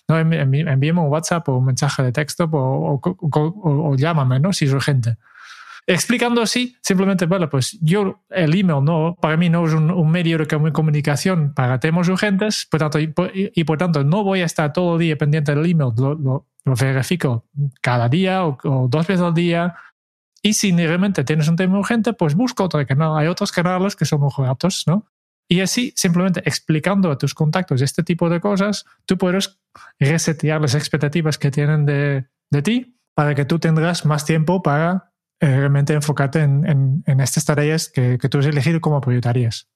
¿no? 0.07 0.19
Envíame 0.19 1.01
un 1.01 1.07
WhatsApp 1.07 1.49
o 1.49 1.57
un 1.57 1.65
mensaje 1.65 2.03
de 2.03 2.11
texto 2.11 2.47
o, 2.51 3.01
o, 3.01 3.95
llámame 3.95 4.39
¿no? 4.39 4.53
si 4.53 4.65
es 4.65 4.71
urgente. 4.71 5.17
Explicando 5.87 6.41
así, 6.41 6.77
simplemente, 6.83 7.25
bueno, 7.25 7.49
pues 7.49 7.79
yo, 7.81 8.21
el 8.29 8.53
email 8.53 8.83
no, 8.83 9.17
para 9.19 9.37
mí 9.37 9.49
no 9.49 9.65
es 9.65 9.73
un, 9.73 9.89
un 9.89 10.11
medio 10.11 10.37
de 10.37 10.71
comunicación 10.71 11.53
para 11.55 11.79
temas 11.79 12.07
urgentes, 12.09 12.67
por 12.69 12.79
tanto, 12.79 12.99
y, 12.99 13.63
por 13.63 13.77
tanto 13.79 14.03
no 14.03 14.23
voy 14.23 14.41
a 14.41 14.45
estar 14.45 14.71
todo 14.71 14.95
el 14.95 14.99
día 14.99 15.17
pendiente 15.17 15.55
del 15.55 15.65
email, 15.65 15.93
lo, 15.97 16.13
lo, 16.13 16.45
lo 16.63 16.75
verifico 16.75 17.45
cada 17.81 18.07
día 18.07 18.45
o 18.45 18.87
dos 18.87 19.07
veces 19.07 19.21
al 19.21 19.33
día, 19.33 19.75
y 20.47 20.53
si 20.53 20.71
realmente 20.71 21.25
tienes 21.25 21.49
un 21.49 21.57
tema 21.57 21.77
urgente, 21.77 22.13
pues 22.13 22.33
busca 22.33 22.63
otro 22.63 22.85
canal. 22.87 23.17
Hay 23.17 23.27
otros 23.27 23.51
canales 23.51 23.97
que 23.97 24.05
son 24.05 24.21
mejor 24.21 24.47
aptos, 24.47 24.85
¿no? 24.87 25.05
Y 25.49 25.59
así, 25.59 25.91
simplemente 25.97 26.41
explicando 26.45 27.11
a 27.11 27.17
tus 27.17 27.33
contactos 27.33 27.81
este 27.81 28.01
tipo 28.01 28.29
de 28.29 28.39
cosas, 28.39 28.85
tú 29.05 29.17
puedes 29.17 29.59
resetear 29.99 30.61
las 30.61 30.73
expectativas 30.73 31.37
que 31.37 31.51
tienen 31.51 31.85
de, 31.85 32.27
de 32.49 32.61
ti 32.61 32.97
para 33.13 33.35
que 33.35 33.43
tú 33.43 33.59
tendrás 33.59 34.05
más 34.05 34.23
tiempo 34.23 34.63
para 34.63 35.11
eh, 35.41 35.47
realmente 35.47 35.93
enfocarte 35.93 36.39
en, 36.39 37.03
en, 37.05 37.19
estas 37.19 37.43
tareas 37.43 37.89
que, 37.89 38.17
que 38.17 38.29
tú 38.29 38.39
has 38.39 38.45
elegido 38.45 38.79
como 38.79 39.01
prioritarias. 39.01 39.67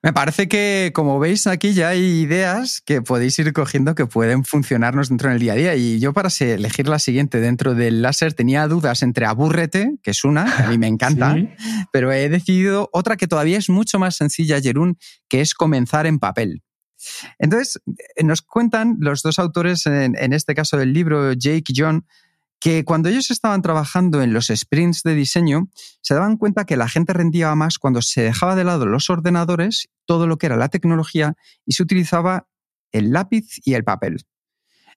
Me 0.00 0.12
parece 0.12 0.46
que, 0.46 0.92
como 0.94 1.18
veis, 1.18 1.48
aquí 1.48 1.74
ya 1.74 1.88
hay 1.88 2.20
ideas 2.20 2.80
que 2.80 3.02
podéis 3.02 3.36
ir 3.40 3.52
cogiendo 3.52 3.96
que 3.96 4.06
pueden 4.06 4.44
funcionarnos 4.44 5.08
dentro 5.08 5.28
del 5.28 5.40
día 5.40 5.54
a 5.54 5.56
día. 5.56 5.74
Y 5.74 5.98
yo, 5.98 6.12
para 6.12 6.28
elegir 6.38 6.86
la 6.86 7.00
siguiente 7.00 7.40
dentro 7.40 7.74
del 7.74 8.00
láser, 8.00 8.32
tenía 8.32 8.68
dudas 8.68 9.02
entre 9.02 9.26
abúrrete, 9.26 9.98
que 10.04 10.12
es 10.12 10.22
una, 10.22 10.44
que 10.56 10.62
a 10.62 10.68
mí 10.68 10.78
me 10.78 10.86
encanta, 10.88 11.34
¿Sí? 11.34 11.48
pero 11.92 12.12
he 12.12 12.28
decidido 12.28 12.88
otra 12.92 13.16
que 13.16 13.26
todavía 13.26 13.58
es 13.58 13.68
mucho 13.70 13.98
más 13.98 14.14
sencilla, 14.14 14.60
Jerún, 14.60 14.98
que 15.28 15.40
es 15.40 15.52
comenzar 15.54 16.06
en 16.06 16.20
papel. 16.20 16.62
Entonces, 17.40 17.80
nos 18.22 18.42
cuentan 18.42 18.98
los 19.00 19.22
dos 19.22 19.40
autores, 19.40 19.84
en, 19.86 20.16
en 20.16 20.32
este 20.32 20.54
caso 20.54 20.76
del 20.76 20.92
libro, 20.92 21.32
Jake 21.32 21.64
y 21.68 21.74
John, 21.76 22.06
que 22.60 22.84
cuando 22.84 23.08
ellos 23.08 23.30
estaban 23.30 23.62
trabajando 23.62 24.22
en 24.22 24.32
los 24.32 24.48
sprints 24.48 25.02
de 25.02 25.14
diseño, 25.14 25.68
se 26.02 26.14
daban 26.14 26.36
cuenta 26.36 26.64
que 26.64 26.76
la 26.76 26.88
gente 26.88 27.12
rendía 27.12 27.54
más 27.54 27.78
cuando 27.78 28.02
se 28.02 28.22
dejaba 28.22 28.56
de 28.56 28.64
lado 28.64 28.86
los 28.86 29.10
ordenadores, 29.10 29.88
todo 30.06 30.26
lo 30.26 30.38
que 30.38 30.46
era 30.46 30.56
la 30.56 30.68
tecnología, 30.68 31.34
y 31.64 31.72
se 31.72 31.82
utilizaba 31.82 32.48
el 32.92 33.12
lápiz 33.12 33.44
y 33.64 33.74
el 33.74 33.84
papel. 33.84 34.24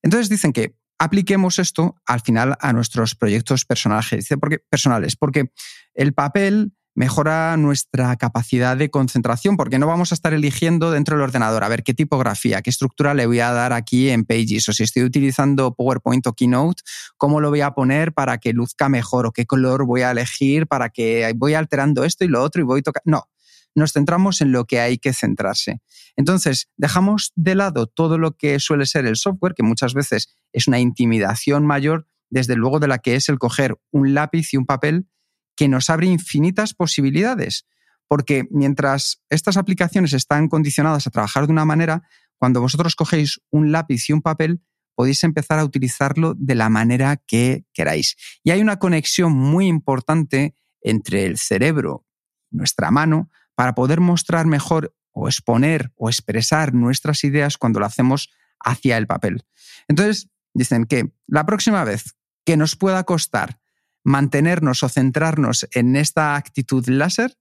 Entonces 0.02 0.30
dicen 0.30 0.54
que 0.54 0.76
apliquemos 0.98 1.60
esto 1.60 1.96
al 2.06 2.22
final 2.22 2.58
a 2.60 2.74
nuestros 2.74 3.16
proyectos 3.16 3.66
personales, 3.66 4.28
porque, 4.40 4.60
personales, 4.70 5.16
porque 5.16 5.52
el 5.94 6.14
papel 6.14 6.74
mejora 6.94 7.56
nuestra 7.58 8.16
capacidad 8.18 8.76
de 8.76 8.90
concentración, 8.90 9.58
porque 9.58 9.80
no 9.80 9.88
vamos 9.88 10.12
a 10.12 10.16
estar 10.16 10.34
eligiendo 10.34 10.92
dentro 10.92 11.16
del 11.16 11.24
ordenador 11.24 11.64
a 11.64 11.70
ver 11.70 11.84
qué 11.84 11.94
tipografía, 11.94 12.62
qué 12.62 12.70
estructura 12.70 13.14
le 13.14 13.26
voy 13.26 13.40
a 13.40 13.52
dar 13.52 13.74
aquí 13.74 14.10
en 14.10 14.26
Pages, 14.26 14.68
o 14.70 14.74
si 14.74 14.84
estoy 14.84 15.04
utilizando 15.04 15.74
PowerPoint 15.74 16.26
o 16.28 16.34
Keynote, 16.34 16.84
cómo 17.18 17.40
lo 17.40 17.50
voy 17.50 17.62
a 17.62 17.72
poner 17.72 18.14
para 18.14 18.38
que 18.38 18.54
luzca 18.54 18.90
mejor, 18.90 19.26
o 19.26 19.32
qué 19.32 19.46
color 19.46 19.86
voy 19.86 20.02
a 20.02 20.12
elegir 20.12 20.68
para 20.68 20.90
que 20.90 21.32
voy 21.36 21.54
alterando 21.54 22.04
esto 22.04 22.26
y 22.26 22.28
lo 22.28 22.42
otro 22.42 22.62
y 22.62 22.66
voy 22.66 22.82
tocando. 22.82 23.04
No, 23.06 23.30
nos 23.76 23.94
centramos 23.94 24.42
en 24.42 24.52
lo 24.52 24.66
que 24.66 24.80
hay 24.80 24.98
que 24.98 25.14
centrarse. 25.14 25.82
Entonces, 26.16 26.70
dejamos 26.78 27.32
de 27.36 27.56
lado 27.56 27.88
todo 27.88 28.18
lo 28.18 28.36
que 28.36 28.60
suele 28.60 28.86
ser 28.86 29.06
el 29.06 29.16
software, 29.16 29.54
que 29.56 29.64
muchas 29.64 29.94
veces 29.94 30.36
es 30.52 30.68
una 30.68 30.80
intimidación 30.80 31.66
mayor, 31.66 32.08
desde 32.30 32.56
luego 32.56 32.80
de 32.80 32.88
la 32.88 33.00
que 33.00 33.16
es 33.16 33.30
el 33.30 33.40
coger 33.40 33.78
un 33.92 34.14
lápiz 34.14 34.54
y 34.54 34.58
un 34.58 34.66
papel 34.66 35.08
que 35.56 35.68
nos 35.68 35.90
abre 35.90 36.08
infinitas 36.08 36.74
posibilidades. 36.74 37.66
Porque 38.08 38.46
mientras 38.52 39.22
estas 39.30 39.58
aplicaciones 39.58 40.14
están 40.14 40.50
condicionadas 40.50 41.08
a 41.08 41.12
trabajar 41.12 41.46
de 41.46 41.54
una 41.54 41.66
manera, 41.66 42.04
cuando 42.38 42.60
vosotros 42.60 42.96
cogéis 42.96 43.40
un 43.52 43.72
lápiz 43.72 44.10
y 44.10 44.14
un 44.14 44.22
papel, 44.22 44.62
podéis 44.96 45.24
empezar 45.24 45.60
a 45.60 45.64
utilizarlo 45.64 46.34
de 46.36 46.56
la 46.56 46.70
manera 46.70 47.16
que 47.16 47.66
queráis. 47.74 48.18
Y 48.44 48.52
hay 48.52 48.62
una 48.62 48.80
conexión 48.80 49.32
muy 49.32 49.68
importante 49.68 50.56
entre 50.82 51.26
el 51.26 51.38
cerebro 51.38 52.06
y 52.52 52.58
nuestra 52.58 52.92
mano 52.92 53.30
para 53.56 53.76
poder 53.76 54.02
mostrar 54.02 54.46
mejor 54.46 54.96
o 55.12 55.28
exponer 55.28 55.92
o 55.96 56.10
expresar 56.10 56.74
nuestras 56.74 57.24
ideas 57.24 57.58
cuando 57.58 57.80
lo 57.80 57.86
hacemos 57.86 58.30
hacia 58.60 58.98
el 58.98 59.08
papel. 59.08 59.46
Entonces, 59.88 60.30
dicen 60.54 60.86
que 60.86 61.12
la 61.28 61.46
próxima 61.46 61.84
vez 61.84 62.16
que 62.46 62.58
nos 62.58 62.76
pueda 62.76 63.04
costar 63.04 63.61
mantenernos 64.04 64.84
o 64.84 64.90
centrarnos 64.90 65.68
en 65.74 65.96
esta 65.96 66.36
actitud 66.36 66.88
láser, 66.88 67.38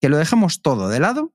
que 0.00 0.08
lo 0.08 0.16
dejemos 0.16 0.62
todo 0.62 0.88
de 0.88 1.00
lado 1.00 1.34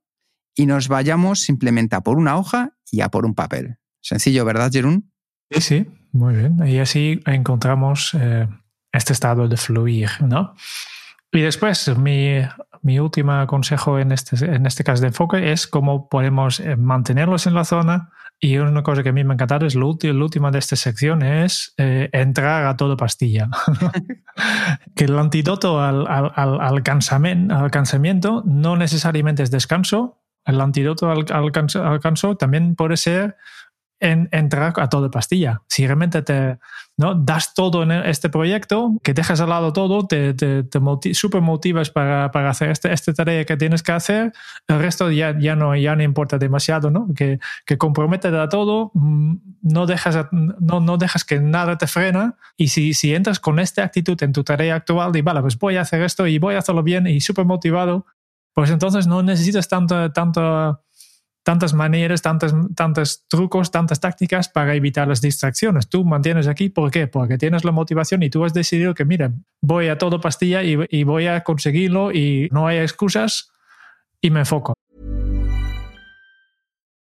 y 0.56 0.66
nos 0.66 0.88
vayamos 0.88 1.42
simplemente 1.42 1.96
a 1.96 2.02
por 2.02 2.18
una 2.18 2.38
hoja 2.38 2.78
y 2.92 3.02
a 3.02 3.10
por 3.10 3.26
un 3.26 3.36
papel. 3.36 3.78
Sencillo, 4.02 4.46
¿verdad, 4.46 4.72
Jerún? 4.72 5.12
Sí, 5.52 5.62
sí, 5.62 5.88
muy 6.12 6.36
bien. 6.36 6.66
Y 6.68 6.80
así 6.80 7.22
encontramos 7.26 8.12
eh, 8.20 8.48
este 8.92 9.14
estado 9.14 9.48
de 9.48 9.58
fluir, 9.58 10.10
¿no? 10.22 10.56
Y 11.32 11.42
después, 11.42 11.98
mi, 11.98 12.42
mi 12.84 13.00
último 13.00 13.46
consejo 13.48 13.98
en 13.98 14.12
este, 14.12 14.46
en 14.46 14.66
este 14.66 14.84
caso 14.84 15.02
de 15.02 15.08
enfoque 15.08 15.52
es 15.52 15.68
cómo 15.68 16.08
podemos 16.08 16.60
eh, 16.60 16.76
mantenerlos 16.76 17.48
en 17.48 17.56
la 17.56 17.66
zona. 17.66 18.12
Y 18.44 18.58
una 18.58 18.84
cosa 18.84 19.04
que 19.04 19.10
a 19.10 19.14
mí 19.14 19.24
me 19.24 19.32
ha 19.32 19.36
encantado 19.36 19.66
es 19.66 19.74
lo, 19.74 19.88
último 19.88 20.52
de 20.52 20.60
esta 20.60 20.76
sección 20.76 21.22
es 21.24 21.74
eh, 21.78 22.10
entrar 22.12 22.66
a 22.66 22.76
todo 22.76 22.98
pastilla. 22.98 23.48
que 24.98 25.06
el 25.06 25.18
antídoto 25.18 25.80
al, 25.80 26.06
al, 26.10 26.84
cansamiento 26.84 28.44
no 28.46 28.76
necesariamente 28.76 29.44
es 29.44 29.50
descanso. 29.50 30.26
El 30.44 30.60
antídoto 30.60 31.10
al, 31.10 31.26
al, 31.32 32.02
canso 32.02 32.36
también 32.36 32.76
puede 32.76 32.98
ser 32.98 33.38
en, 34.04 34.28
entrar 34.32 34.74
a 34.76 34.90
toda 34.90 35.10
pastilla. 35.10 35.62
Si 35.70 35.88
realmente 35.88 36.22
te 36.22 36.60
¿no? 36.98 37.16
das 37.16 37.54
todo 37.54 37.84
en 37.84 37.92
este 37.92 38.30
proyecto, 38.30 38.92
que 39.02 39.14
dejas 39.14 39.40
al 39.40 39.50
lado 39.50 39.72
todo, 39.72 40.06
te, 40.06 40.34
te, 40.34 40.64
te 40.64 41.14
super 41.14 41.42
motivas 41.42 41.90
para, 41.90 42.30
para 42.32 42.50
hacer 42.50 42.70
esta 42.70 42.92
este 42.92 43.14
tarea 43.14 43.46
que 43.46 43.56
tienes 43.56 43.82
que 43.82 43.94
hacer, 43.94 44.34
el 44.68 44.80
resto 44.80 45.10
ya, 45.10 45.40
ya, 45.40 45.56
no, 45.56 45.74
ya 45.76 45.96
no 45.96 46.04
importa 46.04 46.38
demasiado, 46.38 46.92
¿no? 46.92 47.08
que, 47.16 47.40
que 47.66 47.78
comprometes 47.78 48.34
a 48.34 48.50
todo, 48.50 48.92
mm, 48.94 49.36
no 49.62 49.86
dejas, 49.86 50.28
no, 50.32 50.82
no 50.82 50.98
dejas 50.98 51.24
que 51.24 51.40
nada 51.40 51.78
te 51.78 51.88
frena 51.88 52.36
y 52.58 52.68
si, 52.68 52.94
si 52.94 53.16
entras 53.16 53.40
con 53.40 53.58
esta 53.60 53.84
actitud 53.84 54.22
en 54.22 54.34
tu 54.34 54.44
tarea 54.44 54.76
actual 54.76 55.14
de, 55.14 55.22
vale, 55.22 55.40
pues 55.42 55.58
voy 55.58 55.78
a 55.78 55.82
hacer 55.82 56.02
esto 56.02 56.28
y 56.28 56.40
voy 56.40 56.56
a 56.56 56.60
hacerlo 56.60 56.84
bien 56.84 57.08
y 57.08 57.22
súper 57.22 57.46
motivado, 57.46 58.06
pues 58.54 58.70
entonces 58.70 59.08
no 59.08 59.24
necesitas 59.24 59.70
tanto, 59.70 60.12
tanto 60.12 60.82
tantas 61.44 61.74
maneras, 61.74 62.22
tantos, 62.22 62.54
tantos 62.76 63.26
trucos, 63.28 63.70
tantas 63.70 64.00
tácticas 64.00 64.50
para 64.50 64.76
evitar 64.76 65.08
las 65.08 65.22
distracciones. 65.22 65.90
Tú 65.90 66.04
mantienes 66.04 66.48
aquí, 66.48 66.70
¿por 66.70 66.90
qué? 66.90 67.08
Porque 67.08 67.38
tienes 67.38 67.64
la 67.66 67.72
motivación 67.72 68.24
y 68.24 68.30
tú 68.30 68.44
has 68.46 68.54
decidido 68.54 68.94
que, 68.94 69.06
mira, 69.06 69.32
voy 69.62 69.90
a 69.90 69.98
todo 69.98 70.20
pastilla 70.22 70.64
y, 70.64 70.78
y 70.90 71.04
voy 71.04 71.28
a 71.28 71.44
conseguirlo 71.44 72.12
y 72.12 72.50
no 72.52 72.68
hay 72.68 72.78
excusas 72.78 73.52
y 74.22 74.30
me 74.30 74.40
enfoco. 74.40 74.74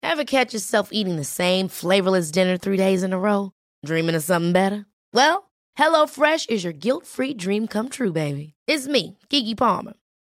Ever 0.02 0.24
catch 0.24 0.54
yourself 0.54 0.90
eating 0.92 1.16
the 1.16 1.24
same 1.24 1.68
flavorless 1.68 2.30
dinner 2.30 2.56
three 2.56 2.76
days 2.76 3.02
in 3.02 3.12
a 3.12 3.18
row? 3.18 3.52
Dreaming 3.84 4.14
of 4.14 4.22
something 4.22 4.52
better? 4.52 4.86
Well, 5.12 5.50
HelloFresh 5.78 6.48
is 6.48 6.62
your 6.62 6.72
guilt-free 6.72 7.34
dream 7.34 7.66
come 7.66 7.88
true, 7.88 8.12
baby. 8.12 8.54
It's 8.66 8.86
me, 8.86 9.18
Kiki 9.28 9.54
Palmer. 9.54 9.94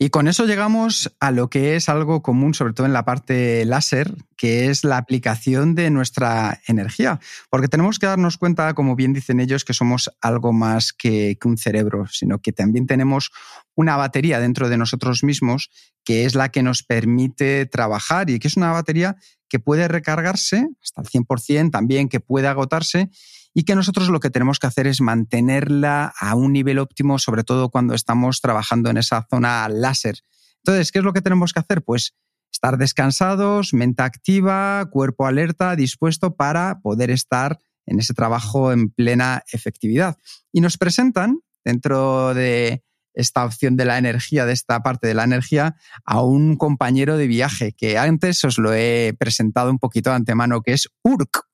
Y 0.00 0.10
con 0.10 0.28
eso 0.28 0.46
llegamos 0.46 1.12
a 1.18 1.32
lo 1.32 1.50
que 1.50 1.74
es 1.74 1.88
algo 1.88 2.22
común, 2.22 2.54
sobre 2.54 2.72
todo 2.72 2.86
en 2.86 2.92
la 2.92 3.04
parte 3.04 3.64
láser, 3.64 4.14
que 4.36 4.70
es 4.70 4.84
la 4.84 4.96
aplicación 4.96 5.74
de 5.74 5.90
nuestra 5.90 6.60
energía. 6.68 7.18
Porque 7.50 7.66
tenemos 7.66 7.98
que 7.98 8.06
darnos 8.06 8.38
cuenta, 8.38 8.74
como 8.74 8.94
bien 8.94 9.12
dicen 9.12 9.40
ellos, 9.40 9.64
que 9.64 9.74
somos 9.74 10.08
algo 10.20 10.52
más 10.52 10.92
que, 10.92 11.36
un 11.44 11.58
cerebro, 11.58 12.06
sino 12.06 12.38
que 12.38 12.52
también 12.52 12.86
tenemos 12.86 13.32
una 13.74 13.96
batería 13.96 14.38
dentro 14.38 14.68
de 14.68 14.78
nosotros 14.78 15.24
mismos 15.24 15.70
que 16.04 16.24
es 16.24 16.36
la 16.36 16.50
que 16.50 16.62
nos 16.62 16.84
permite 16.84 17.66
trabajar 17.66 18.30
y 18.30 18.38
que 18.38 18.48
es 18.48 18.56
una 18.56 18.70
batería 18.70 19.16
que 19.48 19.58
puede 19.58 19.88
recargarse 19.88 20.68
hasta 20.80 21.02
el 21.02 21.08
100%, 21.08 21.70
también 21.70 22.08
que 22.08 22.20
puede 22.20 22.46
agotarse 22.46 23.10
y 23.58 23.64
que 23.64 23.74
nosotros 23.74 24.08
lo 24.08 24.20
que 24.20 24.30
tenemos 24.30 24.60
que 24.60 24.68
hacer 24.68 24.86
es 24.86 25.00
mantenerla 25.00 26.14
a 26.16 26.36
un 26.36 26.52
nivel 26.52 26.78
óptimo, 26.78 27.18
sobre 27.18 27.42
todo 27.42 27.70
cuando 27.70 27.92
estamos 27.92 28.40
trabajando 28.40 28.88
en 28.88 28.98
esa 28.98 29.26
zona 29.28 29.68
láser. 29.68 30.20
Entonces, 30.58 30.92
¿qué 30.92 31.00
es 31.00 31.04
lo 31.04 31.12
que 31.12 31.22
tenemos 31.22 31.52
que 31.52 31.58
hacer? 31.58 31.82
Pues 31.82 32.14
estar 32.52 32.78
descansados, 32.78 33.74
mente 33.74 34.04
activa, 34.04 34.88
cuerpo 34.92 35.26
alerta, 35.26 35.74
dispuesto 35.74 36.36
para 36.36 36.78
poder 36.82 37.10
estar 37.10 37.58
en 37.84 37.98
ese 37.98 38.14
trabajo 38.14 38.70
en 38.70 38.90
plena 38.90 39.42
efectividad. 39.52 40.16
Y 40.52 40.60
nos 40.60 40.78
presentan 40.78 41.40
dentro 41.64 42.34
de 42.34 42.84
esta 43.12 43.44
opción 43.44 43.76
de 43.76 43.86
la 43.86 43.98
energía, 43.98 44.46
de 44.46 44.52
esta 44.52 44.84
parte 44.84 45.08
de 45.08 45.14
la 45.14 45.24
energía, 45.24 45.74
a 46.04 46.22
un 46.22 46.54
compañero 46.54 47.16
de 47.16 47.26
viaje 47.26 47.72
que 47.72 47.98
antes 47.98 48.44
os 48.44 48.56
lo 48.56 48.72
he 48.72 49.16
presentado 49.18 49.68
un 49.68 49.80
poquito 49.80 50.10
de 50.10 50.16
antemano, 50.16 50.62
que 50.62 50.74
es 50.74 50.88
Urk. 51.02 51.47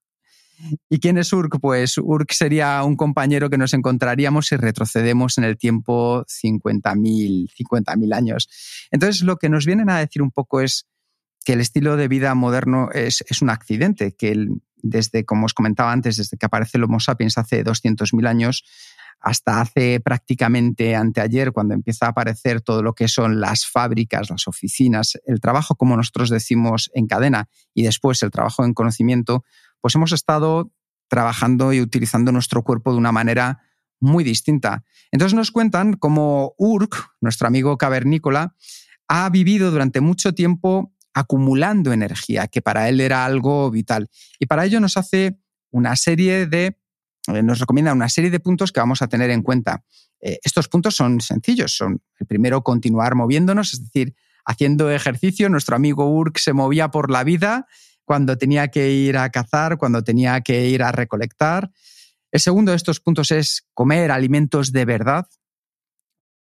¿Y 0.88 0.98
quién 0.98 1.18
es 1.18 1.32
Urk? 1.32 1.60
Pues 1.60 1.98
Urk 1.98 2.32
sería 2.32 2.82
un 2.84 2.96
compañero 2.96 3.50
que 3.50 3.58
nos 3.58 3.74
encontraríamos 3.74 4.46
si 4.46 4.56
retrocedemos 4.56 5.38
en 5.38 5.44
el 5.44 5.56
tiempo 5.56 6.24
50.000 6.26 7.50
50 7.54 7.92
años. 8.12 8.48
Entonces, 8.90 9.22
lo 9.22 9.36
que 9.36 9.48
nos 9.48 9.66
vienen 9.66 9.90
a 9.90 9.98
decir 9.98 10.22
un 10.22 10.30
poco 10.30 10.60
es 10.60 10.86
que 11.44 11.52
el 11.52 11.60
estilo 11.60 11.96
de 11.96 12.08
vida 12.08 12.34
moderno 12.34 12.90
es, 12.92 13.24
es 13.28 13.42
un 13.42 13.50
accidente, 13.50 14.14
que 14.16 14.48
desde, 14.76 15.24
como 15.24 15.46
os 15.46 15.54
comentaba 15.54 15.92
antes, 15.92 16.16
desde 16.16 16.36
que 16.36 16.46
aparece 16.46 16.78
el 16.78 16.84
Homo 16.84 17.00
sapiens 17.00 17.38
hace 17.38 17.64
200.000 17.64 18.26
años, 18.26 18.64
hasta 19.20 19.62
hace 19.62 20.00
prácticamente 20.00 20.94
anteayer, 20.94 21.52
cuando 21.52 21.74
empieza 21.74 22.06
a 22.06 22.10
aparecer 22.10 22.60
todo 22.60 22.82
lo 22.82 22.94
que 22.94 23.08
son 23.08 23.40
las 23.40 23.66
fábricas, 23.66 24.28
las 24.28 24.46
oficinas, 24.46 25.18
el 25.26 25.40
trabajo, 25.40 25.76
como 25.76 25.96
nosotros 25.96 26.28
decimos, 26.28 26.90
en 26.94 27.06
cadena 27.06 27.48
y 27.72 27.84
después 27.84 28.22
el 28.22 28.30
trabajo 28.30 28.64
en 28.64 28.74
conocimiento, 28.74 29.44
pues 29.84 29.96
hemos 29.96 30.12
estado 30.12 30.72
trabajando 31.10 31.74
y 31.74 31.82
utilizando 31.82 32.32
nuestro 32.32 32.62
cuerpo 32.62 32.90
de 32.90 32.96
una 32.96 33.12
manera 33.12 33.60
muy 34.00 34.24
distinta. 34.24 34.82
Entonces 35.12 35.34
nos 35.34 35.50
cuentan 35.50 35.92
cómo 35.92 36.54
Urk, 36.56 37.10
nuestro 37.20 37.46
amigo 37.48 37.76
cavernícola, 37.76 38.56
ha 39.08 39.28
vivido 39.28 39.70
durante 39.70 40.00
mucho 40.00 40.32
tiempo 40.32 40.94
acumulando 41.12 41.92
energía, 41.92 42.46
que 42.46 42.62
para 42.62 42.88
él 42.88 42.98
era 42.98 43.26
algo 43.26 43.70
vital. 43.70 44.08
Y 44.38 44.46
para 44.46 44.64
ello 44.64 44.80
nos 44.80 44.96
hace 44.96 45.38
una 45.70 45.96
serie 45.96 46.46
de, 46.46 46.78
eh, 47.26 47.42
nos 47.42 47.58
recomienda 47.58 47.92
una 47.92 48.08
serie 48.08 48.30
de 48.30 48.40
puntos 48.40 48.72
que 48.72 48.80
vamos 48.80 49.02
a 49.02 49.08
tener 49.08 49.28
en 49.28 49.42
cuenta. 49.42 49.84
Eh, 50.22 50.38
estos 50.44 50.66
puntos 50.68 50.96
son 50.96 51.20
sencillos. 51.20 51.76
Son 51.76 52.00
el 52.18 52.26
primero, 52.26 52.62
continuar 52.62 53.16
moviéndonos, 53.16 53.74
es 53.74 53.84
decir, 53.84 54.14
haciendo 54.46 54.90
ejercicio. 54.90 55.50
Nuestro 55.50 55.76
amigo 55.76 56.08
Urk 56.10 56.38
se 56.38 56.54
movía 56.54 56.90
por 56.90 57.10
la 57.10 57.22
vida 57.22 57.66
cuando 58.04 58.36
tenía 58.36 58.68
que 58.68 58.90
ir 58.90 59.16
a 59.16 59.30
cazar, 59.30 59.78
cuando 59.78 60.02
tenía 60.02 60.40
que 60.40 60.68
ir 60.68 60.82
a 60.82 60.92
recolectar. 60.92 61.70
El 62.30 62.40
segundo 62.40 62.72
de 62.72 62.76
estos 62.76 63.00
puntos 63.00 63.30
es 63.30 63.66
comer 63.74 64.10
alimentos 64.10 64.72
de 64.72 64.84
verdad. 64.84 65.26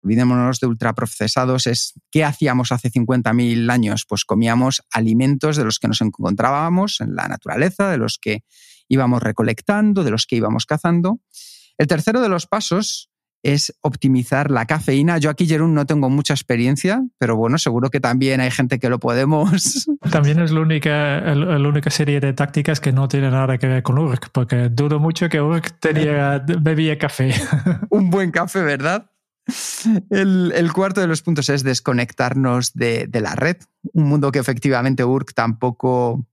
Olvidémonos 0.02 0.58
de 0.58 0.66
ultraprocesados, 0.66 1.66
es 1.66 1.94
¿qué 2.10 2.24
hacíamos 2.24 2.72
hace 2.72 2.90
50.000 2.90 3.70
años? 3.70 4.04
Pues 4.08 4.24
comíamos 4.24 4.82
alimentos 4.90 5.56
de 5.56 5.64
los 5.64 5.78
que 5.78 5.88
nos 5.88 6.00
encontrábamos 6.00 7.00
en 7.00 7.14
la 7.14 7.28
naturaleza, 7.28 7.90
de 7.90 7.98
los 7.98 8.18
que 8.18 8.44
íbamos 8.88 9.22
recolectando, 9.22 10.02
de 10.02 10.10
los 10.10 10.26
que 10.26 10.36
íbamos 10.36 10.66
cazando. 10.66 11.20
El 11.78 11.86
tercero 11.86 12.20
de 12.20 12.28
los 12.28 12.46
pasos 12.46 13.11
es 13.42 13.74
optimizar 13.80 14.50
la 14.50 14.66
cafeína. 14.66 15.18
Yo 15.18 15.30
aquí, 15.30 15.46
Jerón, 15.46 15.74
no 15.74 15.84
tengo 15.86 16.08
mucha 16.08 16.34
experiencia, 16.34 17.02
pero 17.18 17.36
bueno, 17.36 17.58
seguro 17.58 17.90
que 17.90 18.00
también 18.00 18.40
hay 18.40 18.50
gente 18.50 18.78
que 18.78 18.88
lo 18.88 18.98
podemos. 18.98 19.88
También 20.10 20.40
es 20.40 20.50
la 20.50 20.60
única, 20.60 21.20
la 21.34 21.68
única 21.68 21.90
serie 21.90 22.20
de 22.20 22.32
tácticas 22.32 22.80
que 22.80 22.92
no 22.92 23.08
tiene 23.08 23.30
nada 23.30 23.58
que 23.58 23.66
ver 23.66 23.82
con 23.82 23.98
Urk, 23.98 24.30
porque 24.32 24.68
dudo 24.68 24.98
mucho 24.98 25.28
que 25.28 25.40
Urk 25.40 25.78
tenía, 25.80 26.44
bebía 26.60 26.98
café. 26.98 27.34
Un 27.90 28.10
buen 28.10 28.30
café, 28.30 28.62
¿verdad? 28.62 29.10
El, 30.10 30.72
cuarto 30.72 31.00
de 31.00 31.08
los 31.08 31.22
puntos 31.22 31.48
es 31.48 31.64
desconectarnos 31.64 32.74
de, 32.74 33.06
de, 33.08 33.20
la 33.20 33.34
red, 33.34 33.56
un 33.92 34.04
mundo 34.04 34.30
que 34.30 34.38
efectivamente 34.38 35.04
Urk 35.04 35.34
tampoco 35.34 36.24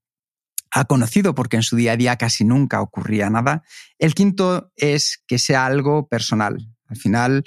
ha 0.72 0.86
conocido 0.86 1.34
porque 1.34 1.58
en 1.58 1.64
su 1.64 1.76
día 1.76 1.94
a 1.94 1.98
día 1.98 2.18
casi 2.18 2.44
nunca 2.44 2.82
ocurría 2.82 3.30
nada. 3.30 3.64
El 3.98 4.14
quinto 4.14 4.72
es 4.76 5.24
que 5.28 5.40
sea 5.40 5.66
algo 5.66 6.08
personal. 6.08 6.68
Al 6.90 6.98
final, 6.98 7.44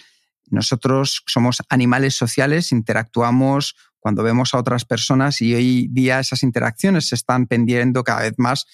nosotros 0.50 1.22
somos 1.26 1.62
animales 1.68 2.14
sociales, 2.14 2.72
interactuamos 2.72 3.76
cuando 3.98 4.22
vemos 4.22 4.54
a 4.54 4.58
otras 4.58 4.84
personas 4.84 5.40
y 5.40 5.54
hoy 5.54 5.88
día 5.90 6.18
esas 6.18 6.42
interacciones 6.42 7.08
se 7.08 7.14
están 7.14 7.46
pendiendo 7.46 8.02
cada 8.02 8.22
vez 8.22 8.34
más 8.38 8.66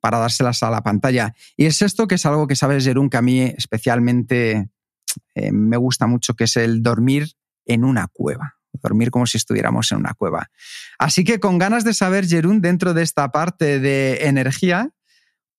para 0.00 0.18
dárselas 0.18 0.62
a 0.62 0.70
la 0.70 0.82
pantalla. 0.82 1.34
Y 1.56 1.66
es 1.66 1.80
esto 1.80 2.06
que 2.06 2.16
es 2.16 2.26
algo 2.26 2.46
que 2.46 2.56
sabes, 2.56 2.84
Jerún, 2.84 3.08
que 3.08 3.16
a 3.16 3.22
mí 3.22 3.40
especialmente 3.40 4.68
eh, 5.34 5.52
me 5.52 5.76
gusta 5.76 6.06
mucho, 6.06 6.34
que 6.34 6.44
es 6.44 6.56
el 6.56 6.82
dormir 6.82 7.32
en 7.64 7.84
una 7.84 8.08
cueva 8.08 8.56
dormir 8.82 9.10
como 9.10 9.26
si 9.26 9.38
estuviéramos 9.38 9.90
en 9.92 9.98
una 9.98 10.14
cueva. 10.14 10.50
Así 10.98 11.24
que 11.24 11.40
con 11.40 11.58
ganas 11.58 11.84
de 11.84 11.94
saber, 11.94 12.26
Jerún, 12.26 12.60
dentro 12.60 12.94
de 12.94 13.02
esta 13.02 13.30
parte 13.30 13.80
de 13.80 14.26
energía, 14.26 14.90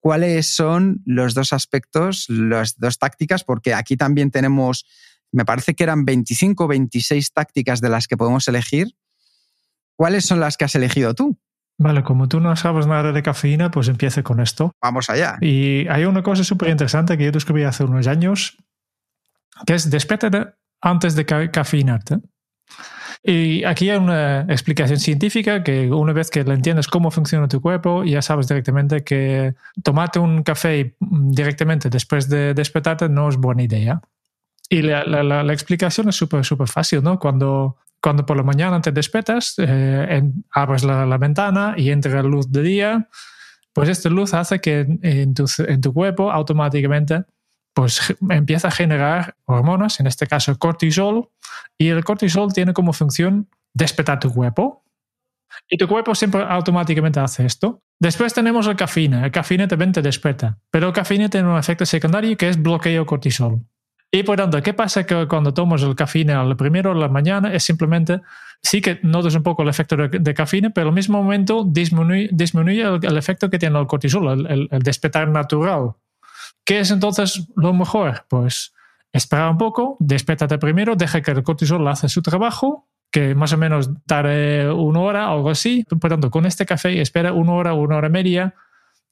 cuáles 0.05 0.55
son 0.55 1.01
los 1.03 1.33
dos 1.33 1.51
aspectos, 1.51 2.29
las 2.29 2.77
dos 2.77 2.99
tácticas, 2.99 3.43
porque 3.43 3.73
aquí 3.73 3.97
también 3.97 4.29
tenemos, 4.29 4.85
me 5.31 5.45
parece 5.45 5.73
que 5.73 5.83
eran 5.83 6.05
25 6.05 6.65
o 6.65 6.67
26 6.67 7.33
tácticas 7.33 7.81
de 7.81 7.89
las 7.89 8.05
que 8.07 8.15
podemos 8.15 8.47
elegir. 8.47 8.95
¿Cuáles 9.95 10.23
son 10.25 10.39
las 10.39 10.57
que 10.57 10.65
has 10.65 10.75
elegido 10.75 11.15
tú? 11.15 11.39
Vale, 11.79 12.03
como 12.03 12.27
tú 12.27 12.39
no 12.39 12.55
sabes 12.55 12.85
nada 12.85 13.13
de 13.13 13.23
cafeína, 13.23 13.71
pues 13.71 13.87
empiece 13.87 14.21
con 14.21 14.41
esto. 14.41 14.73
Vamos 14.79 15.09
allá. 15.09 15.39
Y 15.41 15.87
hay 15.87 16.05
una 16.05 16.21
cosa 16.21 16.43
súper 16.43 16.69
interesante 16.69 17.17
que 17.17 17.25
yo 17.25 17.31
descubrí 17.31 17.63
hace 17.63 17.83
unos 17.83 18.05
años, 18.05 18.57
que 19.65 19.73
es 19.73 19.89
despiértate 19.89 20.53
antes 20.81 21.15
de 21.15 21.25
cafeinarte. 21.25 22.19
Y 23.27 23.63
aquí 23.63 23.89
hay 23.89 23.97
una 23.97 24.41
explicación 24.41 24.99
científica 24.99 25.63
que 25.63 25.91
una 25.91 26.13
vez 26.13 26.29
que 26.29 26.43
le 26.43 26.53
entiendes 26.53 26.87
cómo 26.87 27.09
funciona 27.09 27.47
tu 27.47 27.59
cuerpo, 27.59 28.03
ya 28.03 28.21
sabes 28.21 28.47
directamente 28.47 29.03
que 29.03 29.55
tomarte 29.81 30.19
un 30.19 30.43
café 30.43 30.95
directamente 30.99 31.89
después 31.89 32.29
de 32.29 32.53
despertarte 32.53 33.09
no 33.09 33.27
es 33.27 33.37
buena 33.37 33.63
idea. 33.63 33.99
Y 34.69 34.83
la, 34.83 35.03
la, 35.03 35.53
explicación 35.53 36.07
es 36.09 36.15
súper, 36.15 36.45
súper 36.45 36.67
fácil, 36.67 37.01
¿no? 37.01 37.17
Cuando, 37.17 37.77
cuando 37.99 38.27
por 38.27 38.37
la 38.37 38.43
mañana 38.43 38.79
te 38.79 38.91
despiertas, 38.91 39.55
eh, 39.57 40.21
abres 40.51 40.83
la, 40.83 41.17
ventana 41.17 41.73
y 41.77 41.89
entra 41.89 42.21
la 42.21 42.21
luz 42.21 42.51
de 42.51 42.61
día, 42.61 43.09
pues 43.73 43.89
esta 43.89 44.09
luz 44.09 44.35
hace 44.35 44.61
que 44.61 44.85
tu, 45.35 45.45
en 45.63 45.81
tu 45.81 45.93
cuerpo 45.93 46.31
automáticamente 46.31 47.23
pues 47.75 48.15
empieza 48.29 48.69
a 48.69 48.71
generar 48.71 49.35
hormonas, 49.43 49.99
en 49.99 50.07
este 50.07 50.25
caso 50.25 50.57
cortisol, 50.57 51.29
y 51.77 51.89
el 51.89 52.05
cortisol 52.05 52.53
tiene 52.53 52.73
como 52.73 52.93
función 52.93 53.49
despertar 53.73 54.19
tu 54.19 54.33
cuerpo. 54.33 54.83
Y 55.69 55.77
tu 55.77 55.87
cuerpo 55.87 56.15
siempre 56.15 56.41
automáticamente 56.41 57.19
hace 57.19 57.45
esto. 57.45 57.81
Después 57.99 58.33
tenemos 58.33 58.65
el 58.67 58.77
cafeína. 58.77 59.25
El 59.25 59.31
cafeína 59.31 59.67
también 59.67 59.91
te 59.91 60.01
despierta. 60.01 60.57
Pero 60.71 60.87
el 60.87 60.93
cafeína 60.93 61.29
tiene 61.29 61.49
un 61.49 61.57
efecto 61.57 61.85
secundario 61.85 62.35
que 62.37 62.47
es 62.47 62.61
bloqueo 62.61 63.05
cortisol. 63.05 63.61
Y 64.09 64.23
por 64.23 64.37
tanto, 64.37 64.61
¿qué 64.63 64.73
pasa 64.73 65.05
que 65.05 65.27
cuando 65.27 65.53
tomas 65.53 65.81
el 65.83 65.95
cafeína 65.95 66.39
al 66.39 66.55
primero 66.55 66.93
de 66.93 66.99
la 67.01 67.09
mañana? 67.09 67.53
Es 67.53 67.63
simplemente, 67.63 68.21
sí 68.63 68.79
que 68.79 68.99
notas 69.03 69.35
un 69.35 69.43
poco 69.43 69.63
el 69.63 69.69
efecto 69.69 69.97
de, 69.97 70.33
cafeína, 70.33 70.69
pero 70.69 70.87
al 70.87 70.95
mismo 70.95 71.21
momento 71.21 71.65
disminuye, 71.65 72.83
el, 73.01 73.17
efecto 73.17 73.49
que 73.49 73.59
tiene 73.59 73.77
el 73.77 73.87
cortisol, 73.87 74.47
el, 74.49 74.69
el 74.71 74.81
despertar 74.81 75.27
natural 75.27 75.95
¿Qué 76.65 76.79
es 76.79 76.91
entonces 76.91 77.47
lo 77.55 77.73
mejor? 77.73 78.25
Pues 78.27 78.73
espera 79.13 79.49
un 79.49 79.57
poco, 79.57 79.97
despiértate 79.99 80.57
primero, 80.57 80.95
deja 80.95 81.21
que 81.21 81.31
el 81.31 81.43
cortisol 81.43 81.87
hace 81.87 82.09
su 82.09 82.21
trabajo, 82.21 82.89
que 83.11 83.35
más 83.35 83.53
o 83.53 83.57
menos 83.57 83.91
tarde 84.07 84.69
una 84.71 84.99
hora 84.99 85.29
o 85.29 85.37
algo 85.37 85.51
así. 85.51 85.85
Por 85.85 86.09
tanto, 86.09 86.31
con 86.31 86.45
este 86.45 86.65
café 86.65 86.99
espera 86.99 87.33
una 87.33 87.53
hora, 87.53 87.73
una 87.75 87.97
hora 87.97 88.07
y 88.07 88.11
media. 88.11 88.55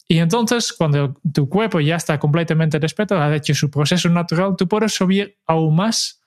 Y 0.07 0.17
entonces, 0.17 0.73
cuando 0.73 1.13
tu 1.31 1.47
cuerpo 1.47 1.79
ya 1.79 1.95
está 1.95 2.19
completamente 2.19 2.79
despierto, 2.79 3.21
ha 3.21 3.33
hecho 3.33 3.53
su 3.53 3.69
proceso 3.69 4.09
natural, 4.09 4.55
tú 4.57 4.67
puedes 4.67 4.93
subir 4.93 5.37
aún 5.45 5.75
más 5.75 6.22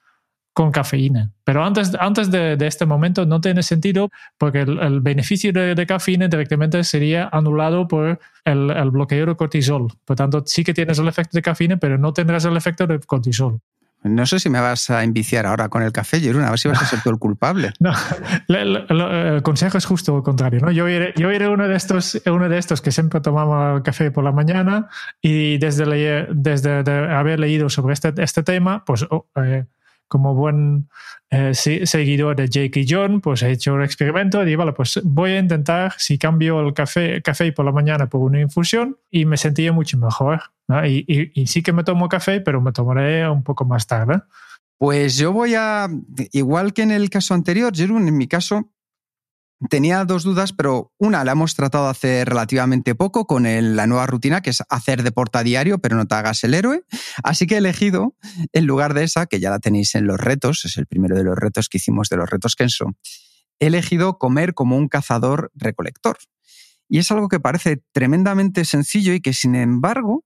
con 0.56 0.72
cafeína. 0.72 1.32
Pero 1.44 1.62
antes, 1.62 1.92
antes 2.00 2.30
de, 2.30 2.56
este 2.62 2.86
momento 2.86 3.26
no 3.26 3.42
tiene 3.42 3.62
sentido 3.62 4.08
porque 4.38 4.60
el, 4.62 5.02
beneficio 5.02 5.52
de, 5.52 5.86
cafeína 5.86 6.28
directamente 6.28 6.82
sería 6.82 7.28
anulado 7.30 7.86
por 7.86 8.18
el, 8.46 8.70
el, 8.70 8.90
bloqueo 8.90 9.26
de 9.26 9.36
cortisol. 9.36 9.92
Por 10.06 10.16
tanto, 10.16 10.42
sí 10.46 10.64
que 10.64 10.72
tienes 10.72 10.98
el 10.98 11.08
efecto 11.08 11.36
de 11.36 11.42
cafeína, 11.42 11.76
pero 11.76 11.98
no 11.98 12.14
tendrás 12.14 12.46
el 12.46 12.56
efecto 12.56 12.86
de 12.86 12.98
cortisol. 13.00 13.60
No 14.02 14.24
sé 14.24 14.40
si 14.40 14.48
me 14.48 14.58
vas 14.58 14.88
a 14.88 15.04
enviciar 15.04 15.44
ahora 15.44 15.68
con 15.68 15.82
el 15.82 15.92
café, 15.92 16.20
Jerún, 16.20 16.42
a 16.44 16.48
ver 16.48 16.58
si 16.58 16.68
vas 16.68 16.80
a 16.80 16.86
ser 16.86 17.00
tú 17.02 17.10
el 17.10 17.18
culpable. 17.18 17.74
no, 17.80 17.92
el, 18.48 19.42
consejo 19.42 19.76
es 19.76 19.84
justo 19.84 20.16
lo 20.16 20.22
contrario. 20.22 20.60
¿no? 20.60 20.70
Yo, 20.70 20.88
era, 20.88 21.12
yo 21.16 21.30
era 21.30 21.50
uno, 21.50 21.68
de 21.68 21.76
estos, 21.76 22.22
uno 22.24 22.48
de 22.48 22.56
estos 22.56 22.80
que 22.80 22.92
siempre 22.92 23.20
tomaba 23.20 23.82
café 23.82 24.10
por 24.10 24.24
la 24.24 24.32
mañana 24.32 24.88
y 25.20 25.58
desde, 25.58 26.28
desde 26.30 26.78
haber 27.14 27.40
leído 27.40 27.68
sobre 27.68 27.92
este, 27.92 28.14
este 28.16 28.42
tema, 28.42 28.86
pues 28.86 29.04
oh, 29.10 29.26
eh, 29.36 29.66
como 30.08 30.34
buen 30.34 30.88
eh, 31.30 31.54
seguidor 31.54 32.36
de 32.36 32.48
Jake 32.48 32.80
y 32.80 32.86
John, 32.88 33.20
pues 33.20 33.42
he 33.42 33.50
hecho 33.50 33.74
un 33.74 33.82
experimento 33.82 34.46
y 34.46 34.54
vale, 34.54 34.72
pues 34.72 35.00
voy 35.04 35.32
a 35.32 35.38
intentar 35.38 35.94
si 35.98 36.18
cambio 36.18 36.60
el 36.60 36.72
café, 36.74 37.22
café 37.22 37.52
por 37.52 37.64
la 37.64 37.72
mañana 37.72 38.08
por 38.08 38.20
una 38.20 38.40
infusión 38.40 38.98
y 39.10 39.24
me 39.24 39.36
sentía 39.36 39.72
mucho 39.72 39.98
mejor. 39.98 40.42
Y, 40.84 41.46
sí 41.46 41.62
que 41.62 41.72
me 41.72 41.84
tomo 41.84 42.08
café, 42.08 42.40
pero 42.40 42.60
me 42.60 42.72
tomaré 42.72 43.28
un 43.28 43.42
poco 43.42 43.64
más 43.64 43.86
tarde. 43.86 44.20
Pues 44.78 45.16
yo 45.16 45.32
voy 45.32 45.54
a, 45.54 45.88
igual 46.32 46.72
que 46.72 46.82
en 46.82 46.90
el 46.90 47.08
caso 47.08 47.34
anterior, 47.34 47.74
Jerún, 47.74 48.08
en 48.08 48.16
mi 48.16 48.26
caso, 48.26 48.70
Tenía 49.70 50.04
dos 50.04 50.22
dudas, 50.22 50.52
pero 50.52 50.92
una 50.98 51.24
la 51.24 51.32
hemos 51.32 51.54
tratado 51.54 51.88
hace 51.88 52.26
relativamente 52.26 52.94
poco 52.94 53.26
con 53.26 53.44
la 53.44 53.86
nueva 53.86 54.06
rutina, 54.06 54.42
que 54.42 54.50
es 54.50 54.62
hacer 54.68 55.02
deporte 55.02 55.38
a 55.38 55.42
diario, 55.42 55.78
pero 55.78 55.96
no 55.96 56.06
te 56.06 56.14
hagas 56.14 56.44
el 56.44 56.52
héroe. 56.52 56.84
Así 57.22 57.46
que 57.46 57.54
he 57.54 57.58
elegido, 57.58 58.14
en 58.52 58.66
lugar 58.66 58.92
de 58.92 59.04
esa, 59.04 59.24
que 59.24 59.40
ya 59.40 59.48
la 59.48 59.58
tenéis 59.58 59.94
en 59.94 60.06
los 60.06 60.20
retos, 60.20 60.66
es 60.66 60.76
el 60.76 60.86
primero 60.86 61.16
de 61.16 61.24
los 61.24 61.36
retos 61.36 61.70
que 61.70 61.78
hicimos 61.78 62.10
de 62.10 62.18
los 62.18 62.28
retos 62.28 62.54
Kenso, 62.54 62.96
he 63.58 63.68
elegido 63.68 64.18
comer 64.18 64.52
como 64.52 64.76
un 64.76 64.88
cazador 64.88 65.50
recolector. 65.54 66.18
Y 66.88 66.98
es 66.98 67.10
algo 67.10 67.28
que 67.28 67.40
parece 67.40 67.82
tremendamente 67.92 68.64
sencillo 68.66 69.14
y 69.14 69.20
que, 69.20 69.32
sin 69.32 69.54
embargo, 69.54 70.24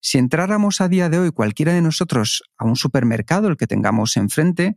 si 0.00 0.18
entráramos 0.18 0.80
a 0.80 0.88
día 0.88 1.08
de 1.08 1.20
hoy 1.20 1.30
cualquiera 1.30 1.72
de 1.72 1.80
nosotros 1.80 2.42
a 2.58 2.64
un 2.64 2.76
supermercado, 2.76 3.46
el 3.48 3.56
que 3.56 3.68
tengamos 3.68 4.16
enfrente, 4.16 4.76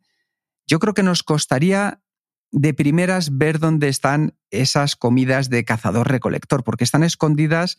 yo 0.68 0.80
creo 0.80 0.94
que 0.94 1.04
nos 1.04 1.24
costaría 1.24 2.00
de 2.52 2.74
primeras 2.74 3.38
ver 3.38 3.60
dónde 3.60 3.90
están 3.90 4.36
esas 4.52 4.96
comidas 4.96 5.50
de 5.50 5.66
cazador-recolector, 5.66 6.64
porque 6.64 6.84
están 6.84 7.04
escondidas, 7.04 7.78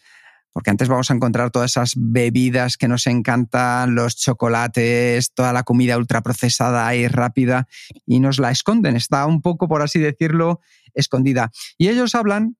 porque 0.52 0.70
antes 0.70 0.88
vamos 0.88 1.10
a 1.10 1.14
encontrar 1.14 1.50
todas 1.50 1.72
esas 1.72 1.92
bebidas 1.96 2.76
que 2.76 2.88
nos 2.88 3.06
encantan, 3.06 3.94
los 3.94 4.16
chocolates, 4.16 5.32
toda 5.34 5.52
la 5.52 5.62
comida 5.62 5.96
ultraprocesada 5.96 6.94
y 6.94 7.06
rápida, 7.08 7.68
y 8.06 8.20
nos 8.20 8.38
la 8.38 8.50
esconden, 8.50 8.96
está 8.96 9.26
un 9.26 9.42
poco, 9.42 9.68
por 9.68 9.82
así 9.82 9.98
decirlo, 9.98 10.60
escondida. 10.94 11.50
Y 11.76 11.88
ellos 11.88 12.14
hablan 12.14 12.56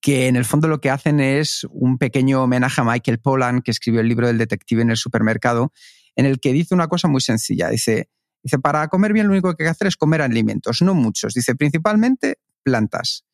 que 0.00 0.28
en 0.28 0.36
el 0.36 0.44
fondo 0.44 0.68
lo 0.68 0.80
que 0.80 0.90
hacen 0.90 1.20
es 1.20 1.66
un 1.70 1.98
pequeño 1.98 2.42
homenaje 2.42 2.80
a 2.80 2.84
Michael 2.84 3.18
Pollan, 3.18 3.62
que 3.62 3.70
escribió 3.70 4.00
el 4.00 4.08
libro 4.08 4.26
del 4.26 4.38
detective 4.38 4.82
en 4.82 4.90
el 4.90 4.96
supermercado, 4.96 5.72
en 6.14 6.26
el 6.26 6.38
que 6.38 6.52
dice 6.52 6.74
una 6.74 6.88
cosa 6.88 7.08
muy 7.08 7.20
sencilla. 7.20 7.68
Dice, 7.68 8.08
Dice, 8.46 8.60
para 8.60 8.86
comer 8.86 9.12
bien 9.12 9.26
lo 9.26 9.32
único 9.32 9.56
que 9.56 9.64
hay 9.64 9.66
que 9.66 9.70
hacer 9.72 9.88
es 9.88 9.96
comer 9.96 10.22
alimentos, 10.22 10.80
no 10.80 10.94
muchos. 10.94 11.34
Dice, 11.34 11.56
principalmente 11.56 12.38
plantas. 12.62 13.24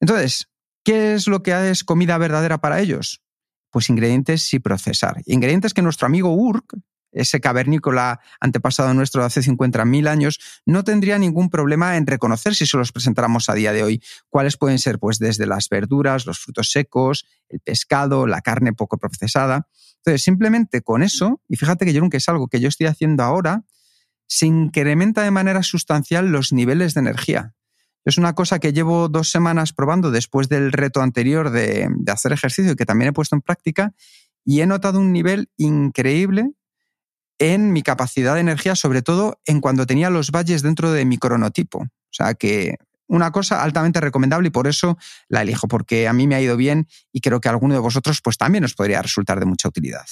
Entonces, 0.00 0.48
¿qué 0.82 1.14
es 1.14 1.28
lo 1.28 1.44
que 1.44 1.70
es 1.70 1.84
comida 1.84 2.18
verdadera 2.18 2.58
para 2.58 2.80
ellos? 2.80 3.22
Pues 3.70 3.88
ingredientes 3.88 4.52
y 4.52 4.58
procesar. 4.58 5.22
Ingredientes 5.26 5.74
que 5.74 5.80
nuestro 5.80 6.06
amigo 6.06 6.34
Urk, 6.34 6.76
ese 7.12 7.40
cavernícola 7.40 8.18
antepasado 8.40 8.92
nuestro 8.94 9.20
de 9.20 9.28
hace 9.28 9.42
50.000 9.42 10.08
años, 10.08 10.40
no 10.66 10.82
tendría 10.82 11.18
ningún 11.18 11.50
problema 11.50 11.96
en 11.96 12.08
reconocer 12.08 12.56
si 12.56 12.66
se 12.66 12.76
los 12.76 12.90
presentáramos 12.90 13.48
a 13.48 13.54
día 13.54 13.72
de 13.72 13.84
hoy. 13.84 14.02
¿Cuáles 14.28 14.56
pueden 14.56 14.80
ser? 14.80 14.98
Pues 14.98 15.20
desde 15.20 15.46
las 15.46 15.68
verduras, 15.68 16.26
los 16.26 16.40
frutos 16.40 16.72
secos, 16.72 17.26
el 17.48 17.60
pescado, 17.60 18.26
la 18.26 18.40
carne 18.40 18.72
poco 18.72 18.98
procesada. 18.98 19.68
Entonces, 19.98 20.24
simplemente 20.24 20.82
con 20.82 21.04
eso, 21.04 21.40
y 21.46 21.54
fíjate 21.54 21.84
que 21.84 21.92
yo 21.92 22.10
que 22.10 22.16
es 22.16 22.28
algo 22.28 22.48
que 22.48 22.58
yo 22.58 22.68
estoy 22.68 22.88
haciendo 22.88 23.22
ahora, 23.22 23.64
se 24.28 24.46
incrementa 24.46 25.22
de 25.22 25.32
manera 25.32 25.62
sustancial 25.62 26.28
los 26.28 26.52
niveles 26.52 26.94
de 26.94 27.00
energía. 27.00 27.54
Es 28.04 28.18
una 28.18 28.34
cosa 28.34 28.58
que 28.58 28.72
llevo 28.72 29.08
dos 29.08 29.30
semanas 29.30 29.72
probando 29.72 30.10
después 30.10 30.48
del 30.48 30.72
reto 30.72 31.02
anterior 31.02 31.50
de, 31.50 31.88
hacer 32.06 32.32
ejercicio 32.32 32.72
y 32.72 32.76
que 32.76 32.86
también 32.86 33.10
he 33.10 33.12
puesto 33.12 33.34
en 33.34 33.42
práctica 33.42 33.92
y 34.44 34.60
he 34.60 34.66
notado 34.66 35.00
un 35.00 35.12
nivel 35.12 35.50
increíble 35.56 36.52
en 37.38 37.72
mi 37.72 37.82
capacidad 37.82 38.34
de 38.34 38.40
energía, 38.40 38.76
sobre 38.76 39.02
todo 39.02 39.40
en 39.46 39.60
cuando 39.60 39.86
tenía 39.86 40.10
los 40.10 40.30
valles 40.30 40.62
dentro 40.62 40.92
de 40.92 41.04
mi 41.04 41.18
cronotipo. 41.18 41.80
O 41.80 42.12
sea 42.12 42.34
que 42.34 42.76
una 43.06 43.30
cosa 43.30 43.62
altamente 43.62 44.00
recomendable 44.00 44.48
y 44.48 44.50
por 44.50 44.66
eso 44.66 44.98
la 45.28 45.42
elijo, 45.42 45.68
porque 45.68 46.08
a 46.08 46.12
mí 46.12 46.26
me 46.26 46.34
ha 46.34 46.40
ido 46.40 46.56
bien 46.56 46.88
y 47.12 47.20
creo 47.20 47.40
que 47.40 47.48
a 47.48 47.52
alguno 47.52 47.74
de 47.74 47.80
vosotros 47.80 48.20
pues 48.22 48.36
también 48.36 48.64
os 48.64 48.74
podría 48.74 49.02
resultar 49.02 49.40
de 49.40 49.46
mucha 49.46 49.68
utilidad. 49.68 50.06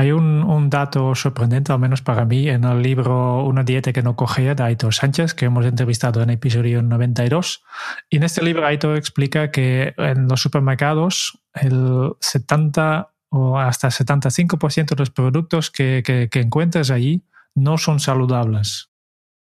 Hay 0.00 0.12
un, 0.12 0.70
dato 0.70 1.14
sorprendente, 1.14 1.72
al 1.72 1.78
menos 1.78 2.00
para 2.00 2.24
mí, 2.24 2.48
en 2.48 2.64
el 2.64 2.80
libro 2.80 3.44
Una 3.44 3.64
dieta 3.64 3.92
que 3.92 4.02
no 4.02 4.16
cogea 4.16 4.54
de 4.54 4.62
Aitor 4.62 4.94
Sánchez, 4.94 5.34
que 5.34 5.44
hemos 5.44 5.66
entrevistado 5.66 6.22
en 6.22 6.30
el 6.30 6.36
episodio 6.36 6.80
92. 6.80 7.62
Y 8.08 8.16
en 8.16 8.22
este 8.22 8.42
libro 8.42 8.66
Aitor 8.66 8.96
explica 8.96 9.50
que 9.50 9.92
en 9.98 10.26
los 10.26 10.40
supermercados 10.40 11.38
el 11.52 12.12
70 12.18 13.10
o 13.28 13.58
hasta 13.58 13.88
75% 13.88 14.88
de 14.88 14.96
los 14.96 15.10
productos 15.10 15.70
que, 15.70 16.02
que, 16.02 16.30
que 16.30 16.40
encuentras 16.40 16.90
allí 16.90 17.26
no 17.54 17.76
son 17.76 18.00
saludables. 18.00 18.89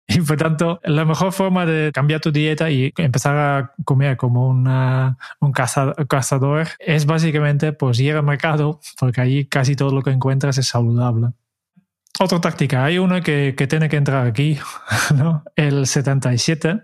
Y 0.07 0.21
por 0.21 0.37
tanto, 0.37 0.79
la 0.83 1.03
mejor 1.05 1.31
forma 1.31 1.65
de 1.65 1.91
cambiar 1.91 2.21
tu 2.21 2.31
dieta 2.31 2.69
y 2.69 2.93
empezar 2.97 3.35
a 3.35 3.73
comer 3.83 4.17
como 4.17 4.47
una, 4.47 5.17
un 5.39 5.51
cazador 5.51 6.67
es 6.79 7.05
básicamente 7.05 7.73
pues 7.73 7.99
ir 7.99 8.15
al 8.15 8.23
mercado, 8.23 8.79
porque 8.99 9.21
allí 9.21 9.45
casi 9.45 9.75
todo 9.75 9.91
lo 9.91 10.01
que 10.03 10.11
encuentras 10.11 10.57
es 10.57 10.67
saludable. 10.67 11.29
Otra 12.19 12.39
táctica, 12.39 12.85
hay 12.85 12.97
una 12.97 13.21
que, 13.21 13.55
que 13.57 13.67
tiene 13.67 13.89
que 13.89 13.97
entrar 13.97 14.25
aquí, 14.25 14.57
¿no? 15.15 15.43
el 15.55 15.85
77, 15.85 16.81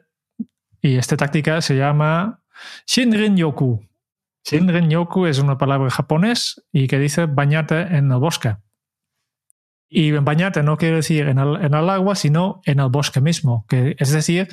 y 0.81 0.97
esta 0.97 1.15
táctica 1.15 1.61
se 1.61 1.75
llama 1.75 2.43
Shinrin 2.87 3.37
Yoku. 3.37 3.85
Shinrin 4.43 4.89
Yoku 4.89 5.27
es 5.27 5.39
una 5.39 5.57
palabra 5.57 5.89
japonés 5.91 6.61
y 6.71 6.87
que 6.87 6.97
dice 6.97 7.27
bañarte 7.27 7.81
en 7.81 8.11
el 8.11 8.17
bosque. 8.17 8.55
Y 9.93 10.11
bañarte 10.11 10.63
no 10.63 10.77
quiere 10.77 10.95
decir 10.95 11.27
en 11.27 11.37
el, 11.37 11.89
agua, 11.89 12.15
sino 12.15 12.61
en 12.65 12.79
el 12.79 12.87
bosque 12.87 13.19
mismo, 13.19 13.65
que 13.67 13.97
es 13.99 14.11
decir, 14.11 14.47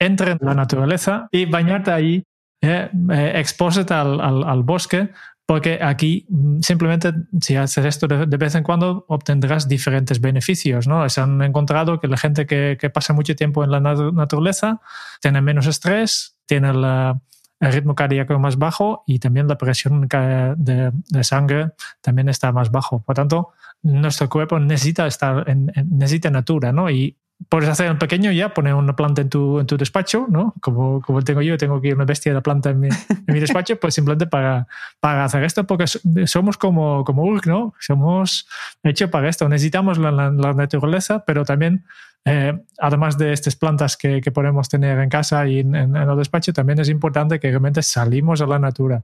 entre 0.00 0.32
en 0.32 0.38
la 0.40 0.54
naturaleza 0.54 1.28
y 1.30 1.44
bañarte 1.44 1.92
ahí, 1.92 2.24
eh, 2.60 2.90
eh 3.12 3.44
al, 3.90 4.20
al, 4.20 4.42
al, 4.42 4.62
bosque, 4.64 5.10
porque 5.46 5.78
aquí 5.80 6.26
mm, 6.28 6.62
simplemente 6.62 7.12
si 7.40 7.54
haces 7.54 7.84
esto 7.84 8.08
de, 8.08 8.36
vez 8.36 8.56
en 8.56 8.64
cuando 8.64 9.04
obtendrás 9.08 9.68
diferentes 9.68 10.20
beneficios. 10.20 10.88
¿no? 10.88 11.08
Se 11.08 11.20
han 11.20 11.40
encontrado 11.42 12.00
que 12.00 12.08
la 12.08 12.16
gente 12.16 12.46
que, 12.46 12.76
que 12.80 12.90
pasa 12.90 13.12
mucho 13.12 13.36
tiempo 13.36 13.62
en 13.62 13.70
la 13.70 13.78
naturaleza 13.78 14.80
tiene 15.20 15.42
menos 15.42 15.68
estrés, 15.68 16.36
tiene 16.46 16.70
el 16.70 17.72
ritmo 17.72 17.94
cardíaco 17.94 18.36
más 18.40 18.58
bajo 18.58 19.04
y 19.06 19.20
también 19.20 19.46
la 19.46 19.58
presión 19.58 20.08
de, 20.08 20.90
de, 21.08 21.24
sangre 21.24 21.70
también 22.00 22.28
está 22.28 22.50
más 22.50 22.72
bajo. 22.72 23.02
Por 23.02 23.14
tanto, 23.14 23.52
nuestro 23.82 24.28
cuerpo 24.28 24.58
necesita 24.58 25.06
estar 25.06 25.48
en, 25.48 25.72
necesita 25.90 26.30
natura, 26.30 26.72
¿no? 26.72 26.90
Y 26.90 27.16
puedes 27.48 27.68
hacer 27.68 27.90
un 27.90 27.98
pequeño 27.98 28.30
ya, 28.32 28.54
poner 28.54 28.74
una 28.74 28.94
planta 28.94 29.22
en 29.22 29.28
tu, 29.28 29.58
en 29.58 29.66
tu 29.66 29.76
despacho, 29.76 30.26
¿no? 30.28 30.54
Como, 30.60 31.00
como 31.00 31.22
tengo 31.22 31.42
yo, 31.42 31.56
tengo 31.56 31.76
aquí 31.76 31.92
una 31.92 32.04
bestia 32.04 32.34
de 32.34 32.40
planta 32.40 32.70
en 32.70 32.80
mi, 32.80 32.88
en 32.88 33.24
mi 33.26 33.40
despacho, 33.40 33.76
pues 33.76 33.94
simplemente 33.94 34.26
para, 34.26 34.66
para 35.00 35.24
hacer 35.24 35.42
esto, 35.44 35.66
porque 35.66 35.86
somos 36.26 36.56
como, 36.56 37.04
como 37.04 37.24
Urk, 37.24 37.46
¿no? 37.46 37.74
Somos 37.78 38.48
hechos 38.82 39.10
para 39.10 39.28
esto. 39.28 39.48
Necesitamos 39.48 39.98
la, 39.98 40.10
la, 40.10 40.30
la 40.30 40.54
naturaleza, 40.54 41.24
pero 41.24 41.44
también, 41.44 41.84
eh, 42.24 42.58
además 42.78 43.18
de 43.18 43.32
estas 43.32 43.56
plantas 43.56 43.96
que, 43.96 44.20
que, 44.20 44.30
podemos 44.30 44.68
tener 44.68 44.98
en 44.98 45.08
casa 45.08 45.46
y 45.46 45.60
en, 45.60 45.74
en, 45.74 45.96
el 45.96 46.16
despacho, 46.16 46.52
también 46.52 46.78
es 46.78 46.88
importante 46.88 47.40
que 47.40 47.48
realmente 47.48 47.82
salimos 47.82 48.40
a 48.40 48.46
la 48.46 48.58
natura, 48.58 49.02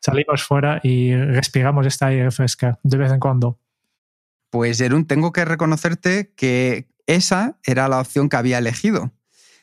salimos 0.00 0.42
fuera 0.42 0.80
y 0.82 1.14
respiramos 1.14 1.86
esta 1.86 2.06
aire 2.06 2.30
fresca 2.30 2.78
de 2.82 2.96
vez 2.96 3.12
en 3.12 3.20
cuando. 3.20 3.58
Pues 4.56 4.78
Jerún, 4.78 5.06
tengo 5.06 5.32
que 5.32 5.44
reconocerte 5.44 6.32
que 6.34 6.88
esa 7.06 7.58
era 7.62 7.88
la 7.88 8.00
opción 8.00 8.30
que 8.30 8.36
había 8.36 8.56
elegido. 8.56 9.12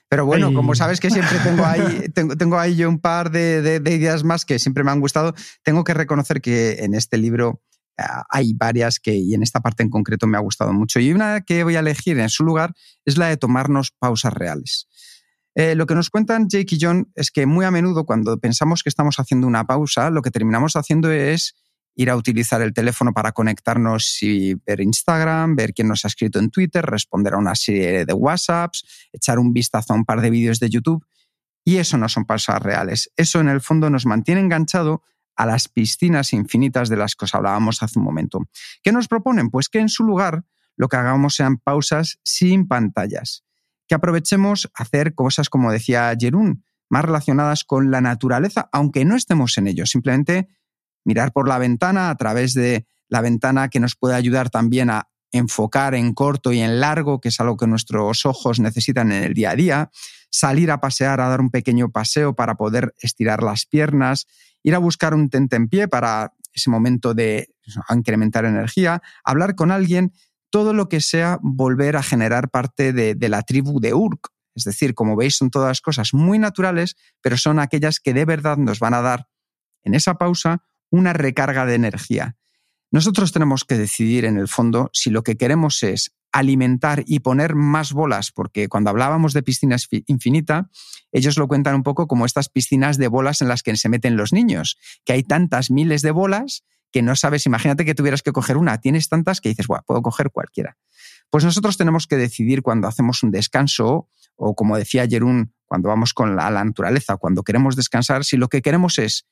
Pero 0.07 0.27
bueno, 0.27 0.49
Ay. 0.49 0.53
como 0.53 0.75
sabes 0.75 0.99
que 0.99 1.09
siempre 1.09 1.39
tengo 1.39 1.65
ahí, 1.65 2.09
tengo, 2.13 2.37
tengo 2.37 2.59
ahí 2.59 2.75
yo 2.75 2.87
un 2.89 2.99
par 2.99 3.31
de, 3.31 3.63
de, 3.63 3.79
de, 3.79 3.95
ideas 3.95 4.23
más 4.23 4.45
que 4.45 4.59
siempre 4.59 4.83
me 4.83 4.91
han 4.91 4.99
gustado, 4.99 5.33
tengo 5.63 5.83
que 5.83 5.95
reconocer 5.95 6.41
que 6.41 6.73
en 6.83 6.93
este 6.93 7.17
libro 7.17 7.63
uh, 7.97 8.21
hay 8.29 8.53
varias 8.53 8.99
que, 8.99 9.15
y 9.15 9.33
en 9.33 9.41
esta 9.41 9.61
parte 9.61 9.81
en 9.81 9.89
concreto 9.89 10.27
me 10.27 10.37
ha 10.37 10.41
gustado 10.41 10.73
mucho. 10.73 10.99
Y 10.99 11.11
una 11.11 11.41
que 11.41 11.63
voy 11.63 11.75
a 11.75 11.79
elegir 11.79 12.19
en 12.19 12.29
su 12.29 12.43
lugar 12.43 12.75
es 13.03 13.17
la 13.17 13.29
de 13.29 13.37
tomarnos 13.37 13.95
pausas 13.97 14.31
reales. 14.31 14.87
Eh, 15.55 15.73
lo 15.73 15.87
que 15.87 15.95
nos 15.95 16.11
cuentan 16.11 16.49
Jake 16.49 16.75
y 16.75 16.77
John 16.79 17.11
es 17.15 17.31
que 17.31 17.47
muy 17.47 17.65
a 17.65 17.71
menudo 17.71 18.05
cuando 18.05 18.37
pensamos 18.37 18.83
que 18.83 18.89
estamos 18.89 19.19
haciendo 19.19 19.47
una 19.47 19.65
pausa, 19.65 20.11
lo 20.11 20.21
que 20.21 20.29
terminamos 20.29 20.75
haciendo 20.75 21.11
es 21.11 21.55
ir 21.95 22.09
a 22.09 22.15
utilizar 22.15 22.61
el 22.61 22.73
teléfono 22.73 23.13
para 23.13 23.31
conectarnos 23.31 24.21
y 24.21 24.55
ver 24.55 24.81
Instagram, 24.81 25.55
ver 25.55 25.73
quién 25.73 25.87
nos 25.87 26.05
ha 26.05 26.07
escrito 26.07 26.39
en 26.39 26.49
Twitter, 26.49 26.83
responder 26.85 27.33
a 27.33 27.37
una 27.37 27.55
serie 27.55 28.05
de 28.05 28.13
WhatsApps, 28.13 29.09
echar 29.11 29.39
un 29.39 29.53
vistazo 29.53 29.93
a 29.93 29.95
un 29.95 30.05
par 30.05 30.21
de 30.21 30.29
vídeos 30.29 30.59
de 30.59 30.69
YouTube. 30.69 31.05
Y 31.63 31.77
eso 31.77 31.97
no 31.97 32.09
son 32.09 32.25
pausas 32.25 32.61
reales. 32.61 33.11
Eso 33.15 33.39
en 33.39 33.47
el 33.47 33.61
fondo 33.61 33.89
nos 33.89 34.05
mantiene 34.05 34.41
enganchado 34.41 35.03
a 35.35 35.45
las 35.45 35.67
piscinas 35.67 36.33
infinitas 36.33 36.89
de 36.89 36.97
las 36.97 37.15
que 37.15 37.25
os 37.25 37.35
hablábamos 37.35 37.81
hace 37.81 37.99
un 37.99 38.05
momento. 38.05 38.41
¿Qué 38.83 38.91
nos 38.91 39.07
proponen? 39.07 39.49
Pues 39.49 39.69
que 39.69 39.79
en 39.79 39.89
su 39.89 40.03
lugar 40.03 40.43
lo 40.75 40.87
que 40.89 40.97
hagamos 40.97 41.35
sean 41.35 41.57
pausas 41.57 42.19
sin 42.23 42.67
pantallas. 42.67 43.43
Que 43.87 43.95
aprovechemos 43.95 44.69
hacer 44.73 45.13
cosas, 45.15 45.49
como 45.49 45.71
decía 45.71 46.13
Jerún, 46.19 46.65
más 46.89 47.05
relacionadas 47.05 47.63
con 47.63 47.91
la 47.91 48.01
naturaleza, 48.01 48.69
aunque 48.71 49.05
no 49.05 49.15
estemos 49.15 49.57
en 49.57 49.67
ello. 49.67 49.85
Simplemente 49.85 50.49
mirar 51.03 51.31
por 51.31 51.47
la 51.47 51.57
ventana 51.57 52.09
a 52.09 52.15
través 52.15 52.53
de 52.53 52.85
la 53.09 53.21
ventana 53.21 53.69
que 53.69 53.79
nos 53.79 53.95
puede 53.95 54.15
ayudar 54.15 54.49
también 54.49 54.89
a 54.89 55.09
enfocar 55.31 55.95
en 55.95 56.13
corto 56.13 56.53
y 56.53 56.59
en 56.59 56.79
largo, 56.79 57.19
que 57.19 57.29
es 57.29 57.39
algo 57.39 57.57
que 57.57 57.67
nuestros 57.67 58.25
ojos 58.25 58.59
necesitan 58.59 59.11
en 59.11 59.23
el 59.23 59.33
día 59.33 59.51
a 59.51 59.55
día, 59.55 59.91
salir 60.29 60.71
a 60.71 60.79
pasear, 60.79 61.19
a 61.19 61.27
dar 61.27 61.41
un 61.41 61.49
pequeño 61.49 61.91
paseo 61.91 62.35
para 62.35 62.55
poder 62.55 62.93
estirar 62.99 63.43
las 63.43 63.65
piernas, 63.65 64.27
ir 64.61 64.75
a 64.75 64.79
buscar 64.79 65.13
un 65.13 65.29
tente 65.29 65.55
en 65.55 65.67
pie 65.67 65.87
para 65.87 66.33
ese 66.53 66.69
momento 66.69 67.13
de 67.13 67.49
incrementar 67.89 68.45
energía, 68.45 69.01
hablar 69.23 69.55
con 69.55 69.71
alguien, 69.71 70.13
todo 70.51 70.73
lo 70.73 70.87
que 70.87 71.01
sea 71.01 71.39
volver 71.41 71.97
a 71.97 72.03
generar 72.03 72.49
parte 72.49 72.93
de, 72.93 73.15
de 73.15 73.29
la 73.29 73.41
tribu 73.41 73.79
de 73.79 73.95
Urk. 73.95 74.29
Es 74.55 74.65
decir, 74.65 74.93
como 74.93 75.15
veis, 75.15 75.35
son 75.35 75.49
todas 75.49 75.81
cosas 75.81 76.13
muy 76.13 76.37
naturales, 76.37 76.95
pero 77.21 77.37
son 77.37 77.57
aquellas 77.57 77.99
que 77.99 78.13
de 78.13 78.25
verdad 78.25 78.57
nos 78.57 78.77
van 78.77 78.93
a 78.93 79.01
dar 79.01 79.27
en 79.83 79.95
esa 79.95 80.13
pausa 80.15 80.61
una 80.93 81.11
recarga 81.11 81.65
de 81.65 81.73
energía. 81.73 82.35
Nosotros 82.91 83.31
tenemos 83.31 83.63
que 83.63 83.79
decidir 83.79 84.25
en 84.25 84.37
el 84.37 84.47
fondo 84.47 84.91
si 84.93 85.09
lo 85.09 85.23
que 85.23 85.37
queremos 85.37 85.81
es 85.81 86.13
alimentar 86.31 87.03
y 87.07 87.21
poner 87.21 87.55
más 87.55 87.93
bolas, 87.93 88.31
porque 88.31 88.69
cuando 88.69 88.91
hablábamos 88.91 89.33
de 89.33 89.41
piscinas 89.41 89.87
infinita, 90.05 90.69
ellos 91.11 91.35
lo 91.39 91.47
cuentan 91.47 91.73
un 91.73 91.81
poco 91.81 92.05
como 92.05 92.27
estas 92.27 92.47
piscinas 92.47 92.99
de 92.99 93.07
bolas 93.07 93.41
en 93.41 93.47
las 93.47 93.63
que 93.63 93.75
se 93.75 93.89
meten 93.89 94.17
los 94.17 94.33
niños, 94.33 94.77
que 95.03 95.13
hay 95.13 95.23
tantas 95.23 95.71
miles 95.71 96.03
de 96.03 96.11
bolas 96.11 96.63
que 96.91 97.01
no 97.01 97.15
sabes, 97.15 97.47
imagínate 97.47 97.85
que 97.85 97.95
tuvieras 97.95 98.21
que 98.21 98.31
coger 98.31 98.57
una, 98.57 98.79
tienes 98.79 99.09
tantas 99.09 99.41
que 99.41 99.49
dices, 99.49 99.65
bueno, 99.65 99.83
puedo 99.87 100.03
coger 100.03 100.29
cualquiera. 100.29 100.77
Pues 101.31 101.43
nosotros 101.43 101.75
tenemos 101.75 102.05
que 102.05 102.17
decidir 102.17 102.61
cuando 102.61 102.87
hacemos 102.87 103.23
un 103.23 103.31
descanso 103.31 104.09
o 104.35 104.53
como 104.53 104.77
decía 104.77 105.07
Jerún, 105.07 105.55
cuando 105.65 105.89
vamos 105.89 106.13
con 106.13 106.35
la, 106.35 106.51
la 106.51 106.63
naturaleza, 106.63 107.17
cuando 107.17 107.41
queremos 107.41 107.75
descansar, 107.75 108.23
si 108.25 108.37
lo 108.37 108.47
que 108.47 108.61
queremos 108.61 108.99
es 108.99 109.25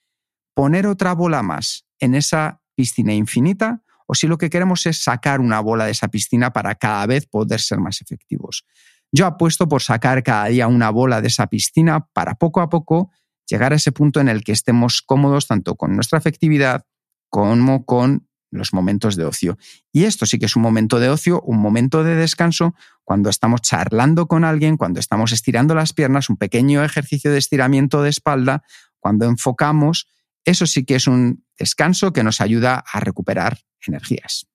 poner 0.54 0.88
otra 0.88 1.14
bola 1.14 1.44
más 1.44 1.86
en 2.00 2.16
esa 2.16 2.62
piscina 2.76 3.14
infinita 3.14 3.84
o 4.08 4.16
si 4.16 4.28
lo 4.28 4.38
que 4.38 4.50
queremos 4.50 4.86
es 4.86 5.04
sacar 5.04 5.40
una 5.40 5.60
bola 5.60 5.86
de 5.86 5.92
esa 5.92 6.10
piscina 6.10 6.52
para 6.52 6.76
cada 6.76 7.06
vez 7.06 7.28
poder 7.28 7.62
ser 7.62 7.80
más 7.80 8.02
efectivos. 8.02 8.66
Yo 9.12 9.26
apuesto 9.26 9.68
por 9.68 9.82
sacar 9.82 10.24
cada 10.24 10.46
día 10.46 10.68
una 10.68 10.90
bola 10.90 11.22
de 11.22 11.28
esa 11.28 11.48
piscina 11.48 12.08
para 12.14 12.36
poco 12.36 12.62
a 12.62 12.70
poco 12.70 13.12
llegar 13.48 13.74
a 13.74 13.76
ese 13.76 13.92
punto 13.92 14.20
en 14.20 14.30
el 14.30 14.44
que 14.44 14.52
estemos 14.52 15.02
cómodos 15.02 15.48
tanto 15.48 15.76
con 15.76 15.96
nuestra 15.96 16.18
efectividad 16.18 16.86
como 17.30 17.86
con 17.86 18.28
los 18.52 18.74
momentos 18.74 19.16
de 19.16 19.26
ocio. 19.26 19.58
Y 19.92 20.04
esto 20.04 20.26
sí 20.26 20.38
que 20.38 20.46
es 20.46 20.56
un 20.56 20.62
momento 20.62 21.00
de 21.00 21.10
ocio, 21.10 21.42
un 21.42 21.60
momento 21.60 22.04
de 22.04 22.16
descanso, 22.16 22.76
cuando 23.04 23.30
estamos 23.30 23.62
charlando 23.62 24.28
con 24.28 24.44
alguien, 24.44 24.78
cuando 24.78 25.00
estamos 25.00 25.32
estirando 25.32 25.74
las 25.74 25.94
piernas, 25.94 26.30
un 26.30 26.38
pequeño 26.38 26.84
ejercicio 26.84 27.32
de 27.32 27.38
estiramiento 27.38 28.04
de 28.04 28.10
espalda, 28.10 28.64
cuando 29.00 29.26
enfocamos 29.26 30.08
eso 30.46 30.66
sí 30.66 30.86
que 30.86 30.96
es 30.96 31.08
un 31.08 31.44
descanso 31.58 32.14
que 32.14 32.24
nos 32.24 32.42
ayuda 32.42 32.84
a 32.92 33.00
recuperar 33.00 33.60
energías. 33.86 34.48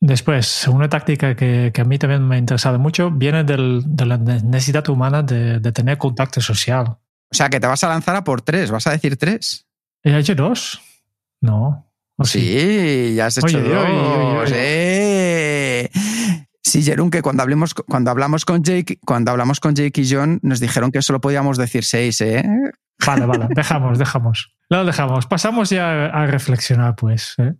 Después, 0.00 0.68
una 0.68 0.88
táctica 0.88 1.34
que, 1.34 1.70
que, 1.72 1.80
a 1.80 1.84
mí 1.84 1.98
también 1.98 2.26
me 2.28 2.36
ha 2.36 2.38
interesado 2.38 2.78
mucho 2.78 3.10
viene 3.10 3.42
del, 3.42 3.82
de 3.86 4.04
la 4.04 4.18
necesidad 4.18 4.86
humana 4.90 5.22
de, 5.22 5.60
de, 5.60 5.72
tener 5.72 5.96
contacto 5.96 6.42
social. 6.42 6.98
O 7.30 7.34
sea, 7.34 7.48
que 7.48 7.58
te 7.58 7.66
vas 7.66 7.82
a 7.84 7.88
lanzar 7.88 8.14
a 8.14 8.22
por 8.22 8.42
tres, 8.42 8.70
vas 8.70 8.86
a 8.86 8.90
decir 8.90 9.16
tres. 9.16 9.66
¿He 10.02 10.18
hecho 10.18 10.34
dos? 10.34 10.82
No. 11.40 11.90
Sí, 12.22 12.40
sí, 12.40 13.14
ya 13.14 13.26
has 13.26 13.38
hecho 13.38 13.46
oye, 13.58 13.62
dos. 13.62 13.88
Oye, 13.88 14.38
oye, 14.38 14.54
¡Eh! 14.56 15.13
Sí, 16.74 16.82
Jerún, 16.82 17.08
que 17.08 17.22
cuando 17.22 17.44
hablamos, 17.44 17.72
cuando 17.72 18.10
hablamos 18.10 18.44
con 18.44 18.64
Jake, 18.64 18.98
cuando 19.06 19.30
hablamos 19.30 19.60
con 19.60 19.76
Jake 19.76 20.00
y 20.00 20.10
John, 20.10 20.40
nos 20.42 20.58
dijeron 20.58 20.90
que 20.90 21.02
solo 21.02 21.20
podíamos 21.20 21.56
decir 21.56 21.84
seis, 21.84 22.20
¿eh? 22.20 22.42
Vale, 23.06 23.26
vale, 23.26 23.46
dejamos, 23.54 23.96
dejamos. 23.96 24.52
Lo 24.70 24.84
dejamos. 24.84 25.26
Pasamos 25.26 25.70
ya 25.70 26.06
a 26.06 26.26
reflexionar, 26.26 26.96
pues. 26.96 27.36
¿eh? 27.38 27.54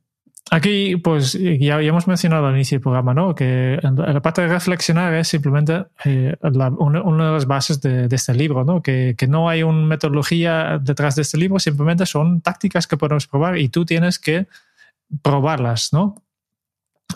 Aquí, 0.50 0.96
pues 0.96 1.34
ya, 1.34 1.80
hemos 1.80 2.08
mencionado 2.08 2.48
al 2.48 2.54
inicio 2.54 2.74
del 2.78 2.82
programa, 2.82 3.14
¿no? 3.14 3.36
Que 3.36 3.78
la 3.82 4.20
parte 4.20 4.42
de 4.42 4.48
reflexionar 4.48 5.14
es 5.14 5.28
simplemente 5.28 5.84
eh, 6.04 6.34
una, 6.42 7.26
de 7.26 7.32
las 7.34 7.46
bases 7.46 7.80
de, 7.80 8.08
este 8.10 8.34
libro, 8.34 8.64
¿no? 8.64 8.82
Que, 8.82 9.14
que, 9.16 9.28
no 9.28 9.48
hay 9.48 9.62
una 9.62 9.86
metodología 9.86 10.80
detrás 10.82 11.14
de 11.14 11.22
este 11.22 11.38
libro, 11.38 11.60
simplemente 11.60 12.04
son 12.04 12.40
tácticas 12.40 12.88
que 12.88 12.96
podemos 12.96 13.28
probar 13.28 13.58
y 13.58 13.68
tú 13.68 13.84
tienes 13.84 14.18
que 14.18 14.48
probarlas, 15.22 15.92
¿no? 15.92 16.23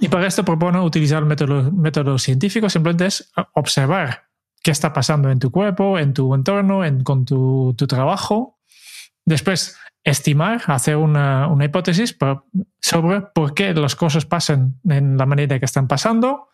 Y 0.01 0.09
para 0.09 0.27
esto 0.27 0.45
propone 0.45 0.81
utilizar 0.81 1.19
el 1.19 1.27
método, 1.27 1.73
método 1.73 2.19
científico, 2.19 2.69
simplemente 2.69 3.07
es 3.07 3.33
observar 3.55 4.29
qué 4.63 4.71
está 4.71 4.93
pasando 4.93 5.31
en 5.31 5.39
tu 5.39 5.51
cuerpo, 5.51 5.99
en 5.99 6.15
tu 6.15 6.35
entorno, 6.35 6.85
en, 6.85 7.03
con 7.03 7.25
tu, 7.25 7.75
trabajo. 7.89 8.59
Después, 9.25 9.77
estimar, 10.05 10.63
hacer 10.67 10.97
una, 10.97 11.49
una, 11.49 11.65
hipótesis 11.65 12.17
sobre 12.81 13.21
por 13.21 13.55
qué 13.55 13.75
las 13.75 13.97
cosas 13.97 14.25
pasan 14.25 14.81
en 14.89 15.17
la 15.17 15.27
manera 15.27 15.59
que 15.59 15.65
están 15.65 15.89
pasando. 15.89 16.49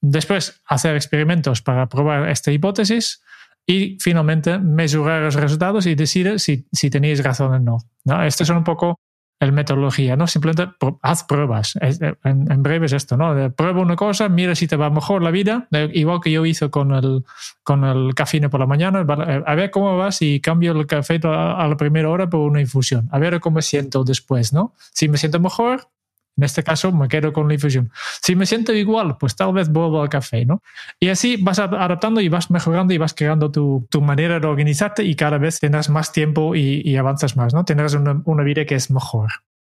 Después, 0.00 0.62
hacer 0.66 0.94
experimentos 0.96 1.62
para 1.62 1.88
probar 1.88 2.28
esta 2.28 2.52
hipótesis. 2.52 3.22
Y 3.68 3.98
finalmente, 4.00 4.58
mesurar 4.58 5.22
los 5.22 5.34
resultados 5.34 5.86
y 5.86 5.96
decidir 5.96 6.38
si, 6.38 6.68
si 6.70 6.88
tenéis 6.88 7.24
razón 7.24 7.52
o 7.52 7.58
no. 7.58 7.78
¿no? 8.04 8.22
Estas 8.22 8.46
son 8.46 8.58
un 8.58 8.64
poco 8.64 9.00
el 9.38 9.52
metodología, 9.52 10.16
¿no? 10.16 10.26
Simplemente 10.26 10.74
haz 11.02 11.24
pruebas. 11.24 11.78
En, 11.80 12.62
breve 12.62 12.86
es 12.86 12.92
esto, 12.92 13.16
¿no? 13.16 13.52
Prueba 13.52 13.80
una 13.80 13.96
cosa, 13.96 14.28
mira 14.28 14.54
si 14.54 14.66
te 14.66 14.76
va 14.76 14.88
mejor 14.88 15.22
la 15.22 15.30
vida, 15.30 15.68
igual 15.92 16.20
que 16.22 16.30
yo 16.30 16.46
hice 16.46 16.70
con 16.70 16.92
el, 16.92 17.24
con 17.62 17.84
el 17.84 18.14
café 18.14 18.36
por 18.48 18.60
la 18.60 18.66
mañana, 18.66 19.00
a 19.00 19.54
ver 19.54 19.70
cómo 19.70 19.96
va 19.96 20.12
si 20.12 20.40
cambio 20.40 20.72
el 20.72 20.86
café 20.86 21.20
a 21.24 21.66
la 21.68 21.76
primera 21.76 22.08
hora 22.08 22.28
por 22.28 22.40
una 22.40 22.60
infusión, 22.60 23.08
a 23.12 23.18
ver 23.18 23.40
cómo 23.40 23.56
me 23.56 23.62
siento 23.62 24.04
después, 24.04 24.52
¿no? 24.52 24.74
Si 24.92 25.08
me 25.08 25.18
siento 25.18 25.40
mejor, 25.40 25.88
en 26.36 26.44
este 26.44 26.62
caso 26.62 26.92
me 26.92 27.08
quedo 27.08 27.32
con 27.32 27.48
la 27.48 27.54
infusión. 27.54 27.90
Si 28.22 28.36
me 28.36 28.44
siento 28.44 28.72
igual, 28.74 29.16
pues 29.18 29.36
tal 29.36 29.52
vez 29.54 29.70
vuelvo 29.70 30.02
al 30.02 30.08
café, 30.08 30.44
¿no? 30.44 30.62
Y 31.00 31.08
así 31.08 31.36
vas 31.36 31.58
adaptando 31.58 32.20
y 32.20 32.28
vas 32.28 32.50
mejorando 32.50 32.92
y 32.92 32.98
vas 32.98 33.14
creando 33.14 33.50
tu, 33.50 33.86
tu 33.90 34.02
manera 34.02 34.38
de 34.38 34.46
organizarte 34.46 35.02
y 35.02 35.14
cada 35.14 35.38
vez 35.38 35.58
tendrás 35.60 35.88
más 35.88 36.12
tiempo 36.12 36.54
y, 36.54 36.82
y 36.84 36.96
avanzas 36.96 37.36
más, 37.36 37.54
¿no? 37.54 37.64
Tendrás 37.64 37.94
una, 37.94 38.20
una, 38.24 38.42
vida 38.42 38.66
que 38.66 38.74
es 38.74 38.90
mejor. 38.90 39.30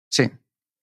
Sí. 0.09 0.31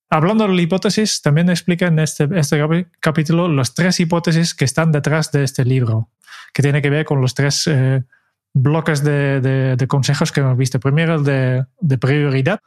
Hablando 0.08 0.46
de 0.46 0.54
la 0.54 0.62
hipótesis, 0.62 1.20
también 1.20 1.50
explica 1.50 1.86
en 1.86 1.98
este, 1.98 2.28
este 2.34 2.86
capítulo 3.00 3.48
las 3.48 3.74
tres 3.74 3.98
hipótesis 3.98 4.54
que 4.54 4.64
están 4.64 4.92
detrás 4.92 5.32
de 5.32 5.42
este 5.42 5.64
libro, 5.64 6.10
que 6.52 6.62
tiene 6.62 6.80
que 6.80 6.90
ver 6.90 7.04
con 7.04 7.20
los 7.20 7.34
tres... 7.34 7.66
Eh, 7.66 8.02
bloques 8.54 9.02
de, 9.02 9.84
consejos 9.88 10.32
que 10.32 10.40
hemos 10.40 10.56
visto. 10.56 10.80
Primero, 10.80 11.16
el 11.16 11.24
de, 11.24 11.98
prioridad. 11.98 12.60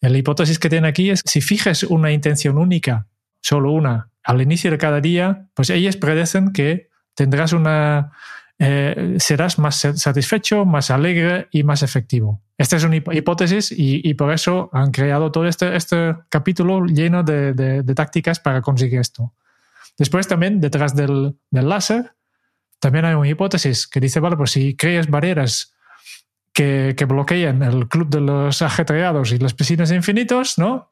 La 0.00 0.16
hipótesis 0.16 0.58
que 0.58 0.68
tiene 0.68 0.88
aquí 0.88 1.10
es 1.10 1.22
si 1.24 1.40
fijes 1.40 1.84
una 1.84 2.10
intención 2.10 2.58
única, 2.58 3.06
solo 3.40 3.72
una, 3.72 4.10
al 4.24 4.42
inicio 4.42 4.70
de 4.70 4.78
cada 4.78 5.00
día, 5.00 5.46
pues 5.54 5.70
ellas 5.70 5.96
predecen 5.96 6.52
que 6.52 6.90
tendrás 7.14 7.52
una, 7.52 8.12
eh, 8.58 9.16
serás 9.18 9.58
más 9.58 9.76
satisfecho, 9.76 10.64
más 10.64 10.90
alegre 10.90 11.48
y 11.50 11.62
más 11.62 11.82
efectivo. 11.82 12.40
Esta 12.58 12.76
es 12.76 12.84
una 12.84 12.96
hipótesis 12.96 13.74
y, 13.76 14.14
por 14.14 14.32
eso 14.32 14.70
han 14.72 14.92
creado 14.92 15.32
todo 15.32 15.46
este, 15.46 15.74
este 15.74 16.14
capítulo 16.28 16.86
lleno 16.86 17.24
de, 17.24 17.82
tácticas 17.94 18.38
para 18.38 18.60
conseguir 18.60 19.00
esto. 19.00 19.34
Después 19.98 20.28
también, 20.28 20.60
detrás 20.60 20.94
del 20.94 21.36
láser, 21.50 22.12
también 22.82 23.04
hay 23.04 23.14
una 23.14 23.28
hipótesis 23.28 23.86
que 23.86 24.00
dice, 24.00 24.18
vale, 24.18 24.36
pues 24.36 24.50
si 24.50 24.74
creas 24.74 25.08
barreras 25.08 25.72
que, 26.52 26.96
que 26.96 27.04
bloquean 27.04 27.62
el 27.62 27.86
club 27.86 28.08
de 28.08 28.20
los 28.20 28.60
ajetreados 28.60 29.30
y 29.30 29.38
las 29.38 29.54
piscinas 29.54 29.92
infinitos, 29.92 30.58
¿no? 30.58 30.90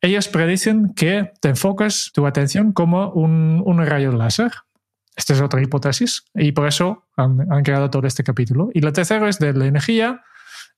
Ellos 0.00 0.26
predicen 0.26 0.94
que 0.94 1.30
te 1.40 1.50
enfocas 1.50 2.10
tu 2.12 2.26
atención 2.26 2.72
como 2.72 3.10
un, 3.12 3.62
un 3.64 3.86
rayo 3.86 4.10
láser. 4.10 4.50
Esta 5.14 5.34
es 5.34 5.40
otra 5.40 5.62
hipótesis 5.62 6.24
y 6.34 6.50
por 6.50 6.66
eso 6.66 7.06
han, 7.16 7.46
han, 7.52 7.62
creado 7.62 7.88
todo 7.88 8.08
este 8.08 8.24
capítulo. 8.24 8.70
Y 8.74 8.80
la 8.80 8.92
tercera 8.92 9.28
es 9.28 9.38
de 9.38 9.52
la 9.52 9.66
energía. 9.66 10.24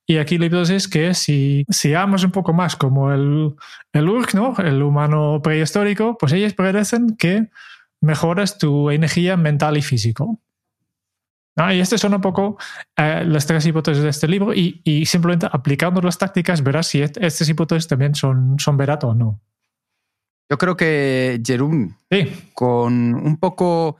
Y 0.05 0.19
aquí 0.19 0.37
la 0.37 0.45
hipótesis 0.45 0.75
es 0.75 0.87
que 0.87 1.15
si, 1.15 1.65
si 1.69 1.95
amas 1.95 2.23
un 2.23 2.31
poco 2.31 2.53
más 2.53 2.75
como 2.75 3.11
el, 3.11 3.55
el 3.93 4.09
Urk, 4.09 4.35
¿no? 4.35 4.55
el 4.59 4.83
humano 4.83 5.41
prehistórico, 5.41 6.19
pues 6.19 6.33
ellos 6.33 6.53
predicen 6.53 7.15
que 7.17 7.49
mejoras 7.99 8.59
tu 8.59 8.91
energía 8.91 9.37
mental 9.37 9.75
y 9.75 9.81
físico. 9.81 10.39
Ah, 11.55 11.73
y 11.73 11.81
estas 11.81 11.99
son 11.99 12.13
un 12.13 12.21
poco 12.21 12.57
eh, 12.95 13.23
las 13.25 13.45
tres 13.45 13.65
hipótesis 13.65 14.03
de 14.03 14.09
este 14.09 14.27
libro 14.27 14.53
y, 14.53 14.81
y, 14.85 15.05
simplemente 15.05 15.47
aplicando 15.51 16.01
las 16.01 16.17
tácticas 16.17 16.63
verás 16.63 16.87
si 16.87 17.01
estas 17.01 17.49
hipótesis 17.49 17.87
también 17.87 18.15
son, 18.15 18.57
son 18.57 18.77
verato 18.77 19.09
o 19.09 19.13
no. 19.13 19.41
Yo 20.49 20.57
creo 20.57 20.75
que, 20.75 21.41
Jerún, 21.45 21.95
con 22.53 23.13
un 23.13 23.37
poco 23.37 23.97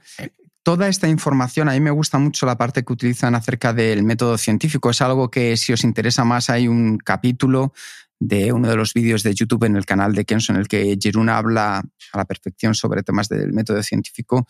toda 0.62 0.88
esta 0.88 1.08
información, 1.08 1.68
a 1.68 1.72
mí 1.72 1.80
me 1.80 1.90
gusta 1.90 2.18
mucho 2.18 2.44
la 2.44 2.58
parte 2.58 2.84
que 2.84 2.92
utilizan 2.92 3.34
acerca 3.34 3.72
del 3.72 4.02
método 4.02 4.36
científico. 4.36 4.90
Es 4.90 5.00
algo 5.00 5.30
que 5.30 5.56
si 5.56 5.72
os 5.72 5.82
interesa 5.82 6.24
más 6.24 6.50
hay 6.50 6.68
un 6.68 6.98
capítulo 6.98 7.72
de 8.20 8.52
uno 8.52 8.68
de 8.68 8.76
los 8.76 8.92
vídeos 8.94 9.22
de 9.22 9.34
YouTube 9.34 9.64
en 9.64 9.76
el 9.76 9.86
canal 9.86 10.14
de 10.14 10.24
Kenzo 10.24 10.52
en 10.52 10.58
el 10.58 10.68
que 10.68 10.96
Jerún 11.00 11.28
habla 11.28 11.78
a 11.78 12.18
la 12.18 12.24
perfección 12.24 12.74
sobre 12.74 13.02
temas 13.02 13.28
del 13.28 13.52
método 13.52 13.82
científico 13.82 14.46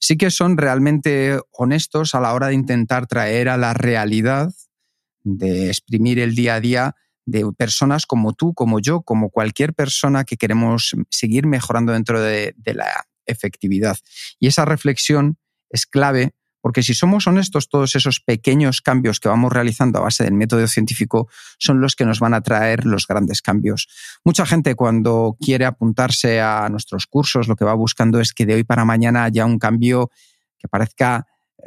sí 0.00 0.16
que 0.16 0.30
son 0.30 0.56
realmente 0.56 1.38
honestos 1.52 2.14
a 2.14 2.20
la 2.20 2.32
hora 2.34 2.48
de 2.48 2.54
intentar 2.54 3.06
traer 3.06 3.48
a 3.48 3.56
la 3.56 3.74
realidad, 3.74 4.52
de 5.22 5.68
exprimir 5.68 6.18
el 6.18 6.34
día 6.34 6.56
a 6.56 6.60
día 6.60 6.96
de 7.26 7.44
personas 7.56 8.06
como 8.06 8.32
tú, 8.32 8.54
como 8.54 8.80
yo, 8.80 9.02
como 9.02 9.30
cualquier 9.30 9.74
persona 9.74 10.24
que 10.24 10.36
queremos 10.36 10.96
seguir 11.10 11.46
mejorando 11.46 11.92
dentro 11.92 12.20
de, 12.20 12.54
de 12.56 12.74
la 12.74 13.04
efectividad. 13.26 13.96
Y 14.40 14.48
esa 14.48 14.64
reflexión 14.64 15.38
es 15.68 15.86
clave 15.86 16.32
porque 16.60 16.82
si 16.82 16.94
somos 16.94 17.26
honestos, 17.26 17.68
todos 17.68 17.96
esos 17.96 18.20
pequeños 18.20 18.80
cambios 18.80 19.20
que 19.20 19.28
vamos 19.28 19.52
realizando 19.52 19.98
a 19.98 20.02
base 20.02 20.24
del 20.24 20.34
método 20.34 20.66
científico 20.66 21.28
son 21.58 21.80
los 21.80 21.96
que 21.96 22.04
nos 22.04 22.20
van 22.20 22.34
a 22.34 22.40
traer 22.40 22.84
los 22.84 23.06
grandes 23.06 23.42
cambios. 23.42 23.88
Mucha 24.24 24.46
gente 24.46 24.74
cuando 24.74 25.36
quiere 25.40 25.64
apuntarse 25.64 26.40
a 26.40 26.68
nuestros 26.68 27.06
cursos 27.06 27.48
lo 27.48 27.56
que 27.56 27.64
va 27.64 27.74
buscando 27.74 28.20
es 28.20 28.32
que 28.32 28.46
de 28.46 28.54
hoy 28.54 28.64
para 28.64 28.84
mañana 28.84 29.24
haya 29.24 29.44
un 29.44 29.58
cambio 29.58 30.10
que 30.58 30.68
parezca 30.68 31.26
eh, 31.58 31.62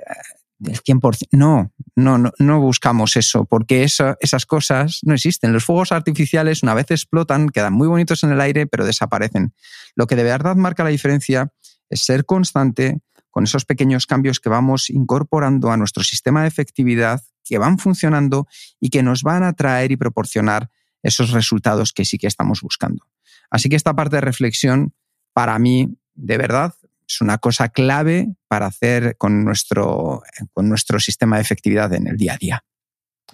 del 0.60 0.82
100%. 0.82 1.28
No, 1.32 1.72
no, 1.96 2.18
no, 2.18 2.32
no 2.40 2.62
buscamos 2.62 3.18
eso, 3.18 3.46
porque 3.46 3.84
esas 3.84 4.46
cosas 4.46 5.00
no 5.04 5.14
existen. 5.14 5.54
Los 5.54 5.66
fuegos 5.66 5.92
artificiales 5.92 6.64
una 6.64 6.74
vez 6.74 6.90
explotan, 6.92 7.50
quedan 7.50 7.74
muy 7.74 7.88
bonitos 7.88 8.24
en 8.24 8.32
el 8.32 8.42
aire, 8.42 8.66
pero 8.66 8.86
desaparecen. 8.86 9.54
Lo 9.96 10.08
que 10.08 10.16
de 10.16 10.24
verdad 10.24 10.56
marca 10.56 10.84
la 10.84 10.90
diferencia 10.90 11.52
es 11.90 12.02
ser 12.06 12.26
constante, 12.26 13.00
con 13.34 13.46
esos 13.46 13.66
pequeños 13.66 14.06
cambios 14.06 14.40
que 14.40 14.48
vamos 14.48 14.92
incorporando 14.92 15.72
a 15.72 15.78
nuestro 15.78 16.04
sistema 16.04 16.44
de 16.44 16.50
efectividad, 16.50 17.24
que 17.44 17.58
van 17.58 17.80
funcionando 17.80 18.48
y 18.80 18.92
que 18.92 19.02
nos 19.02 19.24
van 19.24 19.42
a 19.42 19.54
traer 19.54 19.92
y 19.92 19.98
proporcionar 19.98 20.70
esos 21.02 21.32
resultados 21.32 21.94
que 21.94 22.06
sí 22.06 22.20
que 22.20 22.28
estamos 22.28 22.62
buscando. 22.62 23.08
Así 23.50 23.70
que 23.70 23.76
esta 23.76 23.96
parte 23.96 24.18
de 24.18 24.22
reflexión, 24.22 24.94
para 25.34 25.58
mí, 25.58 25.98
de 26.14 26.38
verdad, 26.38 26.76
es 27.08 27.22
una 27.22 27.40
cosa 27.40 27.70
clave 27.70 28.36
para 28.48 28.68
hacer 28.68 29.18
con 29.18 29.44
nuestro, 29.44 30.22
con 30.54 30.70
nuestro 30.70 31.00
sistema 31.00 31.38
de 31.38 31.42
efectividad 31.42 31.92
en 31.92 32.06
el 32.06 32.18
día 32.18 32.36
a 32.36 32.38
día. 32.38 32.64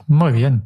Muy 0.08 0.32
bien. 0.32 0.64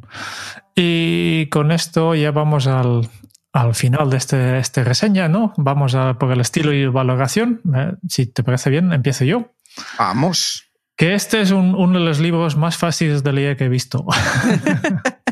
Y 0.76 1.48
con 1.48 1.72
esto 1.72 2.14
ya 2.14 2.30
vamos 2.30 2.68
al, 2.68 3.10
al 3.54 3.76
final 3.76 4.10
de 4.10 4.18
este, 4.18 4.58
este 4.58 4.84
reseña, 4.84 5.30
¿no? 5.30 5.54
Vamos 5.58 5.94
a 5.94 6.18
por 6.18 6.32
el 6.32 6.42
estilo 6.42 6.74
y 6.74 6.88
valoración. 6.88 7.62
Eh, 7.76 7.94
si 8.10 8.26
te 8.26 8.44
parece 8.44 8.72
bien, 8.72 8.92
empiezo 8.92 9.26
yo. 9.26 9.54
Vamos. 9.98 10.72
Que 10.96 11.14
este 11.14 11.42
es 11.42 11.52
uno 11.52 12.00
de 12.00 12.04
los 12.04 12.20
libros 12.20 12.58
más 12.58 12.78
fáciles 12.78 13.24
de 13.24 13.32
leer 13.32 13.56
que 13.56 13.66
he 13.66 13.70
visto. 13.70 14.06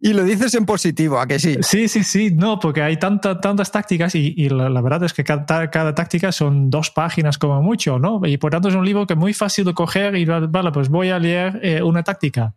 y 0.00 0.12
lo 0.12 0.22
dices 0.22 0.54
en 0.54 0.66
positivo, 0.66 1.18
¿a 1.18 1.26
que 1.26 1.38
sí? 1.38 1.56
Sí, 1.62 1.88
sí, 1.88 2.04
sí, 2.04 2.30
no, 2.30 2.58
porque 2.58 2.82
hay 2.82 2.98
tanta, 2.98 3.40
tantas 3.40 3.72
tácticas 3.72 4.14
y, 4.14 4.48
la, 4.48 4.80
verdad 4.80 5.04
es 5.04 5.12
que 5.12 5.24
cada, 5.24 5.70
cada, 5.70 5.94
táctica 5.94 6.32
son 6.32 6.70
dos 6.70 6.90
páginas 6.90 7.38
como 7.38 7.62
mucho, 7.62 7.98
¿no? 7.98 8.20
Y 8.24 8.38
por 8.38 8.50
tanto 8.50 8.68
es 8.68 8.74
un 8.74 8.84
libro 8.84 9.06
que 9.06 9.14
es 9.14 9.18
muy 9.18 9.34
fácil 9.34 9.64
de 9.64 9.74
coger 9.74 10.16
y, 10.16 10.24
vale, 10.24 10.72
pues 10.72 10.88
voy 10.88 11.10
a 11.10 11.18
leer 11.18 11.60
eh, 11.62 11.82
una 11.82 12.02
táctica. 12.02 12.54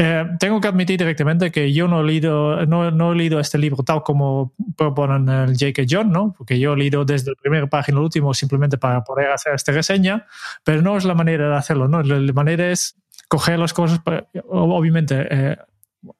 Eh, 0.00 0.24
tengo 0.38 0.60
que 0.60 0.68
admitir 0.68 0.96
directamente 0.96 1.50
que 1.50 1.72
yo 1.72 1.88
no 1.88 2.02
he, 2.02 2.04
leído, 2.04 2.64
no, 2.66 2.92
no 2.92 3.12
he 3.12 3.16
leído 3.16 3.40
este 3.40 3.58
libro 3.58 3.82
tal 3.82 4.04
como 4.04 4.54
proponen 4.76 5.28
el 5.28 5.58
J.K. 5.58 5.82
John, 5.90 6.12
¿no? 6.12 6.32
porque 6.38 6.56
yo 6.60 6.74
he 6.74 6.76
leído 6.76 7.04
desde 7.04 7.32
el 7.32 7.36
primer 7.36 7.68
página 7.68 7.98
al 7.98 8.04
último 8.04 8.32
simplemente 8.32 8.78
para 8.78 9.02
poder 9.02 9.32
hacer 9.32 9.54
esta 9.54 9.72
reseña, 9.72 10.24
pero 10.62 10.82
no 10.82 10.96
es 10.96 11.04
la 11.04 11.14
manera 11.14 11.48
de 11.48 11.56
hacerlo. 11.56 11.88
¿no? 11.88 12.00
La, 12.04 12.32
manera 12.32 12.70
es 12.70 12.96
coger 13.26 13.58
las 13.58 13.74
cosas, 13.74 14.00
obviamente, 14.48 15.26
eh, 15.28 15.56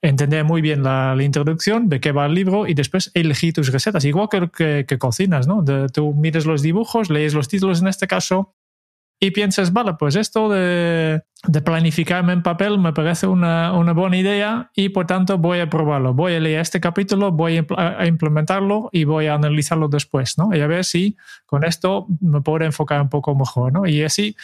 entender 0.03 0.43
muy 0.43 0.61
bien 0.61 0.83
la, 0.83 1.14
introducción, 1.20 1.89
de 1.89 2.01
qué 2.01 2.11
va 2.11 2.26
el 2.26 2.35
libro 2.35 2.66
y 2.66 2.74
después 2.74 3.12
elegir 3.14 3.53
tus 3.55 3.70
recetas, 3.70 4.05
igual 4.05 4.29
que, 4.29 4.51
que, 4.51 4.87
que 4.89 4.99
cocinas. 4.99 5.47
¿no? 5.47 5.64
tú 5.93 6.14
mires 6.14 6.47
los 6.47 6.62
dibujos, 6.62 7.11
lees 7.11 7.33
los 7.33 7.47
títulos 7.47 7.81
en 7.81 7.87
este 7.87 8.09
caso 8.09 8.57
y 9.21 9.33
piensas, 9.33 9.73
vale, 9.73 9.95
pues 9.95 10.14
esto 10.14 10.49
de, 10.49 11.23
de 11.47 11.61
planificarme 11.61 12.33
en 12.33 12.43
papel 12.43 12.79
me 12.79 12.93
parece 12.93 13.27
una, 13.27 13.73
una, 13.73 13.93
buena 13.93 14.16
idea 14.16 14.71
y 14.75 14.91
por 14.91 15.07
tanto 15.07 15.39
voy 15.39 15.59
a 15.59 15.69
probarlo. 15.69 16.14
Voy 16.14 16.35
a 16.35 16.41
leer 16.41 16.61
este 16.61 16.81
capítulo, 16.81 17.33
voy 17.33 17.66
a 17.77 18.07
implementarlo 18.07 18.91
y 18.93 19.05
voy 19.05 19.27
a 19.27 19.35
analizarlo 19.35 19.89
después, 19.89 20.39
¿no? 20.39 20.55
Y 20.55 20.61
a 20.61 20.69
ver 20.69 20.85
si 20.85 21.16
con 21.47 21.64
esto 21.64 22.07
me 22.21 22.41
puedo 22.43 22.64
enfocar 22.64 23.01
un 23.03 23.09
poco 23.09 23.35
mejor, 23.35 23.73
¿no? 23.73 23.87
Y 23.87 24.05
así 24.05 24.37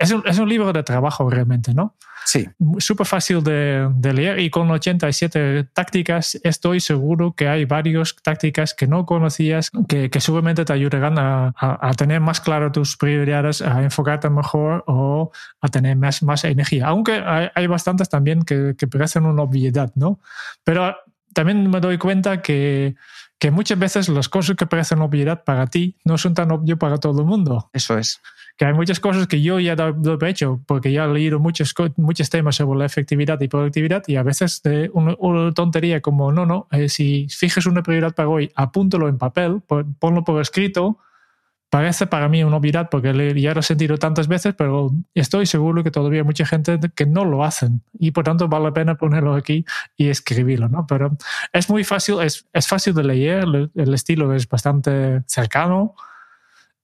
es 0.00 0.10
un, 0.10 0.22
es 0.26 0.38
un 0.38 0.48
libro 0.48 0.72
de 0.72 0.82
trabajo 0.82 1.30
realmente, 1.30 1.72
¿no? 1.72 1.94
Sí. 2.26 2.48
Súper 2.78 3.06
fácil 3.06 3.40
de, 3.44 3.88
de, 3.94 4.12
leer 4.12 4.40
y 4.40 4.50
con 4.50 4.68
87 4.68 5.68
tácticas 5.72 6.36
estoy 6.42 6.80
seguro 6.80 7.34
que 7.36 7.46
hay 7.46 7.66
varias 7.66 8.16
tácticas 8.20 8.74
que 8.74 8.88
no 8.88 9.06
conocías 9.06 9.70
que, 9.88 10.10
que 10.10 10.20
seguramente 10.20 10.64
te 10.64 10.72
ayudarán 10.72 11.20
a, 11.20 11.54
a, 11.56 11.88
a, 11.88 11.94
tener 11.94 12.20
más 12.20 12.40
claro 12.40 12.72
tus 12.72 12.96
prioridades, 12.96 13.62
a 13.62 13.80
enfocarte 13.80 14.28
mejor 14.28 14.82
o 14.88 15.30
a 15.60 15.68
tener 15.68 15.96
más, 15.96 16.24
más 16.24 16.42
energía. 16.42 16.88
Aunque 16.88 17.12
hay, 17.24 17.48
hay 17.54 17.68
bastantes 17.68 18.08
también 18.08 18.42
que, 18.42 18.74
que 18.76 18.88
parecen 18.88 19.24
una 19.24 19.42
obviedad, 19.42 19.92
¿no? 19.94 20.18
Pero 20.64 20.96
también 21.32 21.70
me 21.70 21.78
doy 21.78 21.96
cuenta 21.96 22.42
que, 22.42 22.96
que 23.38 23.52
muchas 23.52 23.78
veces 23.78 24.08
las 24.08 24.28
cosas 24.28 24.56
que 24.56 24.66
parecen 24.66 25.00
obviedad 25.00 25.44
para 25.44 25.68
ti 25.68 25.96
no 26.04 26.18
son 26.18 26.34
tan 26.34 26.50
obvio 26.50 26.76
para 26.76 26.98
todo 26.98 27.20
el 27.20 27.26
mundo. 27.26 27.70
Eso 27.72 27.96
es 27.96 28.20
que 28.56 28.64
hay 28.64 28.72
muchas 28.72 29.00
cosas 29.00 29.26
que 29.26 29.42
yo 29.42 29.60
ya 29.60 29.74
he 29.74 30.28
hecho 30.28 30.60
porque 30.66 30.90
ya 30.90 31.04
he 31.04 31.08
leído 31.08 31.38
muchos, 31.38 31.74
muchos 31.96 32.30
temas 32.30 32.56
sobre 32.56 32.78
la 32.78 32.86
efectividad 32.86 33.40
y 33.40 33.48
productividad 33.48 34.02
y 34.06 34.16
a 34.16 34.22
veces 34.22 34.62
de 34.62 34.90
una, 34.94 35.14
tontería 35.52 36.00
como, 36.00 36.32
no, 36.32 36.46
no, 36.46 36.66
eh, 36.70 36.88
si 36.88 37.26
fijes 37.28 37.66
una 37.66 37.82
prioridad 37.82 38.14
para 38.14 38.28
hoy, 38.28 38.50
apúntalo 38.54 39.08
en 39.08 39.18
papel, 39.18 39.60
ponlo 39.98 40.24
por 40.24 40.40
escrito, 40.40 40.98
parece 41.68 42.06
para 42.06 42.28
mí 42.28 42.42
una 42.44 42.56
obviedad 42.56 42.88
porque 42.90 43.12
ya 43.38 43.52
lo 43.52 43.60
he 43.60 43.62
sentido 43.62 43.98
tantas 43.98 44.26
veces, 44.26 44.54
pero 44.56 44.90
estoy 45.14 45.44
seguro 45.44 45.84
que 45.84 45.90
todavía 45.90 46.20
hay 46.20 46.26
mucha 46.26 46.46
gente 46.46 46.78
que 46.94 47.04
no 47.04 47.26
lo 47.26 47.44
hacen 47.44 47.82
y 47.98 48.12
por 48.12 48.24
tanto 48.24 48.48
vale 48.48 48.66
la 48.66 48.72
pena 48.72 48.94
ponerlo 48.94 49.34
aquí 49.34 49.66
y 49.98 50.08
escribirlo, 50.08 50.68
¿no? 50.68 50.86
Pero 50.86 51.14
es 51.52 51.68
muy 51.68 51.84
fácil, 51.84 52.20
es, 52.22 52.46
es 52.54 52.66
fácil 52.66 52.94
de 52.94 53.04
leer, 53.04 53.44
el 53.74 53.94
estilo 53.94 54.32
es 54.32 54.48
bastante 54.48 55.22
cercano, 55.26 55.94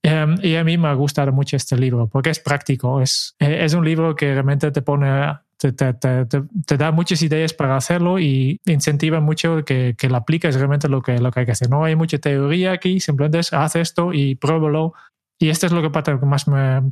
Um, 0.04 0.36
y 0.42 0.56
a 0.56 0.64
mí 0.64 0.76
me 0.78 0.88
ha 0.88 0.94
gustado 0.94 1.30
mucho 1.30 1.56
este 1.56 1.76
libro 1.76 2.08
porque 2.08 2.30
es 2.30 2.40
práctico, 2.40 3.00
es, 3.00 3.36
eh, 3.38 3.64
es 3.64 3.72
un 3.72 3.84
libro 3.84 4.16
que 4.16 4.32
realmente 4.32 4.72
te 4.72 4.82
pone, 4.82 5.32
te, 5.56 5.72
te, 5.72 5.92
te, 5.94 6.26
te, 6.66 6.76
da 6.76 6.90
muchas 6.90 7.22
ideas 7.22 7.52
para 7.52 7.76
hacerlo 7.76 8.18
y 8.18 8.60
incentiva 8.66 9.20
mucho 9.20 9.64
que, 9.64 9.94
que 9.96 10.08
lo 10.08 10.16
apliques 10.16 10.56
realmente 10.56 10.88
lo 10.88 11.02
que, 11.02 11.18
lo 11.18 11.30
que 11.30 11.40
hay 11.40 11.46
que 11.46 11.52
hacer. 11.52 11.70
No 11.70 11.84
hay 11.84 11.94
mucha 11.94 12.18
teoría 12.18 12.72
aquí, 12.72 12.98
simplemente 12.98 13.38
es 13.38 13.52
haz 13.52 13.76
esto 13.76 14.12
y 14.12 14.34
pruébalo. 14.34 14.92
Y 15.38 15.50
esto 15.50 15.66
es 15.66 15.72
lo 15.72 15.82
que 15.82 16.26
más 16.26 16.48
me, 16.48 16.82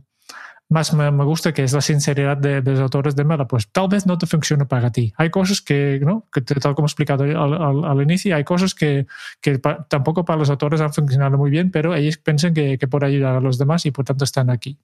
más 0.70 0.94
me, 0.94 1.10
me, 1.10 1.24
gusta, 1.24 1.52
que 1.52 1.64
es 1.64 1.72
la 1.72 1.80
sinceridad 1.80 2.36
de, 2.36 2.62
de, 2.62 2.70
los 2.70 2.80
autores 2.80 3.16
de 3.16 3.24
Mela, 3.24 3.46
pues 3.46 3.68
tal 3.68 3.88
vez 3.88 4.06
no 4.06 4.16
te 4.16 4.26
funcione 4.26 4.64
para 4.66 4.90
ti. 4.90 5.12
Hay 5.16 5.28
cosas 5.28 5.60
que, 5.60 6.00
¿no? 6.00 6.26
que 6.32 6.40
tal 6.40 6.76
como 6.76 6.86
he 6.86 6.88
explicado 6.88 7.24
al, 7.24 7.36
al, 7.36 7.84
al 7.84 8.02
inicio, 8.02 8.34
hay 8.36 8.44
cosas 8.44 8.74
que, 8.74 9.06
que 9.40 9.58
pa, 9.58 9.84
tampoco 9.88 10.24
para 10.24 10.38
los 10.38 10.48
autores 10.48 10.80
han 10.80 10.92
funcionado 10.92 11.36
muy 11.36 11.50
bien, 11.50 11.72
pero 11.72 11.94
ellos 11.94 12.18
piensan 12.18 12.54
que, 12.54 12.78
que 12.78 12.86
por 12.86 13.04
ayudar 13.04 13.36
a 13.36 13.40
los 13.40 13.58
demás 13.58 13.84
y 13.84 13.90
por 13.90 14.04
tanto 14.04 14.24
están 14.24 14.48
aquí. 14.48 14.78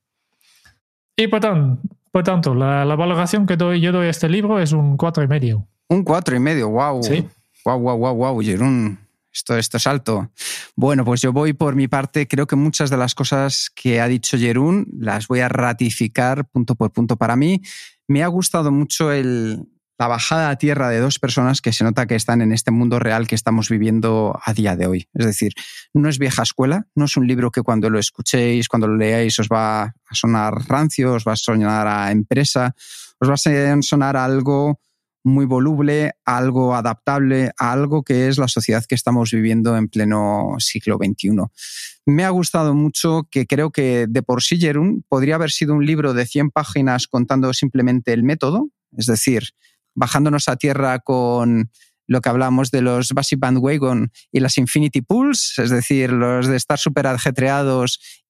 Y 1.17 1.29
por 1.29 1.41
tanto, 1.41 1.81
por 2.11 2.25
tanto 2.25 2.55
la, 2.55 2.85
la 2.85 2.97
valoración 2.97 3.47
que 3.47 3.57
doy, 3.57 3.81
yo 3.81 3.93
doy 3.93 4.09
a 4.09 4.11
este 4.11 4.29
libro 4.29 4.59
es 4.59 4.73
un 4.73 4.97
cuatro 4.97 5.23
y 5.23 5.29
medio. 5.29 5.69
Un 5.89 6.03
cuatro 6.03 6.35
y 6.35 6.41
medio, 6.41 6.69
wow. 6.69 7.01
Sí. 7.03 7.25
Wow, 7.65 7.79
wow, 7.79 7.97
wow, 7.97 8.15
wow, 8.15 8.41
Jerón. 8.41 9.06
Esto, 9.37 9.55
esto 9.59 9.77
es 9.77 9.87
alto. 9.87 10.33
Bueno, 10.77 11.05
pues 11.05 11.21
yo 11.21 11.31
voy 11.31 11.53
por 11.53 11.77
mi 11.77 11.89
parte. 11.89 12.27
Creo 12.27 12.47
que 12.47 12.57
muchas 12.57 12.89
de 12.89 12.97
las 12.97 13.15
cosas 13.15 13.71
que 13.75 14.01
ha 14.01 14.09
dicho 14.09 14.39
Jerún 14.39 14.87
las 14.99 15.29
voy 15.29 15.41
a 15.41 15.51
ratificar 15.51 16.49
punto 16.49 16.75
por 16.75 16.91
punto 16.91 17.19
para 17.19 17.37
mí. 17.37 17.61
Me 18.09 18.23
ha 18.23 18.29
gustado 18.29 18.73
mucho 18.73 19.13
el, 19.13 19.69
la 19.99 20.09
bajada 20.09 20.49
a 20.49 20.57
tierra 20.57 20.89
de 20.89 21.01
dos 21.01 21.19
personas 21.19 21.61
que 21.61 21.75
se 21.75 21.85
nota 21.85 22.07
que 22.07 22.15
están 22.15 22.41
en 22.41 22.51
este 22.51 22.71
mundo 22.71 22.99
real 22.99 23.27
que 23.27 23.35
estamos 23.35 23.69
viviendo 23.69 24.41
a 24.43 24.55
día 24.55 24.75
de 24.75 24.87
hoy. 24.87 25.09
Es 25.13 25.27
decir, 25.27 25.53
no 25.93 26.09
es 26.09 26.19
vieja 26.19 26.43
escuela, 26.43 26.87
no 26.95 27.05
es 27.05 27.19
un 27.19 27.27
libro 27.27 27.51
que 27.51 27.61
cuando 27.61 27.91
lo 27.91 27.99
escuchéis, 27.99 28.69
cuando 28.69 28.89
lo 28.89 28.97
leáis, 28.97 29.39
os 29.39 29.49
va 29.49 29.83
a 29.83 30.15
sonar 30.15 30.55
rancio, 30.67 31.13
os 31.13 31.25
va 31.29 31.33
a 31.33 31.37
sonar 31.37 31.87
a 31.87 32.11
empresa, 32.11 32.75
os 33.21 33.29
va 33.29 33.35
a 33.35 33.83
sonar 33.83 34.17
a 34.17 34.25
algo 34.25 34.81
muy 35.27 35.45
voluble, 35.45 36.13
algo 36.25 36.75
adaptable, 36.75 37.51
a 37.59 37.73
algo 37.73 38.05
que 38.05 38.29
es 38.29 38.39
la 38.39 38.47
sociedad 38.47 38.85
que 38.85 38.95
estamos 38.95 39.33
viviendo 39.33 39.77
en 39.77 39.89
pleno 39.89 40.55
siglo 40.59 40.99
XXI. 40.99 41.31
Me 42.07 42.25
ha 42.25 42.31
gustado 42.31 42.75
mucho 42.75 43.27
que 43.31 43.47
creo 43.47 43.71
que 43.71 44.07
de 44.09 44.23
por 44.23 44.43
sí 44.43 44.59
Jerún 44.59 45.05
podría 45.09 45.35
haber 45.35 45.51
sido 45.51 45.75
un 45.75 45.85
libro 45.85 46.15
de 46.15 46.27
100 46.27 46.51
páginas 46.51 47.09
contando 47.09 47.53
simplemente 47.53 48.13
el 48.13 48.23
método, 48.23 48.69
es 48.97 49.07
decir, 49.07 49.51
bajándonos 49.95 50.49
a 50.49 50.57
tierra 50.57 51.01
con 51.01 51.71
lo 52.07 52.21
que 52.21 52.29
hablamos 52.29 52.71
de 52.71 52.83
los 52.83 53.09
Basic 53.09 53.41
Bandwagon 53.41 54.13
y 54.31 54.39
las 54.39 54.59
Infinity 54.59 55.03
Pools, 55.03 55.59
es 55.59 55.71
decir, 55.71 56.13
los 56.13 56.47
de 56.47 56.57
estar 56.57 56.79
súper 56.79 57.07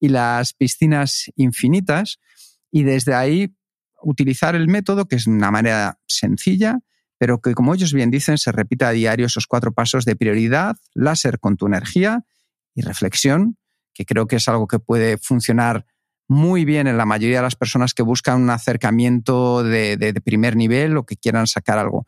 y 0.00 0.08
las 0.08 0.54
piscinas 0.54 1.30
infinitas. 1.36 2.18
Y 2.72 2.84
desde 2.84 3.14
ahí 3.14 3.54
utilizar 4.06 4.54
el 4.54 4.68
método, 4.68 5.06
que 5.06 5.16
es 5.16 5.26
una 5.26 5.50
manera 5.50 5.98
sencilla, 6.06 6.78
pero 7.18 7.40
que, 7.40 7.54
como 7.54 7.74
ellos 7.74 7.92
bien 7.92 8.10
dicen, 8.10 8.38
se 8.38 8.52
repita 8.52 8.88
a 8.88 8.92
diario 8.92 9.26
esos 9.26 9.46
cuatro 9.46 9.72
pasos 9.72 10.04
de 10.04 10.16
prioridad, 10.16 10.76
láser 10.94 11.40
con 11.40 11.56
tu 11.56 11.66
energía 11.66 12.24
y 12.74 12.82
reflexión, 12.82 13.56
que 13.92 14.04
creo 14.04 14.26
que 14.26 14.36
es 14.36 14.48
algo 14.48 14.66
que 14.66 14.78
puede 14.78 15.18
funcionar 15.18 15.86
muy 16.28 16.64
bien 16.64 16.86
en 16.86 16.96
la 16.96 17.06
mayoría 17.06 17.38
de 17.38 17.42
las 17.42 17.56
personas 17.56 17.94
que 17.94 18.02
buscan 18.02 18.42
un 18.42 18.50
acercamiento 18.50 19.62
de, 19.62 19.96
de, 19.96 20.12
de 20.12 20.20
primer 20.20 20.56
nivel 20.56 20.96
o 20.96 21.06
que 21.06 21.16
quieran 21.16 21.46
sacar 21.46 21.78
algo. 21.78 22.06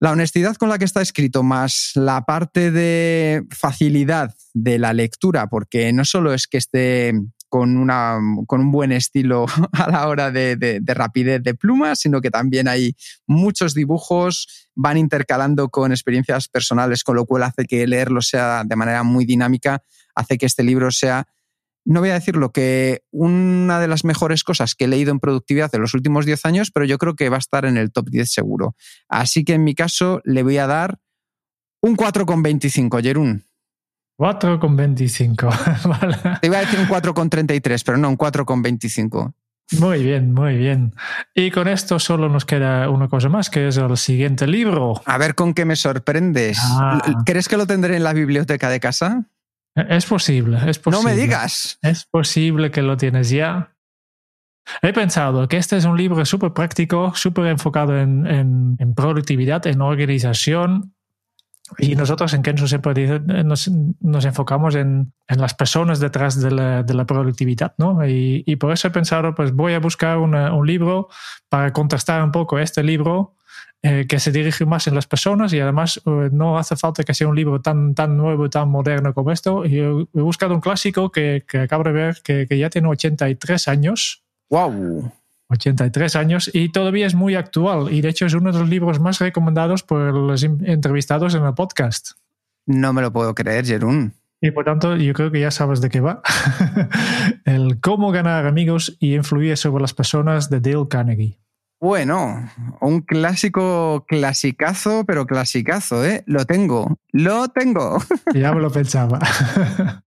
La 0.00 0.12
honestidad 0.12 0.56
con 0.56 0.68
la 0.68 0.78
que 0.78 0.84
está 0.84 1.02
escrito, 1.02 1.42
más 1.42 1.92
la 1.94 2.24
parte 2.24 2.70
de 2.70 3.44
facilidad 3.50 4.34
de 4.54 4.78
la 4.78 4.92
lectura, 4.92 5.48
porque 5.48 5.92
no 5.92 6.04
solo 6.04 6.34
es 6.34 6.46
que 6.46 6.58
esté 6.58 7.12
con, 7.48 7.76
una, 7.76 8.18
con 8.46 8.60
un 8.60 8.72
buen 8.72 8.92
estilo 8.92 9.46
a 9.72 9.90
la 9.90 10.08
hora 10.08 10.30
de, 10.30 10.56
de, 10.56 10.80
de, 10.80 10.94
rapidez 10.94 11.42
de 11.42 11.54
plumas, 11.54 12.00
sino 12.00 12.20
que 12.20 12.30
también 12.30 12.68
hay 12.68 12.94
muchos 13.26 13.74
dibujos, 13.74 14.68
van 14.74 14.98
intercalando 14.98 15.68
con 15.68 15.92
experiencias 15.92 16.48
personales, 16.48 17.04
con 17.04 17.16
lo 17.16 17.26
cual 17.26 17.44
hace 17.44 17.64
que 17.64 17.86
leerlo 17.86 18.20
sea 18.22 18.62
de 18.64 18.76
manera 18.76 19.02
muy 19.02 19.24
dinámica, 19.24 19.82
hace 20.14 20.38
que 20.38 20.46
este 20.46 20.62
libro 20.62 20.90
sea, 20.90 21.26
no 21.84 22.00
voy 22.00 22.10
a 22.10 22.14
decir 22.14 22.36
lo 22.36 22.50
que 22.50 23.04
una 23.12 23.78
de 23.78 23.86
las 23.86 24.04
mejores 24.04 24.42
cosas 24.42 24.74
que 24.74 24.84
he 24.84 24.88
leído 24.88 25.12
en 25.12 25.20
productividad 25.20 25.72
en 25.74 25.82
los 25.82 25.94
últimos 25.94 26.26
10 26.26 26.44
años, 26.44 26.70
pero 26.72 26.84
yo 26.84 26.98
creo 26.98 27.14
que 27.14 27.28
va 27.28 27.36
a 27.36 27.38
estar 27.38 27.64
en 27.64 27.76
el 27.76 27.92
top 27.92 28.10
10 28.10 28.30
seguro. 28.30 28.74
Así 29.08 29.44
que 29.44 29.54
en 29.54 29.62
mi 29.62 29.74
caso 29.74 30.20
le 30.24 30.42
voy 30.42 30.58
a 30.58 30.66
dar 30.66 30.98
un 31.80 31.96
4,25, 31.96 33.00
Jerún. 33.02 33.45
4,25. 34.18 35.88
vale. 36.00 36.38
Te 36.40 36.46
iba 36.46 36.58
a 36.58 36.60
decir 36.60 36.78
un 36.78 36.86
4,33, 36.86 37.82
pero 37.84 37.98
no, 37.98 38.08
un 38.08 38.18
4,25. 38.18 39.32
Muy 39.72 40.02
bien, 40.02 40.32
muy 40.32 40.56
bien. 40.56 40.94
Y 41.34 41.50
con 41.50 41.66
esto 41.66 41.98
solo 41.98 42.28
nos 42.28 42.44
queda 42.44 42.88
una 42.88 43.08
cosa 43.08 43.28
más, 43.28 43.50
que 43.50 43.66
es 43.68 43.76
el 43.76 43.96
siguiente 43.96 44.46
libro. 44.46 45.02
A 45.04 45.18
ver 45.18 45.34
con 45.34 45.54
qué 45.54 45.64
me 45.64 45.74
sorprendes. 45.74 46.58
Ah. 46.62 47.00
¿Crees 47.24 47.48
que 47.48 47.56
lo 47.56 47.66
tendré 47.66 47.96
en 47.96 48.04
la 48.04 48.12
biblioteca 48.12 48.70
de 48.70 48.78
casa? 48.78 49.24
Es 49.74 50.06
posible, 50.06 50.58
es 50.70 50.78
posible. 50.78 51.02
No 51.02 51.02
me 51.02 51.20
digas. 51.20 51.78
Es 51.82 52.04
posible 52.04 52.70
que 52.70 52.82
lo 52.82 52.96
tienes 52.96 53.28
ya. 53.30 53.74
He 54.82 54.92
pensado 54.92 55.46
que 55.48 55.58
este 55.58 55.76
es 55.76 55.84
un 55.84 55.96
libro 55.96 56.24
súper 56.24 56.52
práctico, 56.52 57.12
súper 57.14 57.46
enfocado 57.46 57.98
en, 57.98 58.26
en, 58.26 58.76
en 58.78 58.94
productividad, 58.94 59.66
en 59.66 59.80
organización, 59.80 60.95
y 61.78 61.96
nosotros 61.96 62.32
en 62.34 62.42
Kenzo 62.42 62.68
siempre 62.68 63.20
nos, 63.20 63.70
nos 64.00 64.24
enfocamos 64.24 64.74
en, 64.74 65.12
en, 65.26 65.40
las 65.40 65.54
personas 65.54 66.00
detrás 66.00 66.40
de 66.40 66.50
la, 66.50 66.82
de 66.82 66.94
la 66.94 67.06
productividad, 67.06 67.74
¿no? 67.78 68.06
Y, 68.06 68.44
y, 68.46 68.56
por 68.56 68.72
eso 68.72 68.88
he 68.88 68.90
pensado, 68.90 69.34
pues 69.34 69.52
voy 69.52 69.74
a 69.74 69.80
buscar 69.80 70.18
una, 70.18 70.54
un 70.54 70.66
libro 70.66 71.08
para 71.48 71.72
contrastar 71.72 72.22
un 72.22 72.32
poco 72.32 72.58
este 72.58 72.82
libro 72.82 73.36
eh, 73.82 74.06
que 74.08 74.18
se 74.18 74.32
dirige 74.32 74.64
más 74.64 74.86
en 74.86 74.94
las 74.94 75.06
personas 75.06 75.52
y 75.52 75.60
además 75.60 76.00
eh, 76.06 76.30
no 76.32 76.58
hace 76.58 76.74
falta 76.76 77.04
que 77.04 77.14
sea 77.14 77.28
un 77.28 77.36
libro 77.36 77.60
tan, 77.60 77.94
tan 77.94 78.16
nuevo 78.16 78.50
tan 78.50 78.68
moderno 78.68 79.14
como 79.14 79.30
esto. 79.30 79.64
Y 79.64 79.78
he 79.78 80.20
buscado 80.20 80.54
un 80.54 80.60
clásico 80.60 81.12
que, 81.12 81.44
que 81.46 81.58
acabo 81.60 81.84
de 81.84 81.92
ver 81.92 82.16
que, 82.24 82.46
que 82.48 82.58
ya 82.58 82.70
tiene 82.70 82.88
83 82.88 83.68
años. 83.68 84.24
¡Wow! 84.50 85.12
83 85.48 86.16
años 86.16 86.50
y 86.52 86.70
todavía 86.70 87.06
es 87.06 87.14
muy 87.14 87.34
actual 87.34 87.92
y 87.92 88.00
de 88.00 88.08
hecho 88.08 88.26
es 88.26 88.34
uno 88.34 88.52
de 88.52 88.58
los 88.58 88.68
libros 88.68 89.00
más 89.00 89.18
recomendados 89.20 89.82
por 89.82 90.12
los 90.12 90.42
entrevistados 90.42 91.34
en 91.34 91.44
el 91.44 91.54
podcast. 91.54 92.12
No 92.66 92.92
me 92.92 93.02
lo 93.02 93.12
puedo 93.12 93.34
creer, 93.34 93.64
Jerún. 93.64 94.14
Y 94.40 94.50
por 94.50 94.64
tanto, 94.64 94.96
yo 94.96 95.12
creo 95.14 95.30
que 95.30 95.40
ya 95.40 95.50
sabes 95.50 95.80
de 95.80 95.88
qué 95.88 96.00
va. 96.00 96.20
el 97.44 97.80
cómo 97.80 98.10
ganar 98.10 98.46
amigos 98.46 98.96
y 99.00 99.14
influir 99.14 99.56
sobre 99.56 99.82
las 99.82 99.94
personas 99.94 100.50
de 100.50 100.60
Dale 100.60 100.88
Carnegie. 100.88 101.38
Bueno, 101.80 102.48
un 102.80 103.02
clásico 103.02 104.04
clasicazo, 104.08 105.04
pero 105.04 105.26
clasicazo, 105.26 106.04
¿eh? 106.04 106.24
Lo 106.26 106.44
tengo, 106.46 106.98
lo 107.12 107.48
tengo. 107.48 107.98
ya 108.34 108.52
me 108.52 108.60
lo 108.60 108.70
pensaba. 108.70 109.20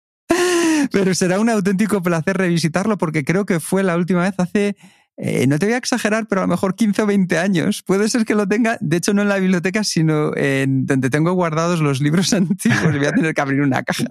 Pero 0.91 1.15
será 1.15 1.39
un 1.39 1.49
auténtico 1.49 2.01
placer 2.03 2.37
revisitarlo 2.37 2.97
porque 2.97 3.23
creo 3.25 3.45
que 3.45 3.59
fue 3.59 3.81
la 3.81 3.97
última 3.97 4.21
vez 4.21 4.35
hace 4.37 4.75
eh, 5.17 5.47
no 5.47 5.57
te 5.59 5.65
voy 5.65 5.73
a 5.73 5.77
exagerar, 5.77 6.27
pero 6.27 6.41
a 6.41 6.43
lo 6.43 6.49
mejor 6.49 6.75
15 6.75 7.03
o 7.03 7.05
20 7.05 7.37
años. 7.37 7.83
Puede 7.83 8.09
ser 8.09 8.25
que 8.25 8.35
lo 8.35 8.47
tenga, 8.47 8.77
de 8.81 8.97
hecho, 8.97 9.13
no 9.13 9.21
en 9.21 9.29
la 9.29 9.37
biblioteca, 9.37 9.83
sino 9.83 10.35
en 10.35 10.85
donde 10.85 11.09
tengo 11.09 11.31
guardados 11.33 11.79
los 11.79 12.01
libros 12.01 12.33
antiguos. 12.33 12.97
Voy 12.97 13.05
a 13.05 13.13
tener 13.13 13.33
que 13.33 13.41
abrir 13.41 13.61
una 13.61 13.83
caja. 13.83 14.07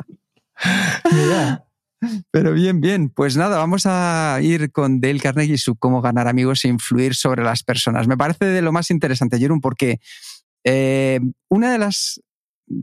Pero 2.31 2.53
bien, 2.53 2.81
bien. 2.81 3.11
Pues 3.11 3.37
nada, 3.37 3.59
vamos 3.59 3.85
a 3.87 4.39
ir 4.43 4.73
con 4.73 5.01
Dale 5.01 5.21
Carnegie 5.21 5.55
y 5.55 5.59
su 5.59 5.77
cómo 5.77 6.01
ganar 6.01 6.29
amigos 6.29 6.65
e 6.65 6.69
influir 6.69 7.15
sobre 7.15 7.43
las 7.43 7.63
personas. 7.63 8.07
Me 8.07 8.17
parece 8.17 8.47
de 8.47 8.63
lo 8.63 8.73
más 8.73 8.91
interesante, 8.91 9.39
Jerón, 9.39 9.61
porque 9.61 10.01
eh, 10.65 11.21
una 11.49 11.73
de 11.73 11.79
las 11.79 12.21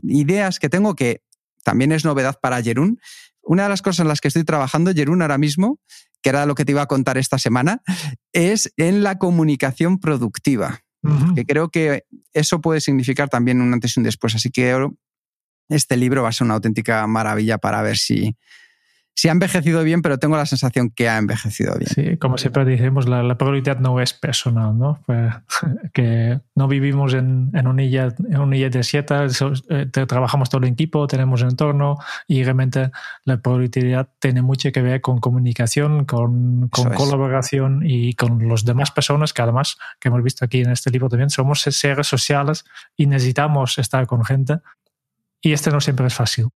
ideas 0.04 0.58
que 0.58 0.68
tengo 0.68 0.94
que 0.94 1.22
también 1.64 1.92
es 1.92 2.04
novedad 2.04 2.38
para 2.40 2.62
Jerún, 2.62 3.00
una 3.42 3.64
de 3.64 3.68
las 3.68 3.82
cosas 3.82 4.00
en 4.00 4.08
las 4.08 4.20
que 4.20 4.28
estoy 4.28 4.44
trabajando, 4.44 4.92
Jerún, 4.92 5.22
ahora 5.22 5.38
mismo, 5.38 5.80
que 6.22 6.30
era 6.30 6.46
lo 6.46 6.54
que 6.54 6.64
te 6.64 6.72
iba 6.72 6.82
a 6.82 6.86
contar 6.86 7.18
esta 7.18 7.38
semana, 7.38 7.82
es 8.32 8.72
en 8.76 9.02
la 9.02 9.18
comunicación 9.18 9.98
productiva. 9.98 10.80
Que 11.34 11.44
creo 11.44 11.68
que 11.68 12.04
eso 12.32 12.60
puede 12.60 12.80
significar 12.80 13.28
también 13.28 13.60
un 13.60 13.72
antes 13.72 13.96
y 13.96 14.00
un 14.00 14.04
después. 14.04 14.36
Así 14.36 14.50
que 14.50 14.88
este 15.68 15.96
libro 15.96 16.22
va 16.22 16.28
a 16.28 16.32
ser 16.32 16.44
una 16.44 16.54
auténtica 16.54 17.04
maravilla 17.08 17.58
para 17.58 17.82
ver 17.82 17.96
si, 17.96 18.36
si 19.14 19.28
ha 19.28 19.32
envejecido 19.32 19.82
bien, 19.84 20.00
pero 20.00 20.18
tengo 20.18 20.36
la 20.36 20.46
sensación 20.46 20.90
que 20.90 21.08
ha 21.08 21.18
envejecido 21.18 21.74
bien. 21.76 21.88
Sí, 21.88 22.16
como 22.16 22.38
siempre 22.38 22.64
decimos, 22.64 23.06
la, 23.06 23.22
la 23.22 23.36
probabilidad 23.36 23.78
no 23.78 24.00
es 24.00 24.14
personal, 24.14 24.78
¿no? 24.78 25.00
Pues, 25.06 25.34
que 25.92 26.40
no 26.54 26.66
vivimos 26.66 27.12
en, 27.14 27.50
en, 27.52 27.66
una 27.66 27.82
isla, 27.82 28.14
en 28.18 28.40
una 28.40 28.56
isla 28.56 28.70
desierta, 28.70 29.26
eh, 29.68 29.86
trabajamos 29.86 30.48
todo 30.48 30.62
el 30.62 30.72
equipo, 30.72 31.06
tenemos 31.06 31.42
entorno 31.42 31.98
y 32.26 32.42
realmente 32.42 32.90
la 33.24 33.36
probabilidad 33.36 34.08
tiene 34.18 34.40
mucho 34.40 34.72
que 34.72 34.80
ver 34.80 35.00
con 35.02 35.18
comunicación, 35.18 36.06
con, 36.06 36.68
con 36.68 36.94
colaboración 36.94 37.82
y 37.84 38.14
con 38.14 38.48
las 38.48 38.64
demás 38.64 38.90
personas 38.90 39.32
que 39.32 39.42
además, 39.42 39.76
que 40.00 40.08
hemos 40.08 40.22
visto 40.22 40.44
aquí 40.44 40.60
en 40.60 40.70
este 40.70 40.90
libro 40.90 41.08
también, 41.08 41.28
somos 41.28 41.60
seres 41.60 42.06
sociales 42.06 42.64
y 42.96 43.06
necesitamos 43.06 43.78
estar 43.78 44.06
con 44.06 44.24
gente 44.24 44.58
y 45.42 45.52
este 45.52 45.70
no 45.70 45.80
siempre 45.80 46.06
es 46.06 46.14
fácil. 46.14 46.48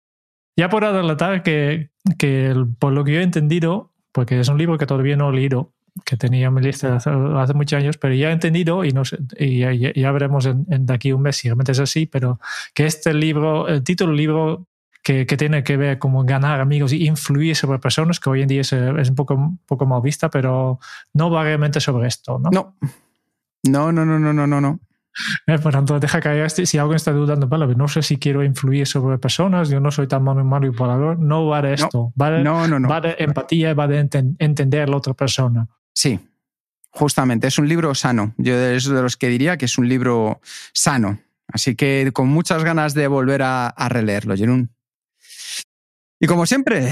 Ya 0.57 0.69
por 0.69 0.85
adelantar 0.85 1.43
que, 1.43 1.91
que 2.19 2.55
por 2.79 2.93
lo 2.93 3.05
que 3.05 3.13
yo 3.13 3.21
he 3.21 3.23
entendido, 3.23 3.93
porque 4.13 4.39
es 4.39 4.49
un 4.49 4.59
libro 4.59 4.79
que 4.79 4.87
todavía 4.87 5.17
no 5.17 5.31
he 5.31 5.35
leído, 5.35 5.73
que 6.05 6.17
tenía 6.17 6.49
en 6.49 6.55
mi 6.55 6.63
lista 6.63 6.97
hace, 6.97 7.55
muchos 7.55 7.79
años, 7.79 7.97
pero 7.99 8.15
ya 8.15 8.31
he 8.31 8.33
entendido 8.33 8.85
y, 8.85 8.93
no 8.93 9.05
sé, 9.05 9.19
y 9.39 9.59
ya, 9.59 10.13
veremos 10.13 10.47
en, 10.47 10.65
de 10.67 10.95
aquí 10.95 11.13
un 11.13 11.23
mes 11.23 11.37
si 11.37 11.49
realmente 11.49 11.73
es 11.73 11.79
así, 11.79 12.07
pero 12.07 12.41
que 12.75 12.87
este 12.87 13.15
libro, 13.15 13.69
el 13.69 13.83
título 13.85 14.11
del 14.11 14.19
libro 14.19 14.67
que, 15.03 15.27
que, 15.27 15.37
tiene 15.37 15.63
que 15.63 15.77
ver 15.77 15.99
como 15.99 16.25
ganar 16.25 16.61
amigos 16.61 16.93
y 16.93 17.07
influir 17.07 17.55
sobre 17.55 17.79
personas, 17.79 18.19
que 18.19 18.31
hoy 18.31 18.43
en 18.43 18.49
día 18.49 18.63
es, 18.63 18.73
un 18.73 19.15
poco, 19.15 19.35
un 19.35 19.59
poco 19.67 19.87
mal 19.87 20.01
vista, 20.03 20.31
pero 20.31 20.81
no 21.13 21.31
va 21.31 21.45
realmente 21.45 21.81
sobre 21.81 22.09
esto. 22.09 22.39
No. 22.39 22.51
No, 23.67 23.93
no, 23.93 24.05
no, 24.05 24.19
no, 24.19 24.33
no, 24.33 24.47
no, 24.47 24.61
no. 24.61 24.81
Eh, 25.47 25.59
por 25.59 25.73
tanto, 25.73 25.99
deja 26.01 26.21
caer 26.21 26.45
este, 26.45 26.67
si 26.67 26.79
alguien 26.79 26.97
está 26.97 27.13
dudando, 27.13 27.49
vale, 27.49 27.75
no 27.75 27.89
sé 27.89 28.03
si 28.03 28.17
quiero 28.19 28.43
influir 28.43 28.87
sobre 28.87 29.19
personas, 29.19 29.69
yo 29.69 29.81
no 29.81 29.91
soy 29.91 30.07
tan 30.07 30.25
manipulador, 30.25 31.19
no 31.19 31.47
va 31.47 31.63
de 31.63 31.75
esto, 31.75 32.13
no, 32.17 32.25
va, 32.25 32.31
de, 32.31 32.43
no, 32.43 32.67
no, 32.67 32.81
no. 32.81 32.89
va 32.89 33.01
de 33.01 33.17
empatía, 33.19 33.75
va 33.75 33.87
de 33.87 33.99
enten, 33.99 34.37
entender 34.39 34.83
a 34.83 34.87
la 34.87 34.97
otra 34.97 35.15
persona. 35.15 35.69
Sí, 35.95 36.19
justamente, 36.91 37.47
es 37.47 37.59
un 37.59 37.69
libro 37.69 37.95
sano. 37.95 38.35
Yo 38.39 38.55
es 38.55 38.85
de 38.85 39.03
los 39.03 39.17
que 39.17 39.29
diría 39.29 39.57
que 39.57 39.67
es 39.67 39.79
un 39.79 39.89
libro 39.89 40.41
sano. 40.73 41.21
Así 41.49 41.77
que 41.77 42.11
con 42.13 42.29
muchas 42.29 42.65
ganas 42.65 42.95
de 42.95 43.07
volver 43.07 43.43
a, 43.43 43.69
a 43.69 43.89
releerlo, 43.89 44.37
Jerún. 44.37 44.71
Y 46.19 46.27
como 46.27 46.47
siempre, 46.47 46.91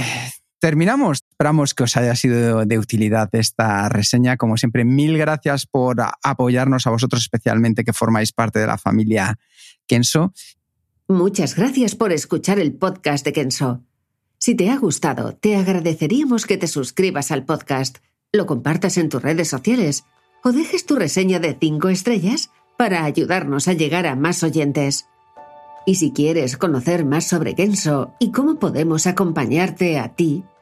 terminamos. 0.62 1.24
Esperamos 1.28 1.74
que 1.74 1.82
os 1.82 1.96
haya 1.96 2.14
sido 2.14 2.64
de 2.64 2.78
utilidad 2.78 3.28
esta 3.32 3.88
reseña. 3.88 4.36
Como 4.36 4.56
siempre, 4.56 4.84
mil 4.84 5.18
gracias 5.18 5.66
por 5.66 5.96
apoyarnos 6.22 6.86
a 6.86 6.90
vosotros, 6.90 7.22
especialmente 7.22 7.82
que 7.82 7.92
formáis 7.92 8.32
parte 8.32 8.60
de 8.60 8.68
la 8.68 8.78
familia 8.78 9.40
Kenso. 9.88 10.32
Muchas 11.08 11.56
gracias 11.56 11.96
por 11.96 12.12
escuchar 12.12 12.60
el 12.60 12.74
podcast 12.74 13.24
de 13.24 13.32
Kenso. 13.32 13.82
Si 14.38 14.54
te 14.54 14.70
ha 14.70 14.76
gustado, 14.76 15.34
te 15.34 15.56
agradeceríamos 15.56 16.46
que 16.46 16.56
te 16.56 16.68
suscribas 16.68 17.32
al 17.32 17.44
podcast, 17.44 17.98
lo 18.32 18.46
compartas 18.46 18.98
en 18.98 19.08
tus 19.08 19.20
redes 19.20 19.48
sociales 19.48 20.04
o 20.44 20.52
dejes 20.52 20.86
tu 20.86 20.94
reseña 20.94 21.40
de 21.40 21.56
5 21.60 21.88
estrellas 21.88 22.50
para 22.78 23.04
ayudarnos 23.04 23.66
a 23.66 23.72
llegar 23.72 24.06
a 24.06 24.14
más 24.14 24.44
oyentes. 24.44 25.06
Y 25.86 25.96
si 25.96 26.12
quieres 26.12 26.56
conocer 26.56 27.04
más 27.04 27.26
sobre 27.26 27.56
Kenso 27.56 28.14
y 28.20 28.30
cómo 28.30 28.60
podemos 28.60 29.08
acompañarte 29.08 29.98
a 29.98 30.14
ti, 30.14 30.44